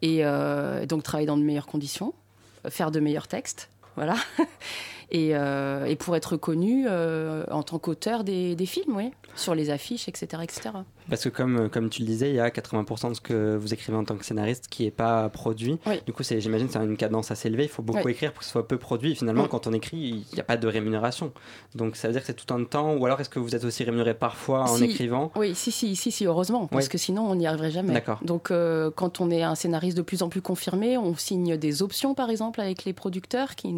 et 0.02 0.26
euh, 0.26 0.86
donc 0.86 1.04
travailler 1.04 1.28
dans 1.28 1.38
de 1.38 1.44
meilleures 1.44 1.68
conditions, 1.68 2.14
faire 2.70 2.92
de 2.92 3.00
meilleurs 3.00 3.28
textes, 3.28 3.70
voilà. 3.96 4.16
Et, 5.12 5.36
euh, 5.36 5.86
et 5.86 5.96
pour 5.96 6.16
être 6.16 6.34
reconnu 6.34 6.86
euh, 6.88 7.44
en 7.52 7.64
tant 7.64 7.80
qu'auteur 7.80 8.24
des, 8.24 8.56
des 8.56 8.66
films, 8.66 8.96
oui, 8.96 9.12
sur 9.36 9.54
les 9.56 9.70
affiches, 9.70 10.08
etc., 10.08 10.42
etc. 10.44 10.70
Parce 11.08 11.24
que 11.24 11.30
comme, 11.30 11.70
comme 11.70 11.90
tu 11.92 12.02
le 12.02 12.08
disais, 12.08 12.30
il 12.30 12.36
y 12.36 12.40
a 12.40 12.50
80% 12.50 13.10
de 13.10 13.14
ce 13.14 13.22
que 13.22 13.56
vous 13.56 13.74
écrivez 13.76 13.96
en 13.96 14.04
tant 14.04 14.16
que 14.18 14.26
scénariste 14.26 14.68
qui 14.70 14.86
n'est 14.86 14.92
pas 14.92 15.30
produit. 15.30 15.78
Du 16.08 16.14
coup, 16.14 16.24
j'imagine 16.24 16.68
c'est 16.70 16.80
une 16.80 16.98
cadence 16.98 17.30
assez 17.30 17.48
élevée. 17.48 17.64
Il 17.64 17.70
faut 17.70 17.84
beaucoup 17.84 18.00
Oui. 18.06 18.12
écrire 18.14 18.32
pour 18.32 18.40
que 18.40 18.46
ce 18.46 18.52
soit 18.52 18.68
peu 18.68 18.78
produit. 18.78 19.12
Et 19.12 19.16
finalement, 19.16 19.48
quand 19.48 19.68
on 19.68 19.74
écrit, 19.74 19.98
il 19.98 20.34
n'y 20.34 20.40
a 20.40 20.44
pas 20.44 20.58
de 20.58 20.68
rémunération. 20.68 21.32
Donc 21.76 21.96
ça 21.96 22.08
veut 22.08 22.14
dire 22.14 22.22
que 22.22 22.28
c'est 22.28 22.34
tout 22.34 22.52
un 22.52 22.64
temps. 22.64 22.96
Ou 22.96 23.06
alors 23.06 23.22
est-ce 23.22 23.30
que 23.30 23.38
vous 23.38 23.54
êtes 23.56 23.66
aussi 23.66 23.84
rémunéré 23.84 24.16
parfois 24.16 24.64
en 24.64 24.78
Si. 24.78 24.86
écrivant? 24.86 25.32
Oui, 25.36 25.54
si, 25.54 25.72
si, 25.72 25.96
si, 25.96 26.12
si, 26.12 26.26
heureusement, 26.26 26.66
parce 26.66 26.88
que 26.88 26.98
sinon 26.98 27.22
on 27.30 27.36
n'y 27.36 27.46
arriverait 27.46 27.70
jamais. 27.70 27.94
D'accord. 27.94 28.18
Donc 28.24 28.50
euh, 28.50 28.90
quand 28.90 29.22
on 29.22 29.30
est 29.30 29.44
un 29.44 29.54
scénariste 29.54 29.98
de 29.98 30.02
plus 30.02 30.24
en 30.24 30.30
plus 30.30 30.42
confirmé, 30.42 30.98
on 30.98 31.16
signe 31.16 31.56
des 31.56 31.84
options 31.84 32.16
par 32.16 32.32
exemple 32.32 32.62
avec 32.62 32.84
les 32.84 32.94
producteurs, 32.94 33.54
qui 33.56 33.72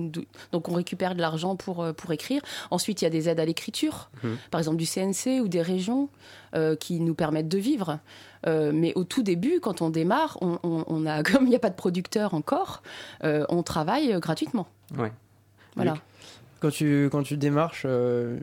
donc 0.53 0.69
on 0.69 0.73
récupère 0.73 1.13
de 1.17 1.21
l'argent 1.21 1.55
pour, 1.57 1.83
euh, 1.83 1.91
pour 1.93 2.11
écrire. 2.13 2.41
Ensuite 2.71 3.01
il 3.01 3.05
y 3.05 3.07
a 3.07 3.09
des 3.11 3.27
aides 3.27 3.39
à 3.41 3.45
l'écriture, 3.45 4.09
Mhm. 4.23 4.37
par 4.51 4.59
exemple 4.59 4.77
du 4.77 4.85
CNC 4.85 5.41
ou 5.41 5.47
des 5.49 5.61
régions 5.61 6.07
euh, 6.55 6.75
qui 6.77 7.01
nous 7.01 7.13
permettent 7.13 7.49
de 7.49 7.57
vivre. 7.57 7.99
Euh, 8.45 8.71
mais 8.73 8.93
au 8.95 9.03
tout 9.03 9.21
début, 9.23 9.59
quand 9.59 9.81
on 9.81 9.89
démarre, 9.89 10.37
on, 10.41 10.59
on- 10.63 10.85
on 10.87 11.05
a, 11.05 11.21
comme 11.23 11.43
il 11.45 11.49
n'y 11.49 11.55
a 11.55 11.59
pas 11.59 11.69
de 11.69 11.75
producteur 11.75 12.33
encore, 12.33 12.81
euh, 13.25 13.43
on 13.49 13.63
travaille 13.63 14.17
gratuitement. 14.21 14.67
Ouais. 14.97 15.11
Voilà. 15.75 15.95
Quand 16.59 16.71
tu, 16.71 17.07
quand 17.11 17.21
tu 17.21 17.37
démarches 17.37 17.83
euh, 17.85 18.39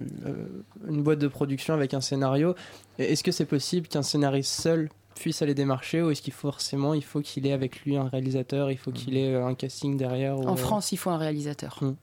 une 0.89 1.03
boîte 1.03 1.19
de 1.19 1.27
production 1.29 1.75
avec 1.75 1.95
un 1.95 2.01
scénario, 2.01 2.55
est-ce 2.99 3.25
que 3.25 3.33
c'est 3.33 3.45
possible 3.47 3.89
qu'un 3.89 4.03
scénariste 4.03 4.53
seul 4.61 4.89
puisse 5.17 5.43
aller 5.43 5.55
démarcher 5.55 6.03
ou 6.03 6.11
est-ce 6.11 6.23
qu'il 6.23 6.33
faut 6.33 6.49
forcément 6.51 6.93
il 6.95 7.03
faut 7.05 7.21
qu'il 7.21 7.47
ait 7.47 7.53
avec 7.53 7.81
lui 7.85 7.97
un 7.97 8.09
réalisateur, 8.09 8.71
il 8.71 8.79
faut 8.79 8.91
qu'il 8.93 9.17
ait 9.17 9.35
un 9.35 9.55
casting 9.55 9.97
derrière 9.97 10.39
ou, 10.39 10.47
En 10.47 10.57
France, 10.57 10.93
il 10.93 10.97
faut 10.97 11.11
un 11.11 11.17
réalisateur. 11.19 11.79
Hmm. 11.81 11.95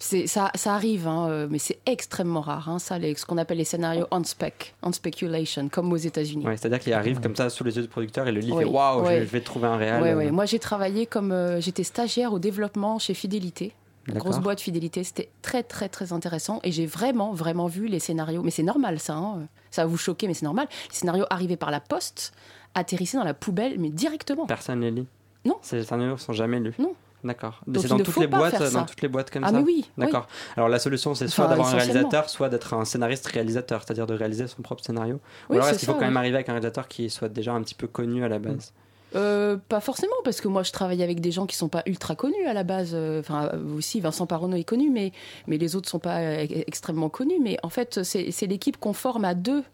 Ça, 0.00 0.50
ça 0.54 0.74
arrive, 0.74 1.08
hein, 1.08 1.28
euh, 1.28 1.46
mais 1.50 1.58
c'est 1.58 1.78
extrêmement 1.84 2.40
rare. 2.40 2.68
hein, 2.68 2.78
ça, 2.78 2.98
les- 2.98 3.14
ce 3.16 3.26
qu'on 3.26 3.36
appelle 3.36 3.58
les 3.58 3.64
scénarios 3.64 4.06
on 4.12 4.22
spec, 4.22 4.74
on 4.82 4.92
speculation, 4.92 5.68
comme 5.68 5.92
aux 5.92 5.96
États-Unis. 5.96 6.46
Ouais, 6.46 6.56
C'est-à-dire 6.56 6.78
qu'il 6.78 6.92
arrive 6.92 7.20
comme 7.20 7.34
ça 7.34 7.50
sous 7.50 7.64
les 7.64 7.74
yeux 7.76 7.82
du 7.82 7.88
producteur 7.88 8.28
et 8.28 8.32
le 8.32 8.40
lit 8.40 8.52
Oui, 8.52 8.62
fait 8.64 8.70
Waouh, 8.70 9.00
je- 9.00 9.08
ouais. 9.08 9.18
je 9.20 9.24
vais 9.24 9.40
trouver 9.40 9.66
un 9.66 9.76
réel. 9.76 10.00
Ouais. 10.16 10.30
Moi, 10.30 10.44
j'ai 10.46 10.60
travaillé 10.60 11.06
comme 11.06 11.32
euh, 11.32 11.60
j'étais 11.60 11.82
stagiaire 11.82 12.32
au 12.32 12.38
développement 12.38 12.98
chez 13.00 13.14
Fidélité. 13.14 13.72
Grosse 14.08 14.38
boîte 14.38 14.60
Fidélité, 14.62 15.04
c'était 15.04 15.28
très 15.42 15.62
très 15.62 15.90
très 15.90 16.14
intéressant 16.14 16.60
et 16.62 16.72
j'ai 16.72 16.86
vraiment 16.86 17.34
vraiment 17.34 17.66
vu 17.66 17.88
les 17.88 17.98
scénarios. 17.98 18.42
Mais 18.42 18.50
c'est 18.50 18.62
normal 18.62 18.98
ça, 19.00 19.16
hein, 19.16 19.48
ça 19.70 19.82
va 19.82 19.86
vous 19.88 19.98
choquer, 19.98 20.26
mais 20.28 20.32
c'est 20.32 20.46
normal. 20.46 20.66
Les 20.90 20.96
scénarios 20.96 21.26
arrivaient 21.28 21.58
par 21.58 21.70
la 21.70 21.80
poste, 21.80 22.32
atterrissaient 22.74 23.18
dans 23.18 23.24
la 23.24 23.34
poubelle, 23.34 23.74
mais 23.78 23.90
directement. 23.90 24.46
Personne 24.46 24.80
les 24.80 24.90
lit 24.92 25.06
Non. 25.44 25.56
Ces 25.60 25.82
scénarios 25.84 26.16
sont 26.16 26.32
jamais 26.32 26.58
lus 26.58 26.72
Non. 26.78 26.94
D'accord. 27.24 27.60
C'est 27.74 27.88
dans 27.88 27.98
toutes 27.98 28.16
les 28.18 28.26
boîtes, 28.28 28.72
dans 28.72 28.84
toutes 28.84 29.02
les 29.02 29.08
boîtes 29.08 29.30
comme 29.30 29.42
Ah, 29.44 29.48
ça. 29.48 29.52
mais 29.54 29.62
oui, 29.62 29.84
oui. 29.96 30.04
D'accord. 30.04 30.28
Alors 30.56 30.68
la 30.68 30.78
solution, 30.78 31.14
c'est 31.14 31.26
soit 31.28 31.46
Enfin, 31.46 31.50
d'avoir 31.56 31.74
un 31.74 31.78
réalisateur, 31.78 32.28
soit 32.30 32.48
d'être 32.48 32.74
un 32.74 32.84
scénariste 32.84 33.26
réalisateur, 33.26 33.82
c'est-à-dire 33.84 34.06
de 34.06 34.14
réaliser 34.14 34.46
son 34.46 34.62
propre 34.62 34.84
scénario. 34.84 35.16
Ou 35.16 35.18
Oui, 35.50 35.56
alors 35.56 35.64
c'est 35.64 35.70
est-ce 35.72 35.78
qu'il 35.80 35.86
faut 35.88 35.94
quand 35.94 36.00
même 36.02 36.16
arriver 36.16 36.36
avec 36.36 36.48
un 36.48 36.52
réalisateur 36.52 36.86
qui 36.86 37.10
soit 37.10 37.28
déjà 37.28 37.52
un 37.52 37.62
petit 37.62 37.74
peu 37.74 37.86
connu 37.88 38.24
à 38.24 38.28
la 38.28 38.38
base? 38.38 38.72
Euh, 39.16 39.56
pas 39.70 39.80
forcément, 39.80 40.14
parce 40.22 40.40
que 40.42 40.48
moi 40.48 40.62
je 40.62 40.70
travaille 40.70 41.02
avec 41.02 41.20
des 41.20 41.30
gens 41.32 41.46
qui 41.46 41.56
sont 41.56 41.68
pas 41.70 41.82
ultra 41.86 42.14
connus 42.14 42.46
à 42.46 42.52
la 42.52 42.62
base. 42.62 42.90
Euh, 42.92 43.20
Enfin, 43.20 43.50
aussi, 43.76 44.00
Vincent 44.00 44.26
Parono 44.26 44.54
est 44.56 44.64
connu, 44.64 44.90
mais, 44.90 45.12
mais 45.46 45.56
les 45.58 45.76
autres 45.76 45.88
sont 45.88 45.98
pas 45.98 46.18
euh, 46.20 46.44
e- 46.44 46.64
extrêmement 46.66 47.08
connus. 47.08 47.38
Mais 47.42 47.56
en 47.62 47.70
fait, 47.70 48.04
c'est 48.04 48.30
c'est 48.30 48.46
l'équipe 48.46 48.76
qu'on 48.78 48.92
forme 48.92 49.24
à 49.24 49.34
deux. 49.34 49.64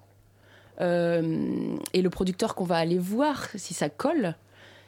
Euh, 0.81 1.77
et 1.93 2.03
le 2.03 2.11
producteur 2.11 2.55
qu'on 2.55 2.65
va 2.65 2.77
aller 2.77 2.99
voir, 2.99 3.47
si 3.55 3.75
ça 3.75 3.89
colle, 3.89 4.35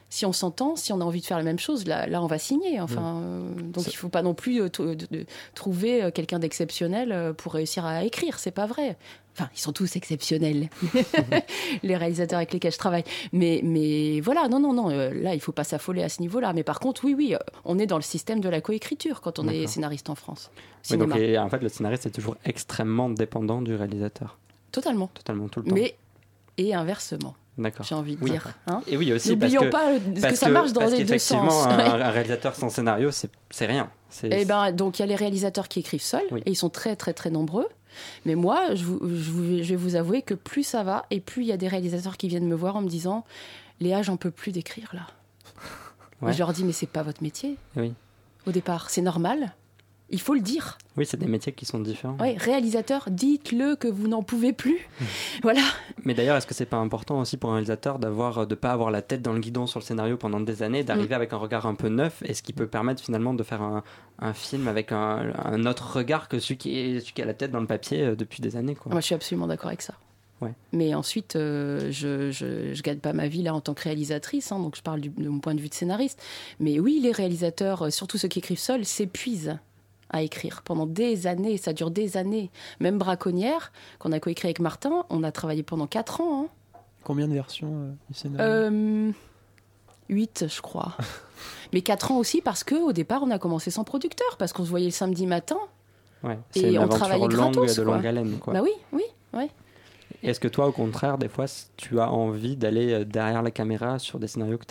si 0.09 0.25
on 0.25 0.31
s'entend, 0.33 0.75
si 0.75 0.93
on 0.93 1.01
a 1.01 1.03
envie 1.03 1.19
de 1.21 1.25
faire 1.25 1.37
la 1.37 1.43
même 1.43 1.59
chose, 1.59 1.85
là, 1.85 2.07
là 2.07 2.21
on 2.21 2.27
va 2.27 2.37
signer. 2.39 2.79
Enfin, 2.79 3.21
euh, 3.21 3.53
donc 3.61 3.87
il 3.87 3.95
faut 3.95 4.09
pas 4.09 4.21
non 4.21 4.33
plus 4.33 4.61
euh, 4.61 4.69
t- 4.69 4.83
de- 4.83 4.95
de- 4.95 5.25
trouver 5.53 6.03
euh, 6.03 6.11
quelqu'un 6.11 6.39
d'exceptionnel 6.39 7.33
pour 7.37 7.53
réussir 7.53 7.85
à 7.85 8.03
écrire. 8.05 8.39
C'est 8.39 8.51
pas 8.51 8.65
vrai. 8.67 8.97
Enfin, 9.33 9.49
ils 9.55 9.59
sont 9.59 9.71
tous 9.73 9.95
exceptionnels, 9.95 10.67
les 11.83 11.95
réalisateurs 11.95 12.37
avec 12.37 12.51
lesquels 12.53 12.71
je 12.71 12.77
travaille. 12.79 13.03
Mais, 13.33 13.61
mais 13.63 14.19
voilà, 14.21 14.47
non, 14.47 14.59
non, 14.59 14.73
non, 14.73 14.89
euh, 14.89 15.11
là, 15.13 15.35
il 15.35 15.39
faut 15.39 15.51
pas 15.51 15.63
s'affoler 15.63 16.01
à 16.01 16.09
ce 16.09 16.21
niveau-là. 16.21 16.53
Mais 16.53 16.63
par 16.63 16.79
contre, 16.79 17.05
oui, 17.05 17.13
oui, 17.15 17.35
on 17.65 17.77
est 17.77 17.85
dans 17.85 17.97
le 17.97 18.01
système 18.01 18.39
de 18.39 18.49
la 18.49 18.61
coécriture 18.61 19.21
quand 19.21 19.37
on 19.39 19.47
est 19.47 19.67
scénariste 19.67 20.09
en 20.09 20.15
France. 20.15 20.49
Oui, 20.89 20.97
donc, 20.97 21.15
et 21.15 21.37
en 21.37 21.49
fait, 21.49 21.61
le 21.61 21.69
scénariste 21.69 22.05
est 22.07 22.11
toujours 22.11 22.35
extrêmement 22.45 23.09
dépendant 23.09 23.61
du 23.61 23.75
réalisateur. 23.75 24.39
Totalement. 24.71 25.07
Totalement, 25.13 25.47
tout 25.49 25.59
le 25.61 25.67
temps. 25.67 25.75
Mais, 25.75 25.95
et 26.57 26.73
inversement. 26.73 27.35
J'ai 27.81 27.95
envie 27.95 28.15
de 28.15 28.23
Oui. 28.23 28.31
dire. 28.31 28.47
hein. 28.67 28.81
Et 28.87 28.97
oui, 28.97 29.11
aussi 29.13 29.29
N'oublions 29.31 29.69
pas 29.69 29.91
euh, 29.93 29.99
que 29.99 30.21
parce 30.21 30.35
ça 30.35 30.49
marche 30.49 30.73
dans 30.73 30.81
parce 30.81 30.93
les 30.93 31.03
deux 31.03 31.17
sens. 31.17 31.65
Un, 31.65 31.69
un 31.79 32.09
réalisateur 32.11 32.53
sans 32.55 32.69
scénario, 32.69 33.09
c'est 33.11 33.65
rien. 33.65 33.89
C'est- 34.09 34.29
Eh 34.31 34.45
ben, 34.45 34.71
donc 34.71 34.99
il 34.99 35.01
y 35.01 35.03
a 35.03 35.07
les 35.07 35.15
réalisateurs 35.15 35.67
qui 35.67 35.79
écrivent 35.79 36.01
seuls, 36.01 36.21
et 36.45 36.51
ils 36.51 36.55
sont 36.55 36.69
très 36.69 36.95
très 36.95 37.13
très 37.13 37.29
nombreux. 37.31 37.67
Mais 38.25 38.35
moi, 38.35 38.75
je, 38.75 38.83
vous- 38.83 38.99
je 39.03 39.31
vous- 39.31 39.57
je 39.63 39.69
vais 39.69 39.75
vous 39.75 39.95
avouer 39.95 40.21
que 40.21 40.33
plus 40.35 40.63
ça 40.63 40.83
va, 40.83 41.05
et 41.09 41.19
plus 41.19 41.43
il 41.43 41.47
y 41.47 41.51
a 41.51 41.57
des 41.57 41.67
réalisateurs 41.67 42.15
qui 42.17 42.27
viennent 42.27 42.47
me 42.47 42.55
voir 42.55 42.75
en 42.75 42.81
me 42.81 42.89
disant 42.89 43.25
Léa, 43.79 44.01
j'en 44.03 44.17
peux 44.17 44.31
plus 44.31 44.51
d'écrire 44.51 44.91
là. 44.93 45.07
Ouais. 46.21 46.31
Et 46.31 46.33
je 46.33 46.39
leur 46.39 46.53
dis 46.53 46.63
Mais 46.63 46.73
c'est 46.73 46.85
pas 46.87 47.03
votre 47.03 47.21
métier 47.23 47.57
Oui. 47.75 47.93
au 48.45 48.51
départ, 48.51 48.89
c'est 48.91 49.01
normal. 49.01 49.53
Il 50.09 50.21
faut 50.21 50.33
le 50.33 50.39
dire. 50.39 50.77
Oui, 50.95 51.05
c'est 51.05 51.17
des 51.17 51.25
métiers 51.27 51.51
qui 51.51 51.65
sont 51.65 51.79
différents. 51.79 52.15
Ouais, 52.19 52.35
réalisateur, 52.37 53.09
dites-le 53.11 53.75
que 53.75 53.89
vous 53.89 54.07
n'en 54.07 54.23
pouvez 54.23 54.53
plus. 54.53 54.77
voilà. 55.43 55.61
Mais 56.05 56.13
d'ailleurs, 56.13 56.37
est-ce 56.37 56.47
que 56.47 56.53
c'est 56.53 56.65
pas 56.65 56.77
important 56.77 57.19
aussi 57.19 57.35
pour 57.35 57.49
un 57.49 57.53
réalisateur 57.55 57.99
d'avoir, 57.99 58.47
de 58.47 58.55
pas 58.55 58.71
avoir 58.71 58.89
la 58.89 59.01
tête 59.01 59.21
dans 59.21 59.33
le 59.33 59.39
guidon 59.39 59.67
sur 59.67 59.79
le 59.81 59.85
scénario 59.85 60.15
pendant 60.15 60.39
des 60.39 60.63
années, 60.63 60.83
d'arriver 60.85 61.09
Mm. 61.09 61.13
avec 61.13 61.33
un 61.33 61.37
regard 61.37 61.65
un 61.65 61.75
peu 61.75 61.89
neuf, 61.89 62.23
et 62.25 62.33
ce 62.33 62.41
qui 62.41 62.53
peut 62.53 62.67
permettre 62.67 63.03
finalement 63.03 63.33
de 63.33 63.43
faire 63.43 63.61
un, 63.61 63.83
un 64.19 64.33
film 64.33 64.67
avec 64.69 64.91
un, 64.93 65.33
un 65.43 65.65
autre 65.65 65.97
regard 65.97 66.29
que 66.29 66.39
celui 66.39 66.57
qui, 66.57 66.77
est, 66.79 66.99
celui 67.01 67.11
qui 67.13 67.21
a 67.21 67.25
la 67.25 67.33
tête 67.33 67.51
dans 67.51 67.59
le 67.61 67.67
papier 67.67 68.03
euh, 68.03 68.15
depuis 68.15 68.41
des 68.41 68.55
années, 68.55 68.75
quoi. 68.75 68.91
Moi, 68.93 69.01
je 69.01 69.07
suis 69.07 69.15
absolument 69.15 69.47
d'accord 69.47 69.67
avec 69.67 69.81
ça. 69.81 69.93
Ouais. 70.39 70.53
Mais 70.71 70.93
ensuite, 70.93 71.35
euh, 71.35 71.91
je, 71.91 72.29
je, 72.31 72.71
je 72.73 72.81
gagne 72.83 72.99
pas 72.99 73.11
ma 73.11 73.27
vie 73.27 73.41
là 73.41 73.53
en 73.55 73.59
tant 73.59 73.73
que 73.73 73.81
réalisatrice, 73.83 74.51
hein, 74.51 74.59
donc 74.59 74.75
je 74.77 74.81
parle 74.83 75.01
du- 75.01 75.09
de 75.09 75.27
mon 75.29 75.39
point 75.39 75.55
de 75.55 75.59
vue 75.59 75.67
de 75.67 75.73
scénariste. 75.73 76.21
Mais 76.59 76.79
oui, 76.79 76.99
les 77.01 77.11
réalisateurs, 77.11 77.81
euh, 77.87 77.89
surtout 77.89 78.17
ceux 78.19 78.27
qui 78.27 78.39
écrivent 78.39 78.59
seuls, 78.59 78.85
s'épuisent. 78.85 79.57
À 80.09 80.21
écrire 80.21 80.61
pendant 80.63 80.85
des 80.85 81.27
années. 81.27 81.57
Ça 81.57 81.73
dure 81.73 81.91
des 81.91 82.17
années. 82.17 82.49
Même 82.79 82.97
Braconnière, 82.97 83.71
qu'on 83.99 84.11
a 84.11 84.19
coécrit 84.19 84.47
avec 84.47 84.59
Martin, 84.59 85.05
on 85.09 85.23
a 85.23 85.31
travaillé 85.31 85.63
pendant 85.63 85.87
4 85.87 86.21
ans. 86.21 86.43
hein. 86.43 86.47
Combien 87.03 87.27
de 87.27 87.33
versions 87.33 87.69
euh, 87.73 87.91
du 88.09 88.13
scénario 88.17 88.45
Euh, 88.45 89.11
8, 90.09 90.45
je 90.49 90.61
crois. 90.61 90.95
Mais 91.73 91.81
4 91.81 92.11
ans 92.11 92.17
aussi 92.17 92.41
parce 92.41 92.63
qu'au 92.63 92.93
départ, 92.93 93.21
on 93.23 93.31
a 93.31 93.39
commencé 93.39 93.71
sans 93.71 93.83
producteur, 93.83 94.37
parce 94.37 94.53
qu'on 94.53 94.63
se 94.63 94.69
voyait 94.69 94.85
le 94.87 94.91
samedi 94.91 95.25
matin. 95.27 95.57
Ouais, 96.23 96.39
Et 96.55 96.73
une 96.73 96.79
on 96.79 96.87
travaillait 96.87 97.27
longue 97.27 97.53
gratos, 97.53 97.75
de 97.75 97.81
longue 97.83 98.05
haleine. 98.05 98.37
Quoi. 98.39 98.53
Bah 98.53 98.61
oui, 98.63 98.71
oui, 98.91 99.03
oui. 99.33 99.49
Est-ce 100.23 100.39
que 100.39 100.47
toi, 100.47 100.67
au 100.67 100.71
contraire, 100.71 101.17
des 101.17 101.29
fois, 101.29 101.45
tu 101.77 101.99
as 101.99 102.11
envie 102.11 102.55
d'aller 102.55 102.91
euh, 102.91 103.05
derrière 103.05 103.41
la 103.43 103.51
caméra 103.51 103.99
sur 103.99 104.19
des 104.19 104.27
scénarios 104.27 104.57
que 104.57 104.65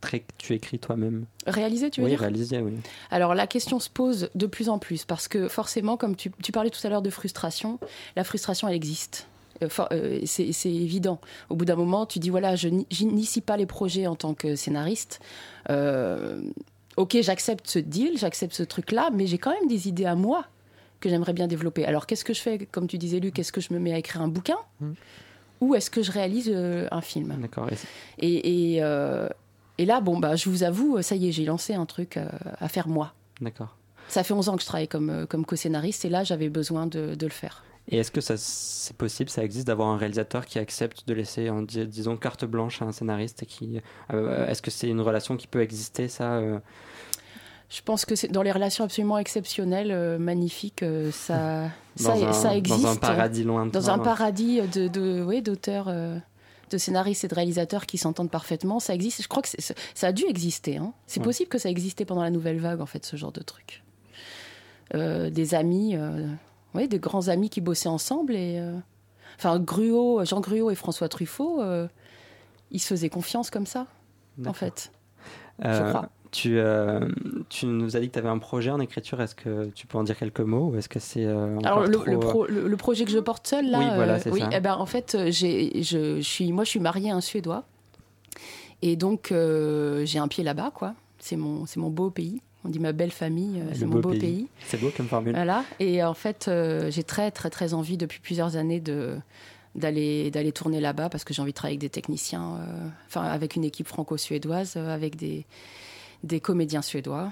très- 0.00 0.24
tu 0.38 0.52
écris 0.54 0.78
toi-même? 0.78 1.24
Réaliser, 1.46 1.90
tu 1.90 2.00
veux 2.00 2.04
Oui, 2.06 2.10
dire? 2.12 2.20
réaliser, 2.20 2.58
oui. 2.60 2.74
Alors 3.10 3.34
la 3.34 3.46
question 3.46 3.80
se 3.80 3.88
pose 3.90 4.28
de 4.34 4.46
plus 4.46 4.68
en 4.68 4.78
plus 4.78 5.04
parce 5.04 5.28
que 5.28 5.48
forcément, 5.48 5.96
comme 5.96 6.14
tu, 6.16 6.30
tu 6.42 6.52
parlais 6.52 6.70
tout 6.70 6.84
à 6.86 6.90
l'heure 6.90 7.02
de 7.02 7.10
frustration, 7.10 7.78
la 8.16 8.24
frustration 8.24 8.68
elle 8.68 8.74
existe. 8.74 9.26
Euh, 9.62 9.68
euh, 9.92 10.20
c'est 10.26 10.52
c'est 10.52 10.72
évident. 10.72 11.20
Au 11.48 11.56
bout 11.56 11.64
d'un 11.64 11.76
moment, 11.76 12.04
tu 12.06 12.18
dis 12.18 12.30
voilà, 12.30 12.56
je 12.56 12.68
ni- 12.68 12.86
j'initie 12.90 13.40
pas 13.40 13.56
les 13.56 13.66
projets 13.66 14.06
en 14.06 14.16
tant 14.16 14.34
que 14.34 14.56
scénariste. 14.56 15.20
Euh, 15.70 16.40
ok, 16.96 17.16
j'accepte 17.20 17.66
ce 17.68 17.78
deal, 17.78 18.18
j'accepte 18.18 18.54
ce 18.54 18.62
truc-là, 18.62 19.10
mais 19.12 19.26
j'ai 19.26 19.38
quand 19.38 19.52
même 19.52 19.68
des 19.68 19.88
idées 19.88 20.04
à 20.06 20.14
moi 20.14 20.44
que 21.02 21.10
j'aimerais 21.10 21.34
bien 21.34 21.46
développer. 21.48 21.84
Alors 21.84 22.06
qu'est-ce 22.06 22.24
que 22.24 22.32
je 22.32 22.40
fais 22.40 22.58
Comme 22.70 22.86
tu 22.86 22.96
disais, 22.96 23.20
Luc, 23.20 23.38
est-ce 23.38 23.52
que 23.52 23.60
je 23.60 23.74
me 23.74 23.78
mets 23.78 23.92
à 23.92 23.98
écrire 23.98 24.22
un 24.22 24.28
bouquin 24.28 24.56
Mm. 24.80 24.92
ou 25.60 25.74
est-ce 25.74 25.90
que 25.90 26.02
je 26.02 26.10
réalise 26.10 26.50
euh, 26.54 26.88
un 26.90 27.02
film? 27.02 27.36
D'accord. 27.40 27.68
et 28.18 28.78
euh, 28.82 29.28
et 29.78 29.86
là, 29.86 30.00
bon, 30.00 30.18
bah, 30.18 30.36
je 30.36 30.48
vous 30.50 30.62
avoue, 30.64 31.00
ça 31.02 31.16
y 31.16 31.28
est, 31.28 31.32
j'ai 31.32 31.44
lancé 31.44 31.74
un 31.74 31.86
truc 31.86 32.16
euh, 32.16 32.26
à 32.60 32.68
faire 32.68 32.88
moi. 32.88 33.14
D'accord. 33.40 33.76
Ça 34.08 34.22
fait 34.22 34.34
11 34.34 34.48
ans 34.50 34.56
que 34.56 34.62
je 34.62 34.66
travaille 34.66 34.86
comme, 34.88 35.26
comme 35.28 35.44
co-scénariste 35.46 36.04
et 36.04 36.08
là, 36.10 36.24
j'avais 36.24 36.48
besoin 36.50 36.86
de, 36.86 37.14
de 37.14 37.26
le 37.26 37.32
faire. 37.32 37.64
Et 37.88 37.96
est-ce 37.98 38.10
que 38.12 38.20
c'est 38.20 38.96
possible, 38.96 39.28
ça 39.30 39.42
existe 39.42 39.66
d'avoir 39.66 39.88
un 39.88 39.96
réalisateur 39.96 40.46
qui 40.46 40.58
accepte 40.60 41.08
de 41.08 41.14
laisser, 41.14 41.50
en, 41.50 41.62
dis- 41.62 41.86
disons, 41.86 42.16
carte 42.16 42.44
blanche 42.44 42.80
à 42.82 42.84
un 42.84 42.92
scénariste 42.92 43.42
et 43.42 43.46
qui, 43.46 43.80
euh, 44.12 44.46
Est-ce 44.46 44.62
que 44.62 44.70
c'est 44.70 44.88
une 44.88 45.00
relation 45.00 45.36
qui 45.36 45.46
peut 45.48 45.62
exister, 45.62 46.06
ça 46.06 46.34
euh, 46.34 46.58
Je 47.74 47.80
pense 47.80 48.04
que 48.04 48.14
c'est 48.16 48.28
dans 48.28 48.42
les 48.42 48.52
relations 48.52 48.84
absolument 48.84 49.16
exceptionnelles, 49.16 49.90
euh, 49.92 50.18
magnifiques, 50.18 50.82
euh, 50.82 51.10
ça, 51.10 51.70
ça, 51.96 52.12
dans 52.14 52.26
un, 52.26 52.32
ça 52.34 52.54
existe. 52.54 52.82
Dans 52.82 52.88
un 52.90 52.96
paradis 52.96 53.44
lointain. 53.44 53.78
Dans 53.80 53.90
un 53.90 53.98
paradis 53.98 54.60
de, 54.60 54.88
de, 54.88 55.22
oui, 55.26 55.40
d'auteurs, 55.40 55.86
euh, 55.88 56.18
de 56.70 56.76
scénaristes 56.76 57.24
et 57.24 57.28
de 57.28 57.34
réalisateurs 57.34 57.86
qui 57.86 57.96
s'entendent 57.96 58.30
parfaitement. 58.30 58.78
Ça 58.78 58.94
existe. 58.94 59.22
Je 59.22 59.28
crois 59.28 59.42
que 59.42 59.48
ça 59.94 60.06
a 60.06 60.12
dû 60.12 60.24
exister. 60.28 60.76
hein. 60.76 60.92
C'est 61.06 61.20
Ouais. 61.20 61.24
possible 61.24 61.48
que 61.48 61.56
ça 61.58 61.70
existait 61.70 62.04
pendant 62.04 62.22
la 62.22 62.30
nouvelle 62.30 62.58
vague, 62.58 62.80
en 62.82 62.86
fait, 62.86 63.06
ce 63.06 63.16
genre 63.16 63.32
de 63.32 63.40
truc. 63.42 63.82
Euh, 64.94 65.30
des 65.30 65.54
amis, 65.54 65.96
euh, 65.96 66.26
oui, 66.74 66.88
des 66.88 66.98
grands 66.98 67.28
amis 67.28 67.48
qui 67.48 67.62
bossaient 67.62 67.88
ensemble 67.88 68.34
et, 68.34 68.58
euh, 68.58 68.76
enfin, 69.38 69.58
Gruau, 69.58 70.22
Jean 70.26 70.40
Gruau 70.40 70.70
et 70.70 70.74
François 70.74 71.08
Truffaut, 71.08 71.62
euh, 71.62 71.88
ils 72.70 72.80
se 72.80 72.88
faisaient 72.88 73.08
confiance 73.08 73.48
comme 73.48 73.64
ça, 73.66 73.86
en 74.46 74.52
fait. 74.52 74.92
Euh, 75.64 75.88
crois. 75.88 76.10
Tu, 76.32 76.58
euh, 76.58 77.08
tu 77.50 77.66
nous 77.66 77.94
as 77.94 78.00
dit 78.00 78.08
que 78.08 78.14
tu 78.14 78.18
avais 78.18 78.28
un 78.30 78.38
projet 78.38 78.70
en 78.70 78.80
écriture. 78.80 79.20
Est-ce 79.20 79.34
que 79.34 79.66
tu 79.74 79.86
peux 79.86 79.98
en 79.98 80.02
dire 80.02 80.16
quelques 80.18 80.40
mots 80.40 80.70
ou 80.72 80.76
est-ce 80.76 80.88
que 80.88 80.98
c'est 80.98 81.24
euh, 81.26 81.56
encore 81.58 81.66
Alors 81.66 81.86
le, 81.86 81.92
trop, 81.92 82.04
le 82.06 82.12
euh, 82.16 82.18
pro- 82.18 82.46
le- 82.46 82.68
le 82.68 82.76
projet 82.78 83.04
que 83.04 83.10
je 83.10 83.18
porte 83.18 83.46
seul 83.46 83.70
là, 83.70 83.78
Oui, 83.78 83.84
voilà, 83.94 84.18
c'est 84.18 84.30
oui, 84.30 84.40
ça. 84.40 84.48
eh 84.52 84.60
ben, 84.60 84.74
en 84.74 84.86
fait, 84.86 85.16
j'ai, 85.28 85.82
je, 85.82 86.16
je 86.16 86.20
suis, 86.22 86.50
moi, 86.50 86.64
je 86.64 86.70
suis 86.70 86.80
mariée 86.80 87.10
à 87.10 87.14
un 87.16 87.20
Suédois, 87.20 87.64
et 88.80 88.96
donc 88.96 89.28
j'ai 89.30 90.18
un 90.18 90.28
pied 90.28 90.42
là-bas, 90.42 90.72
quoi. 90.74 90.94
C'est 91.18 91.36
mon, 91.36 91.66
c'est 91.66 91.78
mon 91.78 91.90
beau 91.90 92.10
pays. 92.10 92.40
On 92.64 92.68
dit 92.68 92.78
ma 92.78 92.92
belle 92.92 93.10
famille, 93.10 93.60
euh, 93.60 93.68
le 93.70 93.74
c'est 93.74 93.86
mon 93.86 93.98
beau 94.00 94.10
pays. 94.10 94.46
C'est 94.66 94.80
beau 94.80 94.90
comme 94.96 95.08
formule. 95.08 95.34
Voilà. 95.34 95.64
Et 95.80 96.02
en 96.02 96.14
fait, 96.14 96.46
euh, 96.48 96.90
j'ai 96.90 97.02
très, 97.02 97.30
très, 97.30 97.50
très 97.50 97.74
envie 97.74 97.96
depuis 97.96 98.20
plusieurs 98.20 98.56
années 98.56 98.80
de 98.80 99.16
d'aller 99.74 100.30
d'aller 100.30 100.52
tourner 100.52 100.80
là-bas 100.80 101.08
parce 101.08 101.24
que 101.24 101.32
j'ai 101.34 101.40
envie 101.42 101.52
de 101.52 101.56
travailler 101.56 101.74
avec 101.76 101.80
des 101.80 101.88
techniciens, 101.90 102.56
euh, 102.60 102.88
enfin 103.08 103.22
avec 103.22 103.56
une 103.56 103.64
équipe 103.64 103.88
franco-suédoise, 103.88 104.76
avec 104.76 105.16
des 105.16 105.44
des 106.22 106.40
comédiens 106.40 106.82
suédois 106.82 107.28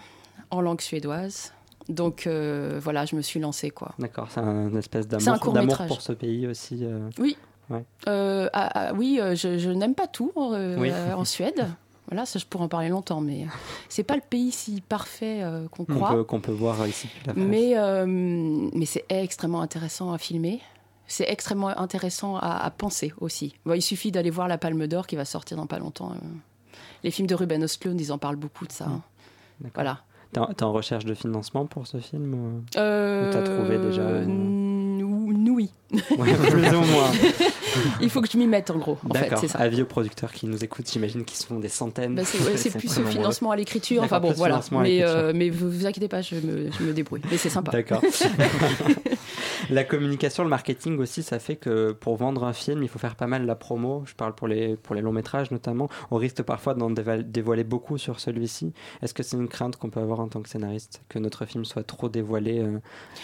en 0.51 0.61
langue 0.61 0.81
suédoise. 0.81 1.53
Donc 1.89 2.27
euh, 2.27 2.79
voilà, 2.83 3.05
je 3.05 3.17
me 3.17 3.23
suis 3.23 3.41
lancée 3.41 3.71
quoi. 3.71 3.95
D'accord, 3.99 4.29
c'est 4.31 4.41
un 4.41 4.75
espèce 4.77 5.09
d'amour, 5.09 5.53
d'amour 5.53 5.79
pour 5.89 6.01
ce 6.03 6.13
pays 6.13 6.47
aussi. 6.47 6.81
euh, 6.85 7.09
Oui. 7.19 7.37
Ouais. 7.69 7.85
Euh, 8.09 8.49
ah, 8.53 8.71
ah, 8.75 8.93
oui, 8.95 9.21
je, 9.35 9.59
je 9.59 9.71
n'aime 9.71 9.95
pas 9.95 10.07
tout 10.09 10.33
Oui. 10.37 10.91
en 11.15 11.25
Suède. 11.25 11.67
Voilà, 12.09 12.27
ça 12.27 12.41
je 12.41 12.45
pourrais 12.47 12.65
en 12.65 12.69
parler 12.69 12.89
longtemps, 12.89 13.21
mais 13.21 13.47
c'est 13.89 14.03
pas 14.03 14.17
le 14.17 14.23
pays 14.29 14.51
si 14.51 14.81
parfait 14.81 15.45
qu'on 15.71 15.85
qu'on 15.85 15.95
croit. 15.95 16.11
peut, 16.11 16.25
qu'on 16.25 16.41
peut 16.41 16.51
voir 16.51 16.85
ici 16.89 17.09
la. 17.25 17.35
Mais, 17.35 17.75
mais 18.05 18.85
c'est 18.85 19.05
extrêmement 19.11 19.61
intéressant 19.61 20.13
à 20.13 20.19
filmer. 20.19 20.61
C'est 21.07 21.31
extrêmement 21.31 21.69
intéressant 21.69 22.35
à, 22.37 22.65
à 22.65 22.71
penser 22.71 23.13
aussi. 23.21 23.55
Bon, 23.65 23.75
il 23.75 23.83
suffit 23.83 24.11
d'aller 24.11 24.31
voir 24.31 24.49
La 24.49 24.59
Palme 24.59 24.89
d'Or 24.89 25.07
qui 25.07 25.15
va 25.15 25.25
sortir 25.25 25.57
dans 25.57 25.69
pas 25.69 25.79
longtemps. 25.79 26.13
Euh. 27.01 27.05
Les 27.05 27.11
films 27.11 27.27
de 27.29 27.35
Ruben 27.35 27.63
Östlund, 27.63 28.01
ils 28.01 28.13
en 28.13 28.19
parlent 28.19 28.37
beaucoup 28.37 28.67
de 28.67 28.73
ça. 28.73 28.87
hein. 28.87 29.01
Voilà. 29.75 30.01
T'es 30.33 30.63
en, 30.63 30.73
recherche 30.73 31.05
de 31.05 31.15
financement 31.15 31.67
pour 31.67 31.87
ce 31.89 31.99
film 31.99 32.35
ou- 32.35 32.63
Euh, 32.79 33.29
Ou 33.29 33.33
t'as 33.33 33.43
trouvé 33.43 33.79
déjà, 33.79 34.03
euh, 34.03 34.23
n- 34.23 35.49
Oui. 35.51 35.71
Ouais, 36.17 36.33
plus 36.51 36.69
ou 36.69 36.81
moins. 36.83 37.11
Il 38.01 38.09
faut 38.09 38.21
que 38.21 38.29
je 38.31 38.39
m'y 38.39 38.47
mette 38.47 38.71
en 38.71 38.79
gros. 38.79 38.97
En 39.09 39.13
fait, 39.13 39.23
D'accord. 39.23 39.39
c'est 39.41 39.49
ça. 39.49 39.59
Avis 39.59 39.83
aux 39.83 39.87
producteurs 39.87 40.31
qui 40.33 40.47
nous 40.47 40.63
écoutent, 40.63 40.89
j'imagine 40.91 41.25
qu'ils 41.25 41.37
sont 41.39 41.59
des 41.59 41.69
centaines. 41.69 42.15
Bah, 42.15 42.23
c'est 42.25 42.39
ouais, 42.45 42.71
plus 42.79 42.97
le 42.99 43.05
financement 43.07 43.51
à 43.51 43.57
l'écriture. 43.57 44.03
Enfin 44.05 44.21
bon, 44.21 44.31
voilà. 44.33 44.61
Mais, 44.71 45.03
euh, 45.03 45.33
mais 45.35 45.51
vous 45.51 45.69
vous 45.69 45.87
inquiétez 45.87 46.07
pas, 46.09 46.23
je 46.23 46.37
me, 46.37 46.71
je 46.71 46.85
me 46.85 46.93
débrouille. 46.93 47.23
Mais 47.31 47.37
c'est 47.37 47.51
sympa. 47.51 47.73
D'accord. 47.73 48.01
la 49.71 49.85
communication, 49.85 50.43
le 50.43 50.49
marketing 50.49 50.99
aussi, 50.99 51.23
ça 51.23 51.39
fait 51.39 51.57
que 51.57 51.93
pour 51.93 52.17
vendre 52.17 52.45
un 52.45 52.53
film, 52.53 52.83
il 52.83 52.89
faut 52.89 52.99
faire 52.99 53.17
pas 53.17 53.27
mal 53.27 53.47
la 53.47 53.55
promo. 53.55 54.03
Je 54.07 54.15
parle 54.15 54.35
pour 54.35 54.49
les, 54.49 54.77
pour 54.77 54.95
les 54.95 55.03
longs 55.03 55.13
métrages 55.13 55.51
notamment. 55.51 55.89
On 56.11 56.17
risque 56.17 56.43
parfois 56.43 56.75
d'en 56.75 56.91
dévoiler 56.91 57.65
beaucoup 57.65 57.99
sur 57.99 58.21
celui-ci. 58.21 58.73
Est-ce 59.03 59.15
que 59.15 59.23
c'est 59.23 59.37
une 59.37 59.49
crainte 59.49 59.77
qu'on 59.77 59.91
peut 59.91 60.01
avoir 60.01 60.21
en 60.21 60.29
tant 60.29 60.41
que 60.41 60.49
scénariste 60.49 61.03
Que 61.09 61.19
notre 61.19 61.45
film 61.45 61.65
soit 61.65 61.83
trop 61.83 62.09
dévoilé 62.09 62.61
euh, 62.61 62.79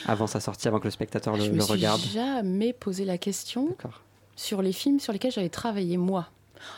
avant 0.06 0.26
sa 0.26 0.40
sortie, 0.40 0.68
avant 0.68 0.78
que 0.78 0.84
le 0.84 0.90
spectateur 0.90 1.36
le, 1.36 1.42
je 1.42 1.50
le 1.50 1.56
me 1.56 1.60
suis 1.60 1.72
regarde? 1.72 2.00
jamais 2.00 2.72
posé 2.72 3.04
la 3.04 3.18
question 3.18 3.76
sur 4.36 4.62
les 4.62 4.72
films 4.72 5.00
sur 5.00 5.12
lesquels 5.12 5.32
j'avais 5.32 5.48
travaillé 5.48 5.96
moi. 5.96 6.28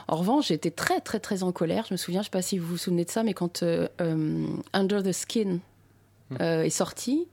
En 0.08 0.16
revanche, 0.16 0.48
j'étais 0.48 0.70
très 0.70 1.00
très 1.00 1.20
très 1.20 1.42
en 1.42 1.52
colère. 1.52 1.84
Je 1.88 1.94
me 1.94 1.96
souviens, 1.96 2.20
je 2.20 2.24
sais 2.26 2.30
pas 2.30 2.42
si 2.42 2.58
vous 2.58 2.66
vous 2.66 2.76
souvenez 2.76 3.04
de 3.04 3.10
ça, 3.10 3.22
mais 3.22 3.34
quand 3.34 3.62
euh, 3.62 3.88
euh, 4.00 4.46
Under 4.72 5.02
the 5.02 5.12
Skin 5.12 5.58
euh, 6.40 6.62
est 6.62 6.70
sorti, 6.70 7.26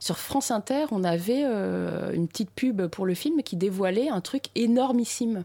sur 0.00 0.18
France 0.18 0.50
Inter, 0.50 0.86
on 0.90 1.04
avait 1.04 1.42
euh, 1.44 2.12
une 2.12 2.26
petite 2.26 2.50
pub 2.50 2.86
pour 2.88 3.06
le 3.06 3.14
film 3.14 3.42
qui 3.44 3.54
dévoilait 3.56 4.08
un 4.08 4.20
truc 4.20 4.46
énormissime. 4.56 5.44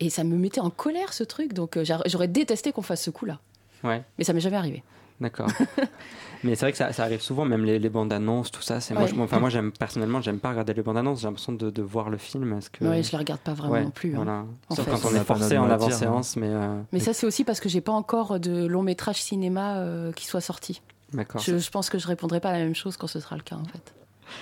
Et 0.00 0.08
ça 0.08 0.24
me 0.24 0.36
mettait 0.36 0.60
en 0.60 0.70
colère 0.70 1.12
ce 1.12 1.24
truc, 1.24 1.52
donc 1.52 1.76
euh, 1.76 1.84
j'a- 1.84 2.02
j'aurais 2.06 2.28
détesté 2.28 2.70
qu'on 2.72 2.82
fasse 2.82 3.02
ce 3.02 3.10
coup-là. 3.10 3.40
Ouais. 3.84 4.02
Mais 4.18 4.24
ça 4.24 4.32
m'est 4.32 4.40
jamais 4.40 4.56
arrivé. 4.56 4.82
D'accord. 5.20 5.48
Mais 6.44 6.54
c'est 6.54 6.66
vrai 6.66 6.72
que 6.72 6.76
ça, 6.78 6.92
ça 6.92 7.02
arrive 7.04 7.22
souvent, 7.22 7.46
même 7.46 7.64
les, 7.64 7.78
les 7.78 7.88
bandes 7.88 8.12
annonces, 8.12 8.50
tout 8.50 8.60
ça. 8.60 8.80
C'est 8.82 8.92
moi, 8.92 9.04
Ouais. 9.04 9.08
je- 9.08 9.14
moi, 9.14 9.24
enfin 9.24 9.40
moi, 9.40 9.48
j'aime 9.48 9.72
personnellement, 9.72 10.20
j'aime 10.20 10.38
pas 10.38 10.50
regarder 10.50 10.74
les 10.74 10.82
bandes 10.82 10.98
annonces. 10.98 11.20
J'ai 11.22 11.26
l'impression 11.26 11.54
de, 11.54 11.70
de 11.70 11.82
voir 11.82 12.10
le 12.10 12.18
film. 12.18 12.52
Est-ce 12.58 12.68
que 12.68 12.84
Ouais, 12.84 13.02
je 13.02 13.10
les 13.10 13.16
regarde 13.18 13.40
pas 13.40 13.54
vraiment 13.54 13.72
Ouais, 13.72 13.84
non 13.84 13.90
plus. 13.90 14.10
hein, 14.12 14.16
Voilà. 14.22 14.44
Sauf 14.70 14.84
fait. 14.84 14.90
quand 14.90 15.08
on 15.10 15.14
est 15.14 15.24
forcé 15.24 15.56
en 15.56 15.64
mot 15.66 15.72
à 15.72 15.76
dire, 15.78 15.86
avant-séance, 15.86 16.36
mais 16.36 16.50
euh, 16.50 16.78
Mais 16.92 17.00
ça, 17.00 17.14
c'est 17.14 17.26
aussi 17.26 17.42
parce 17.44 17.58
que 17.60 17.70
j'ai 17.70 17.80
pas 17.80 17.92
encore 17.92 18.38
de 18.38 18.66
long 18.66 18.82
métrage 18.82 19.22
cinéma 19.22 19.78
euh, 19.78 20.12
qui 20.12 20.26
soit 20.26 20.42
sorti. 20.42 20.82
D'accord. 21.12 21.40
Je, 21.40 21.58
je 21.58 21.70
pense 21.70 21.90
que 21.90 21.98
je 21.98 22.06
répondrai 22.06 22.40
pas 22.40 22.50
à 22.50 22.52
la 22.54 22.58
même 22.64 22.74
chose 22.74 22.96
quand 22.96 23.06
ce 23.06 23.20
sera 23.20 23.36
le 23.36 23.42
cas, 23.42 23.56
en 23.56 23.64
fait. 23.64 23.94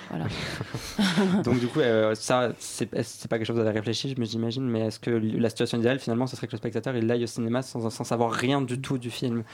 Voilà. 0.08 0.24
Donc 1.42 1.60
du 1.60 1.66
coup, 1.66 1.80
euh, 1.80 2.14
ça, 2.14 2.52
c'est 2.58 2.86
pas 2.86 3.02
quelque 3.02 3.44
chose 3.44 3.58
à 3.60 3.70
réfléchir, 3.70 4.14
j'imagine. 4.18 4.64
Mais 4.64 4.80
est-ce 4.86 4.98
que 4.98 5.10
la 5.10 5.50
situation 5.50 5.78
idéale, 5.78 5.98
finalement, 5.98 6.26
ce 6.26 6.36
serait 6.36 6.46
que 6.46 6.52
le 6.52 6.58
spectateur 6.58 6.96
il 6.96 7.10
aille 7.10 7.24
au 7.24 7.26
cinéma 7.26 7.60
sans, 7.60 7.90
sans 7.90 8.04
savoir 8.04 8.32
rien 8.32 8.62
du 8.62 8.80
tout 8.80 8.96
du 8.96 9.10
film? 9.10 9.44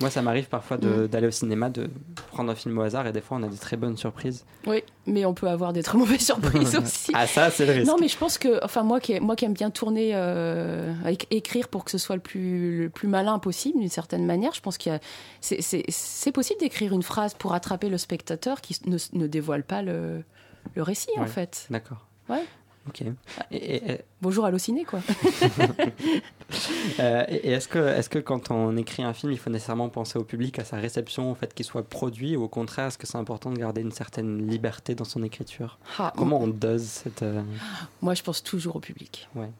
Moi, 0.00 0.08
ça 0.08 0.22
m'arrive 0.22 0.48
parfois 0.48 0.76
Mm. 0.76 1.08
d'aller 1.08 1.26
au 1.26 1.32
cinéma, 1.32 1.70
de 1.70 1.90
prendre 2.30 2.52
un 2.52 2.54
film 2.54 2.78
au 2.78 2.82
hasard, 2.82 3.06
et 3.08 3.12
des 3.12 3.20
fois, 3.20 3.38
on 3.38 3.42
a 3.42 3.48
des 3.48 3.56
très 3.58 3.76
bonnes 3.76 3.96
surprises. 3.96 4.44
Oui, 4.66 4.84
mais 5.10 5.24
on 5.24 5.34
peut 5.34 5.48
avoir 5.48 5.72
des 5.72 5.82
très 5.82 5.98
mauvaises 5.98 6.24
surprises 6.24 6.76
aussi. 6.82 7.12
Ah, 7.14 7.26
ça, 7.26 7.50
c'est 7.50 7.66
le 7.66 7.72
risque. 7.72 7.86
Non, 7.86 7.96
mais 8.00 8.08
je 8.08 8.16
pense 8.16 8.38
que, 8.38 8.64
enfin, 8.64 8.82
moi 8.82 9.00
qui, 9.00 9.18
moi 9.20 9.36
qui 9.36 9.44
aime 9.44 9.52
bien 9.52 9.70
tourner, 9.70 10.12
euh, 10.14 10.92
éc- 11.06 11.26
écrire 11.30 11.68
pour 11.68 11.84
que 11.84 11.90
ce 11.90 11.98
soit 11.98 12.16
le 12.16 12.22
plus, 12.22 12.84
le 12.84 12.90
plus 12.90 13.08
malin 13.08 13.38
possible, 13.38 13.78
d'une 13.80 13.88
certaine 13.88 14.24
manière, 14.24 14.54
je 14.54 14.60
pense 14.60 14.78
qu'il 14.78 14.92
y 14.92 14.94
a, 14.94 15.00
c'est, 15.40 15.60
c'est- 15.62 15.84
c'est 15.88 16.32
possible 16.32 16.60
d'écrire 16.60 16.92
une 16.92 17.02
phrase 17.02 17.34
pour 17.34 17.52
attraper 17.54 17.88
le 17.88 17.98
spectateur 17.98 18.60
qui 18.60 18.78
ne, 18.86 18.96
ne 19.12 19.26
dévoile 19.26 19.62
pas 19.64 19.82
le, 19.82 20.22
le 20.74 20.82
récit, 20.82 21.10
en 21.16 21.26
fait. 21.26 21.66
D'accord. 21.70 22.06
Ouais. 22.28 22.44
Ok. 22.88 23.02
Et, 23.02 23.12
et- 23.56 23.92
et- 23.92 24.00
Bonjour 24.22 24.44
Allociné, 24.46 24.84
quoi. 24.84 25.00
euh, 27.00 27.24
et- 27.28 27.50
est-ce 27.52 27.68
que, 27.68 27.78
est 27.78 28.08
que 28.08 28.18
quand 28.18 28.50
on 28.50 28.76
écrit 28.76 29.02
un 29.02 29.12
film, 29.12 29.32
il 29.32 29.38
faut 29.38 29.50
nécessairement 29.50 29.88
penser 29.88 30.18
au 30.18 30.24
public, 30.24 30.58
à 30.58 30.64
sa 30.64 30.76
réception, 30.76 31.30
au 31.30 31.34
fait 31.34 31.52
qu'il 31.54 31.66
soit 31.66 31.82
produit, 31.82 32.36
ou 32.36 32.42
au 32.44 32.48
contraire, 32.48 32.86
est-ce 32.88 32.98
que 32.98 33.06
c'est 33.06 33.18
important 33.18 33.50
de 33.50 33.58
garder 33.58 33.80
une 33.82 33.92
certaine 33.92 34.48
liberté 34.48 34.94
dans 34.94 35.04
son 35.04 35.22
écriture? 35.22 35.78
Ah, 35.98 36.12
Comment 36.16 36.40
on 36.40 36.48
dose 36.48 36.82
cette... 36.82 37.22
euh, 37.22 37.42
Moi, 38.02 38.14
je 38.14 38.22
pense 38.22 38.42
toujours 38.42 38.76
au 38.76 38.80
public. 38.80 39.28
Ouais. 39.34 39.50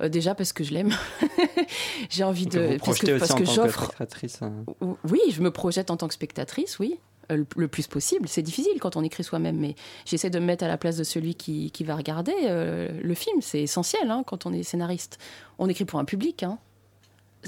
Euh, 0.00 0.08
déjà 0.08 0.34
parce 0.34 0.52
que 0.52 0.64
je 0.64 0.72
l'aime. 0.72 0.92
J'ai 2.10 2.24
envie 2.24 2.46
de. 2.46 2.60
vous 2.60 2.78
Parce 2.84 2.98
que, 2.98 3.18
parce 3.18 3.34
que 3.34 3.44
j'offre. 3.44 3.84
spectatrice, 3.84 4.40
euh, 4.42 4.94
Oui, 5.10 5.20
je 5.30 5.42
me 5.42 5.50
projette 5.50 5.90
en 5.90 5.96
tant 5.96 6.08
que 6.08 6.14
spectatrice, 6.14 6.78
oui. 6.78 6.98
Euh, 7.32 7.36
le, 7.36 7.46
le 7.56 7.68
plus 7.68 7.86
possible. 7.86 8.28
C'est 8.28 8.42
difficile 8.42 8.78
quand 8.80 8.96
on 8.96 9.02
écrit 9.02 9.24
soi-même, 9.24 9.56
mais 9.56 9.74
j'essaie 10.04 10.30
de 10.30 10.38
me 10.38 10.44
mettre 10.46 10.64
à 10.64 10.68
la 10.68 10.76
place 10.78 10.96
de 10.96 11.04
celui 11.04 11.34
qui, 11.34 11.70
qui 11.70 11.84
va 11.84 11.96
regarder 11.96 12.34
euh, 12.44 12.88
le 13.02 13.14
film. 13.14 13.40
C'est 13.40 13.62
essentiel 13.62 14.10
hein, 14.10 14.22
quand 14.26 14.46
on 14.46 14.52
est 14.52 14.62
scénariste. 14.62 15.18
On 15.58 15.68
écrit 15.68 15.84
pour 15.84 15.98
un 15.98 16.04
public. 16.04 16.42
hein. 16.42 16.58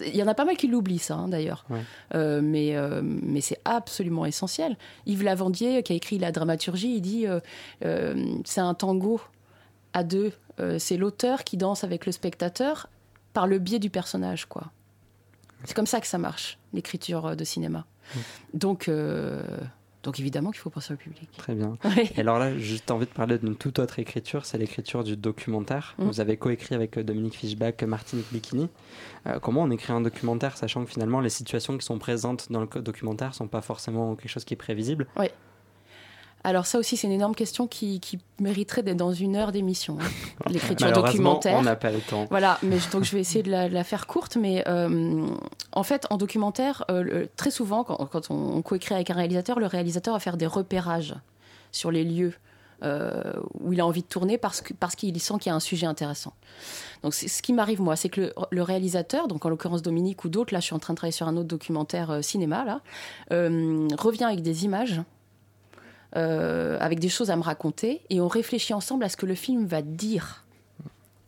Il 0.05 0.16
y 0.16 0.22
en 0.24 0.26
a 0.26 0.35
pas 0.35 0.45
mal 0.45 0.57
qui 0.57 0.66
l'oublient, 0.66 0.99
ça, 0.99 1.14
hein, 1.14 1.28
d'ailleurs. 1.28 1.64
Ouais. 1.70 1.80
Euh, 2.16 2.41
mais 2.43 2.74
euh, 2.76 3.01
mais 3.05 3.41
c'est 3.41 3.61
absolument 3.64 4.26
essentiel. 4.26 4.76
Yves 5.07 5.22
Lavandier, 5.22 5.85
qui 5.85 5.93
a 5.93 5.97
écrit 5.97 6.18
la 6.18 6.32
dramaturgie, 6.32 6.97
il 6.97 7.01
dit 7.01 7.26
euh, 7.28 8.41
c'est 8.45 8.61
un 8.61 8.74
tango 8.74 9.20
à 9.93 10.03
deux. 10.03 10.32
C'est 10.78 10.97
l'auteur 10.97 11.43
qui 11.45 11.57
danse 11.57 11.82
avec 11.85 12.07
le 12.07 12.12
spectateur 12.12 12.89
par 13.32 13.47
le 13.49 13.59
biais 13.59 13.80
du 13.80 13.91
personnage, 13.91 14.47
quoi. 14.47 14.70
C'est 15.64 15.74
comme 15.74 15.87
ça 15.87 16.01
que 16.01 16.07
ça 16.07 16.18
marche, 16.18 16.59
l'écriture 16.72 17.35
de 17.35 17.45
cinéma. 17.45 17.87
Donc, 18.53 18.89
donc 20.05 20.20
évidemment 20.20 20.50
qu'il 20.50 20.61
faut 20.61 20.70
penser 20.70 20.94
au 20.94 20.96
public. 20.96 21.28
Très 21.36 21.55
bien. 21.55 21.76
Ouais. 21.84 22.11
Et 22.16 22.20
alors 22.20 22.38
là, 22.38 22.52
j'ai 22.55 22.61
juste 22.61 22.90
envie 22.90 23.07
de 23.07 23.11
parler 23.11 23.38
d'une 23.38 23.57
toute 23.57 23.78
autre 23.78 23.98
écriture, 23.98 24.46
c'est 24.46 24.59
l'écriture 24.59 25.05
du 25.05 25.16
documentaire. 25.16 25.94
Mm. 25.98 26.05
Vous 26.05 26.20
avez 26.20 26.36
coécrit 26.36 26.74
avec 26.74 26.96
euh, 26.96 27.05
Dominique 27.05 27.34
Fischbach, 27.36 27.82
Martinique 27.86 28.26
Bikini. 28.32 28.68
Euh, 29.26 29.38
comment 29.38 29.62
on 29.62 29.70
écrit 29.70 29.92
un 29.92 30.00
documentaire, 30.00 30.57
sachant 30.57 30.84
que 30.84 30.90
finalement 30.90 31.20
les 31.20 31.30
situations 31.30 31.76
qui 31.76 31.84
sont 31.84 31.98
présentes 31.98 32.50
dans 32.50 32.61
le 32.61 32.82
documentaire 32.82 33.34
sont 33.34 33.48
pas 33.48 33.61
forcément 33.61 34.14
quelque 34.16 34.30
chose 34.30 34.44
qui 34.44 34.55
est 34.55 34.59
prévisible? 34.59 35.07
Ouais. 35.16 35.32
Alors 36.45 36.66
ça 36.66 36.78
aussi, 36.78 36.97
c'est 36.99 37.07
une 37.07 37.12
énorme 37.14 37.34
question 37.34 37.66
qui, 37.66 38.01
qui 38.01 38.18
mériterait 38.38 38.82
d'être 38.82 38.99
dans 38.99 39.12
une 39.12 39.34
heure 39.34 39.51
d'émission. 39.51 39.97
hein. 40.01 40.05
L'écriture 40.51 40.86
documentaire. 40.92 41.57
on 41.59 41.62
n'a 41.62 41.74
pas 41.76 41.90
le 41.90 42.01
temps. 42.01 42.26
Voilà, 42.30 42.59
mais 42.62 42.78
je- 42.78 42.90
donc 42.90 43.05
je 43.05 43.12
vais 43.12 43.20
essayer 43.20 43.42
de 43.42 43.51
la, 43.51 43.68
de 43.68 43.74
la 43.74 43.82
faire 43.84 44.07
courte, 44.07 44.36
mais 44.36 44.62
euh, 44.68 45.26
en 45.72 45.82
fait, 45.82 46.07
en 46.11 46.16
documentaire, 46.18 46.84
euh, 46.90 47.26
très 47.36 47.51
souvent, 47.51 47.82
quand, 47.82 47.97
quand 48.07 48.30
on, 48.30 48.34
on 48.57 48.62
coécrit 48.62 48.95
avec 48.95 49.11
un 49.11 49.14
réalisateur, 49.14 49.59
le 49.59 49.66
réalisateur 49.66 50.12
va 50.14 50.20
faire 50.20 50.36
des 50.36 50.47
repérages 50.47 51.14
sur 51.72 51.90
les 51.90 52.05
lieux 52.05 52.34
euh, 52.82 53.32
où 53.61 53.72
il 53.72 53.80
a 53.80 53.86
envie 53.86 54.03
de 54.03 54.07
tourner 54.07 54.36
parce 54.36 54.61
qu'il 54.61 55.20
sent 55.20 55.34
qu'il 55.40 55.49
y 55.49 55.53
a 55.53 55.55
un 55.55 55.61
sujet 55.61 55.86
intéressant. 55.86 56.34
Donc 57.03 57.14
ce 57.14 57.40
qui 57.40 57.53
m'arrive 57.55 57.80
moi, 57.80 57.97
c'est 57.97 58.11
que 58.11 58.20
le, 58.20 58.32
le 58.51 58.62
réalisateur, 58.62 59.28
donc 59.28 59.47
en 59.47 59.49
l'occurrence 59.49 59.80
Dominique 59.80 60.24
ou 60.24 60.28
d'autres, 60.28 60.53
là 60.53 60.61
je 60.61 60.66
suis 60.66 60.74
en 60.74 60.78
train 60.78 60.92
de 60.92 60.97
travailler 60.99 61.12
sur 61.12 61.26
un 61.26 61.36
autre 61.38 61.49
documentaire 61.49 62.11
euh, 62.11 62.20
cinéma 62.22 62.64
là, 62.66 62.80
euh, 63.32 63.88
revient 63.99 64.24
avec 64.24 64.42
des 64.42 64.66
images. 64.66 65.01
Euh, 66.16 66.78
avec 66.80 67.00
des 67.00 67.08
choses 67.08 67.30
à 67.30 67.36
me 67.36 67.42
raconter 67.42 68.02
et 68.10 68.20
on 68.20 68.28
réfléchit 68.28 68.72
ensemble 68.74 69.04
à 69.04 69.08
ce 69.08 69.16
que 69.16 69.26
le 69.26 69.34
film 69.34 69.66
va 69.66 69.82
dire. 69.82 70.44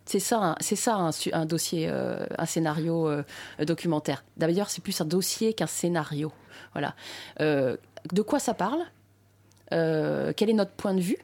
C'est 0.05 0.20
ça, 0.20 0.55
c'est 0.61 0.76
ça 0.76 0.95
un, 1.32 1.47
dossier, 1.47 1.89
euh, 1.91 2.24
un 2.39 2.47
scénario 2.47 3.09
euh, 3.09 3.24
documentaire. 3.66 4.24
D'ailleurs, 4.37 4.70
c'est 4.70 4.80
plus 4.80 5.01
un 5.01 5.05
dossier 5.05 5.53
qu'un 5.53 5.66
scénario. 5.66 6.32
Voilà. 6.72 6.95
De 7.41 8.22
quoi 8.22 8.39
ça 8.39 8.55
parle? 8.55 8.84
Quel 9.70 10.51
est 10.51 10.53
notre 10.53 10.70
point 10.72 10.95
de 10.95 11.01
vue? 11.01 11.18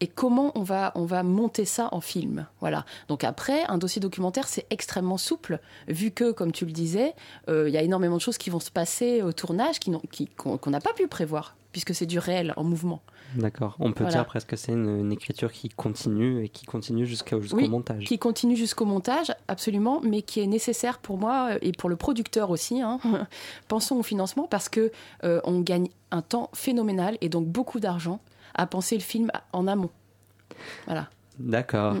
Et 0.00 0.08
comment 0.08 0.50
on 0.56 0.62
va, 0.62 0.90
on 0.96 1.04
va 1.04 1.22
monter 1.22 1.64
ça 1.64 1.88
en 1.92 2.00
film? 2.00 2.46
Voilà. 2.60 2.84
Donc 3.06 3.22
après, 3.22 3.62
un 3.68 3.78
dossier 3.78 4.00
documentaire, 4.00 4.48
c'est 4.48 4.66
extrêmement 4.70 5.18
souple, 5.18 5.60
vu 5.86 6.10
que, 6.10 6.32
comme 6.32 6.50
tu 6.50 6.66
le 6.66 6.72
disais, 6.72 7.14
il 7.46 7.68
y 7.68 7.76
a 7.76 7.82
énormément 7.82 8.16
de 8.16 8.20
choses 8.20 8.38
qui 8.38 8.50
vont 8.50 8.58
se 8.58 8.72
passer 8.72 9.22
au 9.22 9.32
tournage 9.32 9.78
qui 9.78 9.92
qui- 10.10 10.26
qu'on 10.26 10.58
qu'on 10.58 10.70
n'a 10.70 10.80
pas 10.80 10.92
pu 10.94 11.06
prévoir, 11.06 11.54
puisque 11.74 11.92
c'est 11.92 12.06
du 12.06 12.20
réel 12.20 12.54
en 12.56 12.62
mouvement. 12.62 13.02
D'accord. 13.34 13.74
On 13.80 13.90
peut 13.90 14.04
Voilà. 14.04 14.18
dire 14.20 14.26
presque 14.26 14.50
que 14.50 14.54
c'est 14.56 14.70
une, 14.70 15.00
une 15.00 15.10
écriture 15.10 15.50
qui 15.50 15.68
continue 15.68 16.44
et 16.44 16.48
qui 16.48 16.66
continue 16.66 17.04
jusqu'au 17.04 17.40
Oui, 17.52 17.68
montage. 17.68 18.04
Qui 18.04 18.16
continue 18.20 18.54
jusqu'au 18.54 18.84
montage, 18.84 19.32
absolument, 19.48 20.00
mais 20.04 20.22
qui 20.22 20.38
est 20.40 20.46
nécessaire 20.46 20.98
pour 21.00 21.18
moi 21.18 21.56
et 21.62 21.72
pour 21.72 21.88
le 21.90 21.96
producteur 21.96 22.50
aussi. 22.50 22.80
hein. 22.80 23.00
Pensons 23.68 23.96
au 23.96 24.04
financement 24.04 24.46
parce 24.48 24.68
que 24.68 24.92
euh, 25.24 25.40
on 25.42 25.58
gagne 25.62 25.88
un 26.12 26.22
temps 26.22 26.48
phénoménal 26.54 27.18
et 27.20 27.28
donc 27.28 27.48
beaucoup 27.48 27.80
d'argent 27.80 28.20
à 28.54 28.68
penser 28.68 28.94
le 28.94 29.02
film 29.02 29.32
en 29.52 29.66
amont. 29.66 29.90
Voilà. 30.86 31.10
D'accord. 31.38 31.96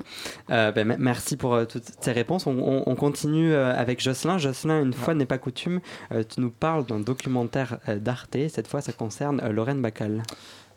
Euh, 0.50 0.70
ben, 0.72 0.86
me- 0.86 0.96
merci 0.96 1.36
pour 1.36 1.54
euh, 1.54 1.64
toutes 1.64 1.84
ces 2.00 2.12
réponses. 2.12 2.46
On, 2.46 2.56
on- 2.56 2.82
on 2.86 2.94
continue 2.94 3.52
euh, 3.52 3.74
avec 3.76 4.00
Jocelyn. 4.00 4.38
Jocelyn, 4.38 4.82
une 4.82 4.92
fois 4.92 5.14
n'est 5.14 5.26
pas 5.26 5.38
coutume, 5.38 5.80
tu 6.10 6.40
nous 6.40 6.50
parles 6.50 6.86
d'un 6.86 7.00
documentaire 7.00 7.78
d'Arte. 8.00 8.36
Cette 8.48 8.68
fois, 8.68 8.80
ça 8.80 8.92
concerne 8.92 9.46
Lorraine 9.50 9.82
Bacal. 9.82 10.22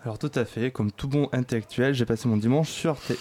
Alors 0.03 0.19
tout 0.19 0.31
à 0.35 0.45
fait, 0.45 0.71
comme 0.71 0.91
tout 0.91 1.07
bon 1.09 1.27
intellectuel, 1.33 1.93
j'ai 1.93 2.05
passé 2.05 2.29
mon 2.29 2.37
dimanche 2.37 2.69
sur 2.69 2.91
Arte. 2.91 3.11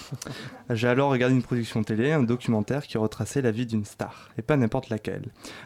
J'ai 0.70 0.86
alors 0.86 1.10
regardé 1.10 1.34
une 1.34 1.42
production 1.42 1.82
télé, 1.82 2.12
un 2.12 2.22
documentaire 2.22 2.86
qui 2.86 2.96
retraçait 2.96 3.42
la 3.42 3.50
vie 3.50 3.66
d'une 3.66 3.84
star, 3.84 4.28
et 4.38 4.42
pas 4.42 4.56
n'importe 4.56 4.88
laquelle. 4.90 5.24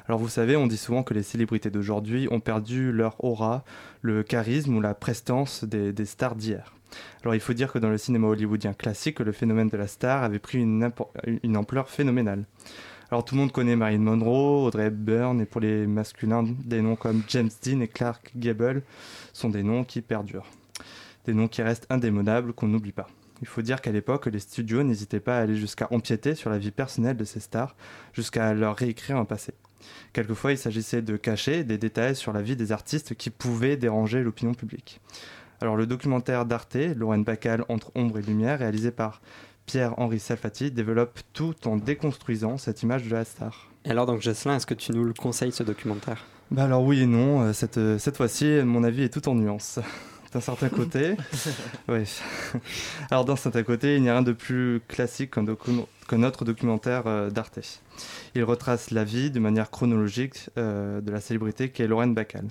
Alors 0.09 0.19
vous 0.19 0.29
savez, 0.29 0.57
on 0.57 0.67
dit 0.67 0.79
souvent 0.79 1.03
que 1.03 1.13
les 1.13 1.23
célébrités 1.25 1.69
d'aujourd'hui 1.71 2.27
ont 2.31 2.41
perdu 2.41 2.91
leur 2.93 3.23
aura, 3.23 3.65
le 4.03 4.23
charisme 4.23 4.77
ou 4.77 4.81
la 4.81 4.95
prestance 4.95 5.65
des, 5.65 5.93
des 5.93 6.07
stars 6.07 6.37
d'hier. 6.37 6.73
Alors 7.23 7.35
il 7.35 7.41
faut 7.41 7.53
dire 7.53 7.73
que 7.73 7.79
dans 7.79 7.91
le 7.91 7.99
cinéma 7.99 8.29
hollywoodien 8.29 8.73
classique, 8.73 9.21
le 9.21 9.33
phénomène 9.33 9.69
de 9.69 9.77
la 9.77 9.87
star 9.87 10.23
avait 10.23 10.39
pris 10.39 10.59
une, 10.59 10.91
ampleur 11.57 11.89
phénoménale. 11.89 12.45
Alors 13.11 13.25
tout 13.25 13.35
le 13.35 13.41
monde 13.41 13.53
connaît 13.53 13.77
Marilyn 13.77 14.03
Monroe, 14.03 14.65
Audrey 14.65 14.87
Hepburn, 14.87 15.41
et 15.41 15.47
pour 15.47 15.61
les 15.61 15.87
masculins, 15.87 16.45
des 16.65 16.81
noms 16.81 16.97
comme 16.97 17.23
James 17.29 17.51
Dean 17.65 17.81
et 17.81 17.89
Clark 17.89 18.33
Gable 18.37 18.83
sont 19.33 19.51
des 19.51 19.63
noms 19.63 19.85
qui 19.85 20.01
perdurent 20.01 20.47
des 21.27 21.35
noms 21.35 21.49
qui 21.49 21.63
restent 21.63 21.87
indémodables, 21.91 22.53
qu'on 22.53 22.69
n'oublie 22.69 22.93
pas. 22.93 23.09
Il 23.43 23.49
faut 23.49 23.63
dire 23.63 23.81
qu'à 23.81 23.93
l'époque, 23.93 24.27
les 24.27 24.39
studios 24.39 24.83
n'hésitaient 24.83 25.21
pas 25.21 25.39
à 25.39 25.43
aller 25.43 25.57
jusqu'à 25.57 25.89
empiéter 25.91 26.35
sur 26.35 26.51
la 26.51 26.59
vie 26.59 26.71
personnelle 26.71 27.17
de 27.17 27.25
ces 27.25 27.41
stars, 27.41 27.75
jusqu'à 28.13 28.53
leur 28.53 28.77
réécrire 28.77 29.17
un 29.17 29.25
passé. 29.25 29.55
Quelquefois, 30.13 30.53
il 30.53 30.59
s'agissait 30.59 31.01
de 31.01 31.17
cacher 31.17 31.65
des 31.65 31.79
détails 31.79 32.17
sur 32.17 32.35
la 32.35 32.43
vie 32.43 32.57
des 32.57 32.71
artistes 32.71 33.15
qui 33.15 33.31
pouvaient 33.31 33.79
déranger 33.79 34.23
l'opinion 34.23 34.53
publique. 34.53 35.01
Alors, 35.61 35.77
le 35.77 35.87
documentaire 35.87 36.47
d'Arte, 36.47 36.77
Lorraine 36.97 37.25
Bacal 37.25 37.65
entre 37.69 37.93
ombre 37.95 38.19
et 38.19 38.23
lumière, 38.23 38.61
réalisé 38.61 38.91
par 38.91 39.21
Pierre-Henri 39.67 40.19
Salfati, 40.19 40.71
développe 40.71 41.21
tout 41.35 41.55
en 41.67 41.77
déconstruisant 41.77 42.57
cette 42.57 42.83
image 42.83 43.05
de 43.05 43.11
la 43.11 43.25
star. 43.25 43.69
Et 43.85 43.91
alors, 43.91 44.07
donc, 44.07 44.23
Jocelyn, 44.23 44.57
est-ce 44.57 44.67
que 44.67 44.75
tu 44.75 44.93
nous 44.93 45.05
le 45.05 45.13
conseilles, 45.13 45.53
ce 45.53 45.63
documentaire? 45.63 46.25
Bah 46.51 46.65
alors 46.65 46.83
oui 46.83 47.03
et 47.03 47.07
non, 47.07 47.43
euh, 47.43 47.53
cette, 47.53 47.79
euh, 47.79 47.97
cette 47.99 48.17
fois-ci, 48.17 48.45
mon 48.65 48.83
avis 48.83 49.05
est 49.05 49.09
tout 49.09 49.29
en 49.29 49.37
nuances. 49.37 49.79
D'un 50.33 50.41
certain 50.41 50.69
côté, 50.69 51.17
oui. 51.89 52.05
Alors 53.11 53.25
d'un 53.25 53.35
certain 53.35 53.65
côté, 53.65 53.97
il 53.97 54.03
n'y 54.03 54.09
a 54.09 54.13
rien 54.13 54.23
de 54.23 54.31
plus 54.33 54.81
classique 54.87 55.33
qu'un 55.33 55.43
docu- 55.43 55.85
qu'un 56.09 56.23
autre 56.23 56.45
documentaire 56.45 57.03
euh, 57.07 57.31
d'Arte. 57.31 57.59
Il 58.37 58.45
retrace 58.45 58.93
la 58.93 59.03
vie 59.03 59.33
de 59.33 59.41
manière 59.41 59.71
chronologique 59.71 60.49
euh, 60.57 61.01
de 61.01 61.11
la 61.11 61.21
célébrité 61.21 61.71
qu'est 61.71 61.89
Lorraine 61.89 62.15
Bacal. 62.15 62.45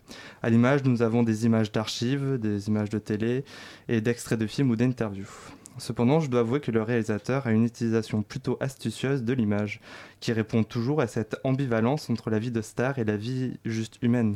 À 0.44 0.50
l'image, 0.50 0.84
nous 0.84 1.02
avons 1.02 1.24
des 1.24 1.46
images 1.46 1.72
d'archives, 1.72 2.38
des 2.38 2.68
images 2.68 2.90
de 2.90 3.00
télé 3.00 3.46
et 3.88 4.02
d'extraits 4.02 4.38
de 4.40 4.48
films 4.48 4.72
ou 4.72 4.76
d'interviews. 4.76 5.30
Cependant, 5.78 6.20
je 6.20 6.30
dois 6.30 6.42
avouer 6.42 6.60
que 6.60 6.72
le 6.72 6.84
réalisateur 6.84 7.48
a 7.48 7.52
une 7.54 7.64
utilisation 7.64 8.22
plutôt 8.24 8.58
astucieuse 8.60 9.24
de 9.24 9.32
l'image, 9.32 9.80
qui 10.20 10.34
répond 10.34 10.64
toujours 10.66 11.00
à 11.00 11.08
cette 11.08 11.38
ambivalence 11.46 12.10
entre 12.10 12.30
la 12.30 12.40
vie 12.40 12.52
de 12.52 12.62
star 12.62 13.00
et 13.00 13.06
la 13.06 13.16
vie 13.16 13.54
juste 13.64 13.98
humaine. 14.02 14.36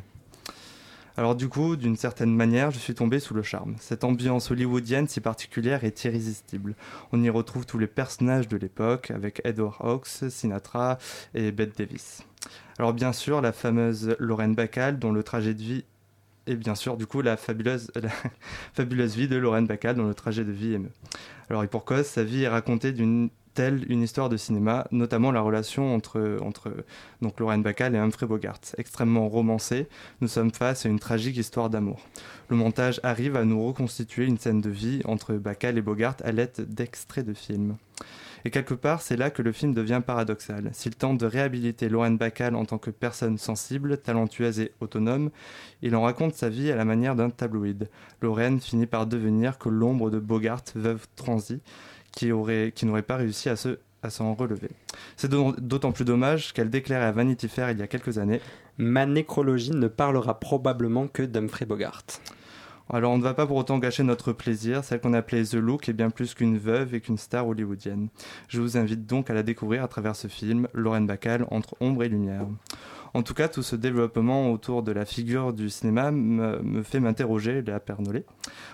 Alors 1.16 1.36
du 1.36 1.48
coup, 1.48 1.76
d'une 1.76 1.96
certaine 1.96 2.36
manière, 2.36 2.72
je 2.72 2.80
suis 2.80 2.96
tombé 2.96 3.20
sous 3.20 3.36
le 3.36 3.44
charme. 3.44 3.76
Cette 3.80 4.04
ambiance 4.04 4.50
hollywoodienne 4.50 5.08
si 5.08 5.22
particulière 5.22 5.84
est 5.84 6.04
irrésistible. 6.06 6.76
On 7.12 7.22
y 7.22 7.30
retrouve 7.30 7.68
tous 7.68 7.78
les 7.78 7.88
personnages 7.88 8.48
de 8.48 8.58
l'époque, 8.58 9.12
avec 9.12 9.42
Edward 9.44 9.76
Hawks, 9.80 10.30
Sinatra 10.30 10.98
et 11.36 11.52
Bette 11.52 11.78
Davis. 11.78 12.24
Alors 12.80 12.94
bien 12.94 13.14
sûr, 13.14 13.42
la 13.42 13.52
fameuse 13.52 14.16
Lorraine 14.18 14.56
Bacall, 14.56 14.98
dont 14.98 15.12
le 15.12 15.22
trajet 15.22 15.54
de 15.54 15.62
vie 15.62 15.86
et 16.46 16.56
bien 16.56 16.76
sûr, 16.76 16.98
du 16.98 17.06
coup, 17.06 17.22
la 17.22 17.38
fabuleuse, 17.38 17.90
vie 18.78 19.28
de 19.28 19.38
Lorraine 19.38 19.66
Bacall, 19.66 19.96
dont 19.96 20.08
le 20.08 20.14
trajet 20.14 20.44
de 20.44 20.52
vie 20.52 20.74
émeut. 20.74 20.92
Alors, 21.50 21.64
et 21.64 21.68
pour 21.68 21.86
cause, 21.86 22.06
sa 22.06 22.24
vie 22.24 22.44
est 22.44 22.50
racontée 22.50 22.92
d'une 22.92 23.30
telle 23.54 23.84
une 23.92 24.02
histoire 24.02 24.30
de 24.30 24.38
cinéma, 24.38 24.88
notamment 24.92 25.32
la 25.32 25.42
relation 25.42 25.96
entre, 25.96 26.38
entre 26.42 26.72
donc 27.22 27.40
Lorraine 27.40 27.64
Bacall 27.64 27.96
et 27.96 28.00
Humphrey 28.00 28.26
Bogart. 28.26 28.60
Extrêmement 28.78 29.28
romancée, 29.30 29.88
nous 30.22 30.28
sommes 30.28 30.52
face 30.52 30.86
à 30.86 30.90
une 30.90 31.00
tragique 31.00 31.38
histoire 31.38 31.70
d'amour. 31.70 32.00
Le 32.50 32.56
montage 32.56 33.00
arrive 33.04 33.36
à 33.36 33.46
nous 33.46 33.66
reconstituer 33.66 34.26
une 34.26 34.38
scène 34.38 34.62
de 34.62 34.70
vie 34.70 35.02
entre 35.06 35.34
Bacall 35.34 35.78
et 35.78 35.82
Bogart 35.82 36.18
à 36.24 36.32
l'aide 36.32 36.66
d'extraits 36.68 37.26
de 37.26 37.34
films. 37.34 37.78
Et 38.46 38.50
quelque 38.50 38.74
part, 38.74 39.02
c'est 39.02 39.16
là 39.16 39.30
que 39.30 39.42
le 39.42 39.54
film 39.54 39.74
devient 39.74 40.02
paradoxal. 40.06 40.70
S'il 40.74 40.96
tente 40.96 41.18
de 41.18 41.26
réhabiliter 41.26 41.88
Lorraine 41.88 42.18
Bacall 42.18 42.56
en 42.56 42.66
tant 42.66 42.78
que 42.78 42.90
personne 42.90 43.38
sensible, 43.38 43.98
talentueuse 43.98 44.60
et 44.60 44.74
autonome, 44.82 45.30
il 45.82 45.96
en 45.96 46.02
raconte 46.02 46.34
sa 46.34 46.50
vie 46.50 46.70
à 46.70 46.76
la 46.76 46.84
manière 46.84 47.16
d'un 47.16 47.30
tabloïd. 47.30 47.90
Lorraine 48.22 48.60
finit 48.60 48.86
par 48.86 49.08
devenir 49.08 49.58
que 49.58 49.70
l'ombre 49.70 50.10
de 50.10 50.20
Bogart, 50.20 50.64
veuve 50.76 51.08
transie, 51.16 51.62
qui, 52.16 52.32
aurait, 52.32 52.72
qui 52.74 52.86
n'aurait 52.86 53.02
pas 53.02 53.18
réussi 53.18 53.50
à 53.50 53.56
se 53.56 53.80
à 54.04 54.10
s'en 54.10 54.34
relever. 54.34 54.70
C'est 55.16 55.32
d'autant 55.32 55.92
plus 55.92 56.06
dommage 56.06 56.54
qu'elle 56.54 56.70
déclarait 56.70 57.06
à 57.06 57.12
Vanity 57.12 57.48
Fair 57.48 57.72
il 57.72 57.80
y 57.80 57.82
a 57.82 57.88
quelques 57.88 58.18
années 58.18 58.42
Ma 58.78 59.06
nécrologie 59.06 59.72
ne 59.72 59.88
parlera 59.88 60.40
probablement 60.40 61.08
que 61.08 61.24
d'Humphrey 61.24 61.66
Bogart. 61.66 62.04
Alors 62.90 63.14
on 63.14 63.18
ne 63.18 63.24
va 63.24 63.34
pas 63.34 63.48
pour 63.48 63.58
autant 63.58 63.80
gâcher 63.80 64.04
notre 64.04 64.34
plaisir, 64.34 64.84
celle 64.84 65.00
qu'on 65.00 65.14
appelait 65.14 65.44
The 65.44 65.56
Look 65.56 65.90
est 65.90 65.94
bien 65.94 66.10
plus 66.10 66.34
qu'une 66.34 66.58
veuve 66.58 66.94
et 66.94 67.02
qu'une 67.02 67.18
star 67.18 67.48
hollywoodienne. 67.48 68.10
Je 68.48 68.62
vous 68.62 68.78
invite 68.78 69.06
donc 69.06 69.30
à 69.30 69.34
la 69.34 69.44
découvrir 69.44 69.84
à 69.84 69.88
travers 69.88 70.16
ce 70.16 70.28
film, 70.28 70.68
Lorraine 70.74 71.08
Bacall, 71.08 71.46
entre 71.50 71.76
ombre 71.80 72.04
et 72.04 72.10
lumière. 72.10 72.46
En 73.16 73.22
tout 73.22 73.36
cas, 73.36 73.48
tout 73.48 73.62
ce 73.62 73.76
développement 73.76 74.52
autour 74.52 74.82
de 74.82 74.92
la 74.92 75.06
figure 75.06 75.54
du 75.54 75.70
cinéma 75.70 76.10
me, 76.10 76.60
me 76.64 76.82
fait 76.82 77.00
m'interroger, 77.00 77.62
Léa 77.62 77.80
Pernollet. 77.80 78.26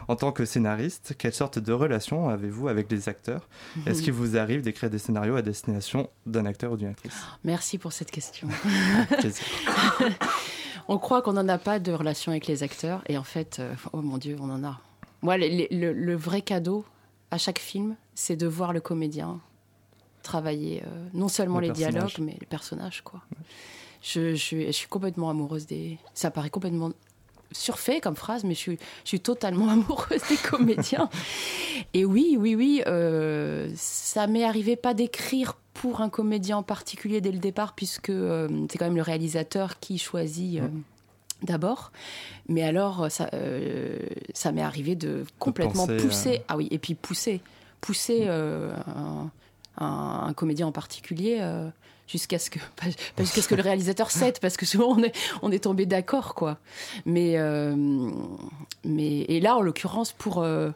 En 0.07 0.15
tant 0.15 0.31
que 0.31 0.45
scénariste, 0.45 1.15
quelle 1.17 1.33
sorte 1.33 1.59
de 1.59 1.73
relation 1.73 2.29
avez-vous 2.29 2.69
avec 2.69 2.89
les 2.89 3.09
acteurs? 3.09 3.49
Est-ce 3.85 4.01
qu'il 4.01 4.13
vous 4.13 4.37
arrive 4.37 4.61
d'écrire 4.61 4.89
des 4.89 4.97
scénarios 4.97 5.35
à 5.35 5.41
destination 5.41 6.09
d'un 6.25 6.45
acteur 6.45 6.71
ou 6.71 6.77
d'une 6.77 6.87
actrice? 6.87 7.21
Merci 7.43 7.77
pour 7.77 7.91
cette 7.91 8.11
question. 8.11 8.47
On 10.91 10.97
croit 10.97 11.21
qu'on 11.21 11.33
n'en 11.33 11.47
a 11.47 11.57
pas 11.59 11.77
de 11.79 11.91
relation 11.91 12.31
avec 12.31 12.47
les 12.47 12.63
acteurs, 12.63 13.03
et 13.07 13.17
en 13.17 13.23
fait, 13.23 13.59
euh, 13.59 13.73
oh 13.93 14.01
mon 14.01 14.17
Dieu, 14.17 14.35
on 14.41 14.49
en 14.49 14.63
a. 14.63 14.79
Moi, 15.21 15.37
le, 15.37 15.67
le- 15.69 15.93
le 15.93 16.15
vrai 16.15 16.41
cadeau 16.41 16.83
à 17.31 17.37
chaque 17.37 17.59
film, 17.59 17.95
c'est 18.15 18.35
de 18.35 18.47
voir 18.47 18.73
le 18.73 18.81
comédien 18.81 19.39
travailler 20.23 20.81
euh, 20.85 21.07
non 21.13 21.27
seulement 21.27 21.59
Le 21.59 21.67
les 21.67 21.73
personnage. 21.73 21.93
dialogues, 22.15 22.19
mais 22.19 22.37
les 22.39 22.45
personnages, 22.47 23.01
quoi. 23.03 23.21
Je, 24.01 24.33
je 24.35 24.71
suis 24.71 24.87
complètement 24.87 25.29
amoureuse 25.29 25.65
des. 25.67 25.97
Ça 26.13 26.31
paraît 26.31 26.49
complètement 26.49 26.91
surfait 27.51 27.99
comme 28.01 28.15
phrase, 28.15 28.43
mais 28.43 28.53
je 28.53 28.59
suis, 28.59 28.77
je 29.03 29.07
suis 29.09 29.19
totalement 29.19 29.69
amoureuse 29.69 30.21
des 30.29 30.37
comédiens. 30.37 31.09
Et 31.93 32.05
oui, 32.05 32.37
oui, 32.39 32.55
oui, 32.55 32.81
euh, 32.87 33.69
ça 33.75 34.27
m'est 34.27 34.43
arrivé 34.43 34.75
pas 34.75 34.93
d'écrire 34.93 35.55
pour 35.73 36.01
un 36.01 36.09
comédien 36.09 36.57
en 36.57 36.63
particulier 36.63 37.21
dès 37.21 37.31
le 37.31 37.39
départ, 37.39 37.73
puisque 37.73 38.09
euh, 38.09 38.47
c'est 38.69 38.77
quand 38.77 38.85
même 38.85 38.95
le 38.97 39.01
réalisateur 39.01 39.79
qui 39.79 39.97
choisit. 39.97 40.59
euh, 40.61 40.67
D'abord, 41.41 41.93
mais 42.49 42.63
alors 42.63 43.09
ça, 43.09 43.29
ça 44.33 44.51
m'est 44.51 44.61
arrivé 44.61 44.95
de 44.97 45.23
complètement 45.39 45.87
penser, 45.87 45.95
pousser. 46.05 46.41
Ah 46.49 46.57
oui, 46.57 46.67
et 46.69 46.77
puis 46.79 46.95
pousser, 46.95 47.39
pousser 47.79 48.23
euh, 48.27 48.73
un, 48.87 49.31
un- 49.77 50.25
un 50.27 50.33
comédien 50.33 50.67
en 50.67 50.73
particulier 50.73 51.37
jusqu'à 52.09 52.39
ce 52.39 52.49
que 52.49 52.59
pas, 52.75 52.87
pas 53.15 53.23
jusqu'à 53.23 53.41
ce 53.41 53.47
que 53.47 53.55
le 53.55 53.61
réalisateur 53.61 54.11
cède, 54.11 54.39
parce 54.39 54.57
que 54.57 54.65
souvent 54.65 54.95
on 54.97 55.03
est 55.03 55.15
on 55.41 55.51
est 55.51 55.63
tombé 55.63 55.85
d'accord 55.85 56.35
quoi. 56.35 56.57
Mais 57.05 57.37
euh, 57.37 57.75
mais 58.83 59.21
et 59.21 59.39
là 59.39 59.55
en 59.55 59.61
l'occurrence 59.61 60.11
pour 60.11 60.39
euh, 60.39 60.71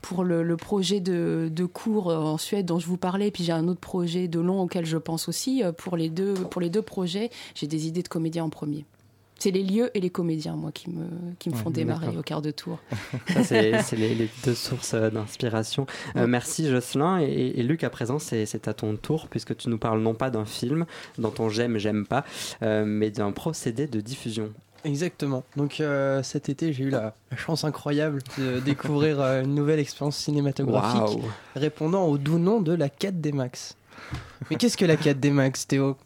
pour 0.00 0.24
le, 0.24 0.42
le 0.42 0.56
projet 0.56 1.00
de, 1.00 1.50
de 1.52 1.64
cours 1.64 2.10
euh, 2.10 2.16
en 2.16 2.38
Suède 2.38 2.66
dont 2.66 2.78
je 2.78 2.86
vous 2.86 2.96
parlais, 2.96 3.30
puis 3.30 3.44
j'ai 3.44 3.52
un 3.52 3.66
autre 3.68 3.80
projet 3.80 4.28
de 4.28 4.40
long 4.40 4.62
auquel 4.62 4.86
je 4.86 4.96
pense 4.96 5.28
aussi. 5.28 5.62
Pour 5.76 5.96
les 5.96 6.08
deux, 6.08 6.34
pour 6.34 6.60
les 6.60 6.70
deux 6.70 6.82
projets, 6.82 7.30
j'ai 7.54 7.66
des 7.66 7.86
idées 7.88 8.02
de 8.02 8.08
comédien 8.08 8.44
en 8.44 8.48
premier. 8.48 8.84
C'est 9.38 9.50
les 9.52 9.62
lieux 9.62 9.90
et 9.96 10.00
les 10.00 10.10
comédiens, 10.10 10.56
moi, 10.56 10.72
qui 10.72 10.90
me, 10.90 11.06
qui 11.38 11.48
me 11.48 11.54
Ouais, 11.54 11.62
font 11.62 11.70
démarrer 11.70 12.16
au 12.16 12.22
quart 12.22 12.42
de 12.42 12.50
tour. 12.50 12.78
Ça, 13.32 13.44
c'est 13.44 13.96
les, 13.96 14.14
les 14.14 14.28
deux 14.44 14.54
sources 14.54 14.94
euh, 14.94 15.10
d'inspiration. 15.10 15.86
Euh, 16.16 16.26
merci 16.26 16.68
Jocelyn. 16.68 17.20
Et, 17.20 17.54
et 17.56 17.62
Luc, 17.62 17.84
à 17.84 17.90
présent, 17.90 18.18
c'est 18.18 18.68
à 18.68 18.74
ton 18.74 18.96
tour, 18.96 19.28
puisque 19.28 19.56
tu 19.56 19.68
nous 19.68 19.78
parles 19.78 20.00
non 20.00 20.14
pas 20.14 20.30
d'un 20.30 20.44
film 20.44 20.86
dont 21.18 21.32
on 21.38 21.48
j'aime, 21.48 21.78
j'aime 21.78 22.04
pas, 22.06 22.24
euh, 22.62 22.84
mais 22.84 23.10
d'un 23.10 23.32
procédé 23.32 23.86
de 23.86 24.00
diffusion. 24.00 24.50
Exactement. 24.84 25.44
Donc 25.56 25.80
euh, 25.80 26.22
cet 26.22 26.48
été, 26.48 26.72
j'ai 26.72 26.84
eu 26.84 26.90
la, 26.90 27.14
la 27.30 27.36
chance 27.36 27.64
incroyable 27.64 28.20
de 28.38 28.60
découvrir 28.64 29.20
euh, 29.20 29.42
une 29.42 29.54
nouvelle 29.54 29.80
expérience 29.80 30.16
cinématographique 30.16 31.18
répondant 31.56 32.04
au 32.06 32.18
doux 32.18 32.38
nom 32.38 32.60
de 32.60 32.72
la 32.72 32.88
4D 32.88 33.32
Max. 33.32 33.76
Mais 34.50 34.56
qu'est-ce 34.56 34.76
que 34.78 34.84
la 34.86 34.96
4D 34.96 35.30
Max, 35.30 35.66
Théo? 35.66 35.96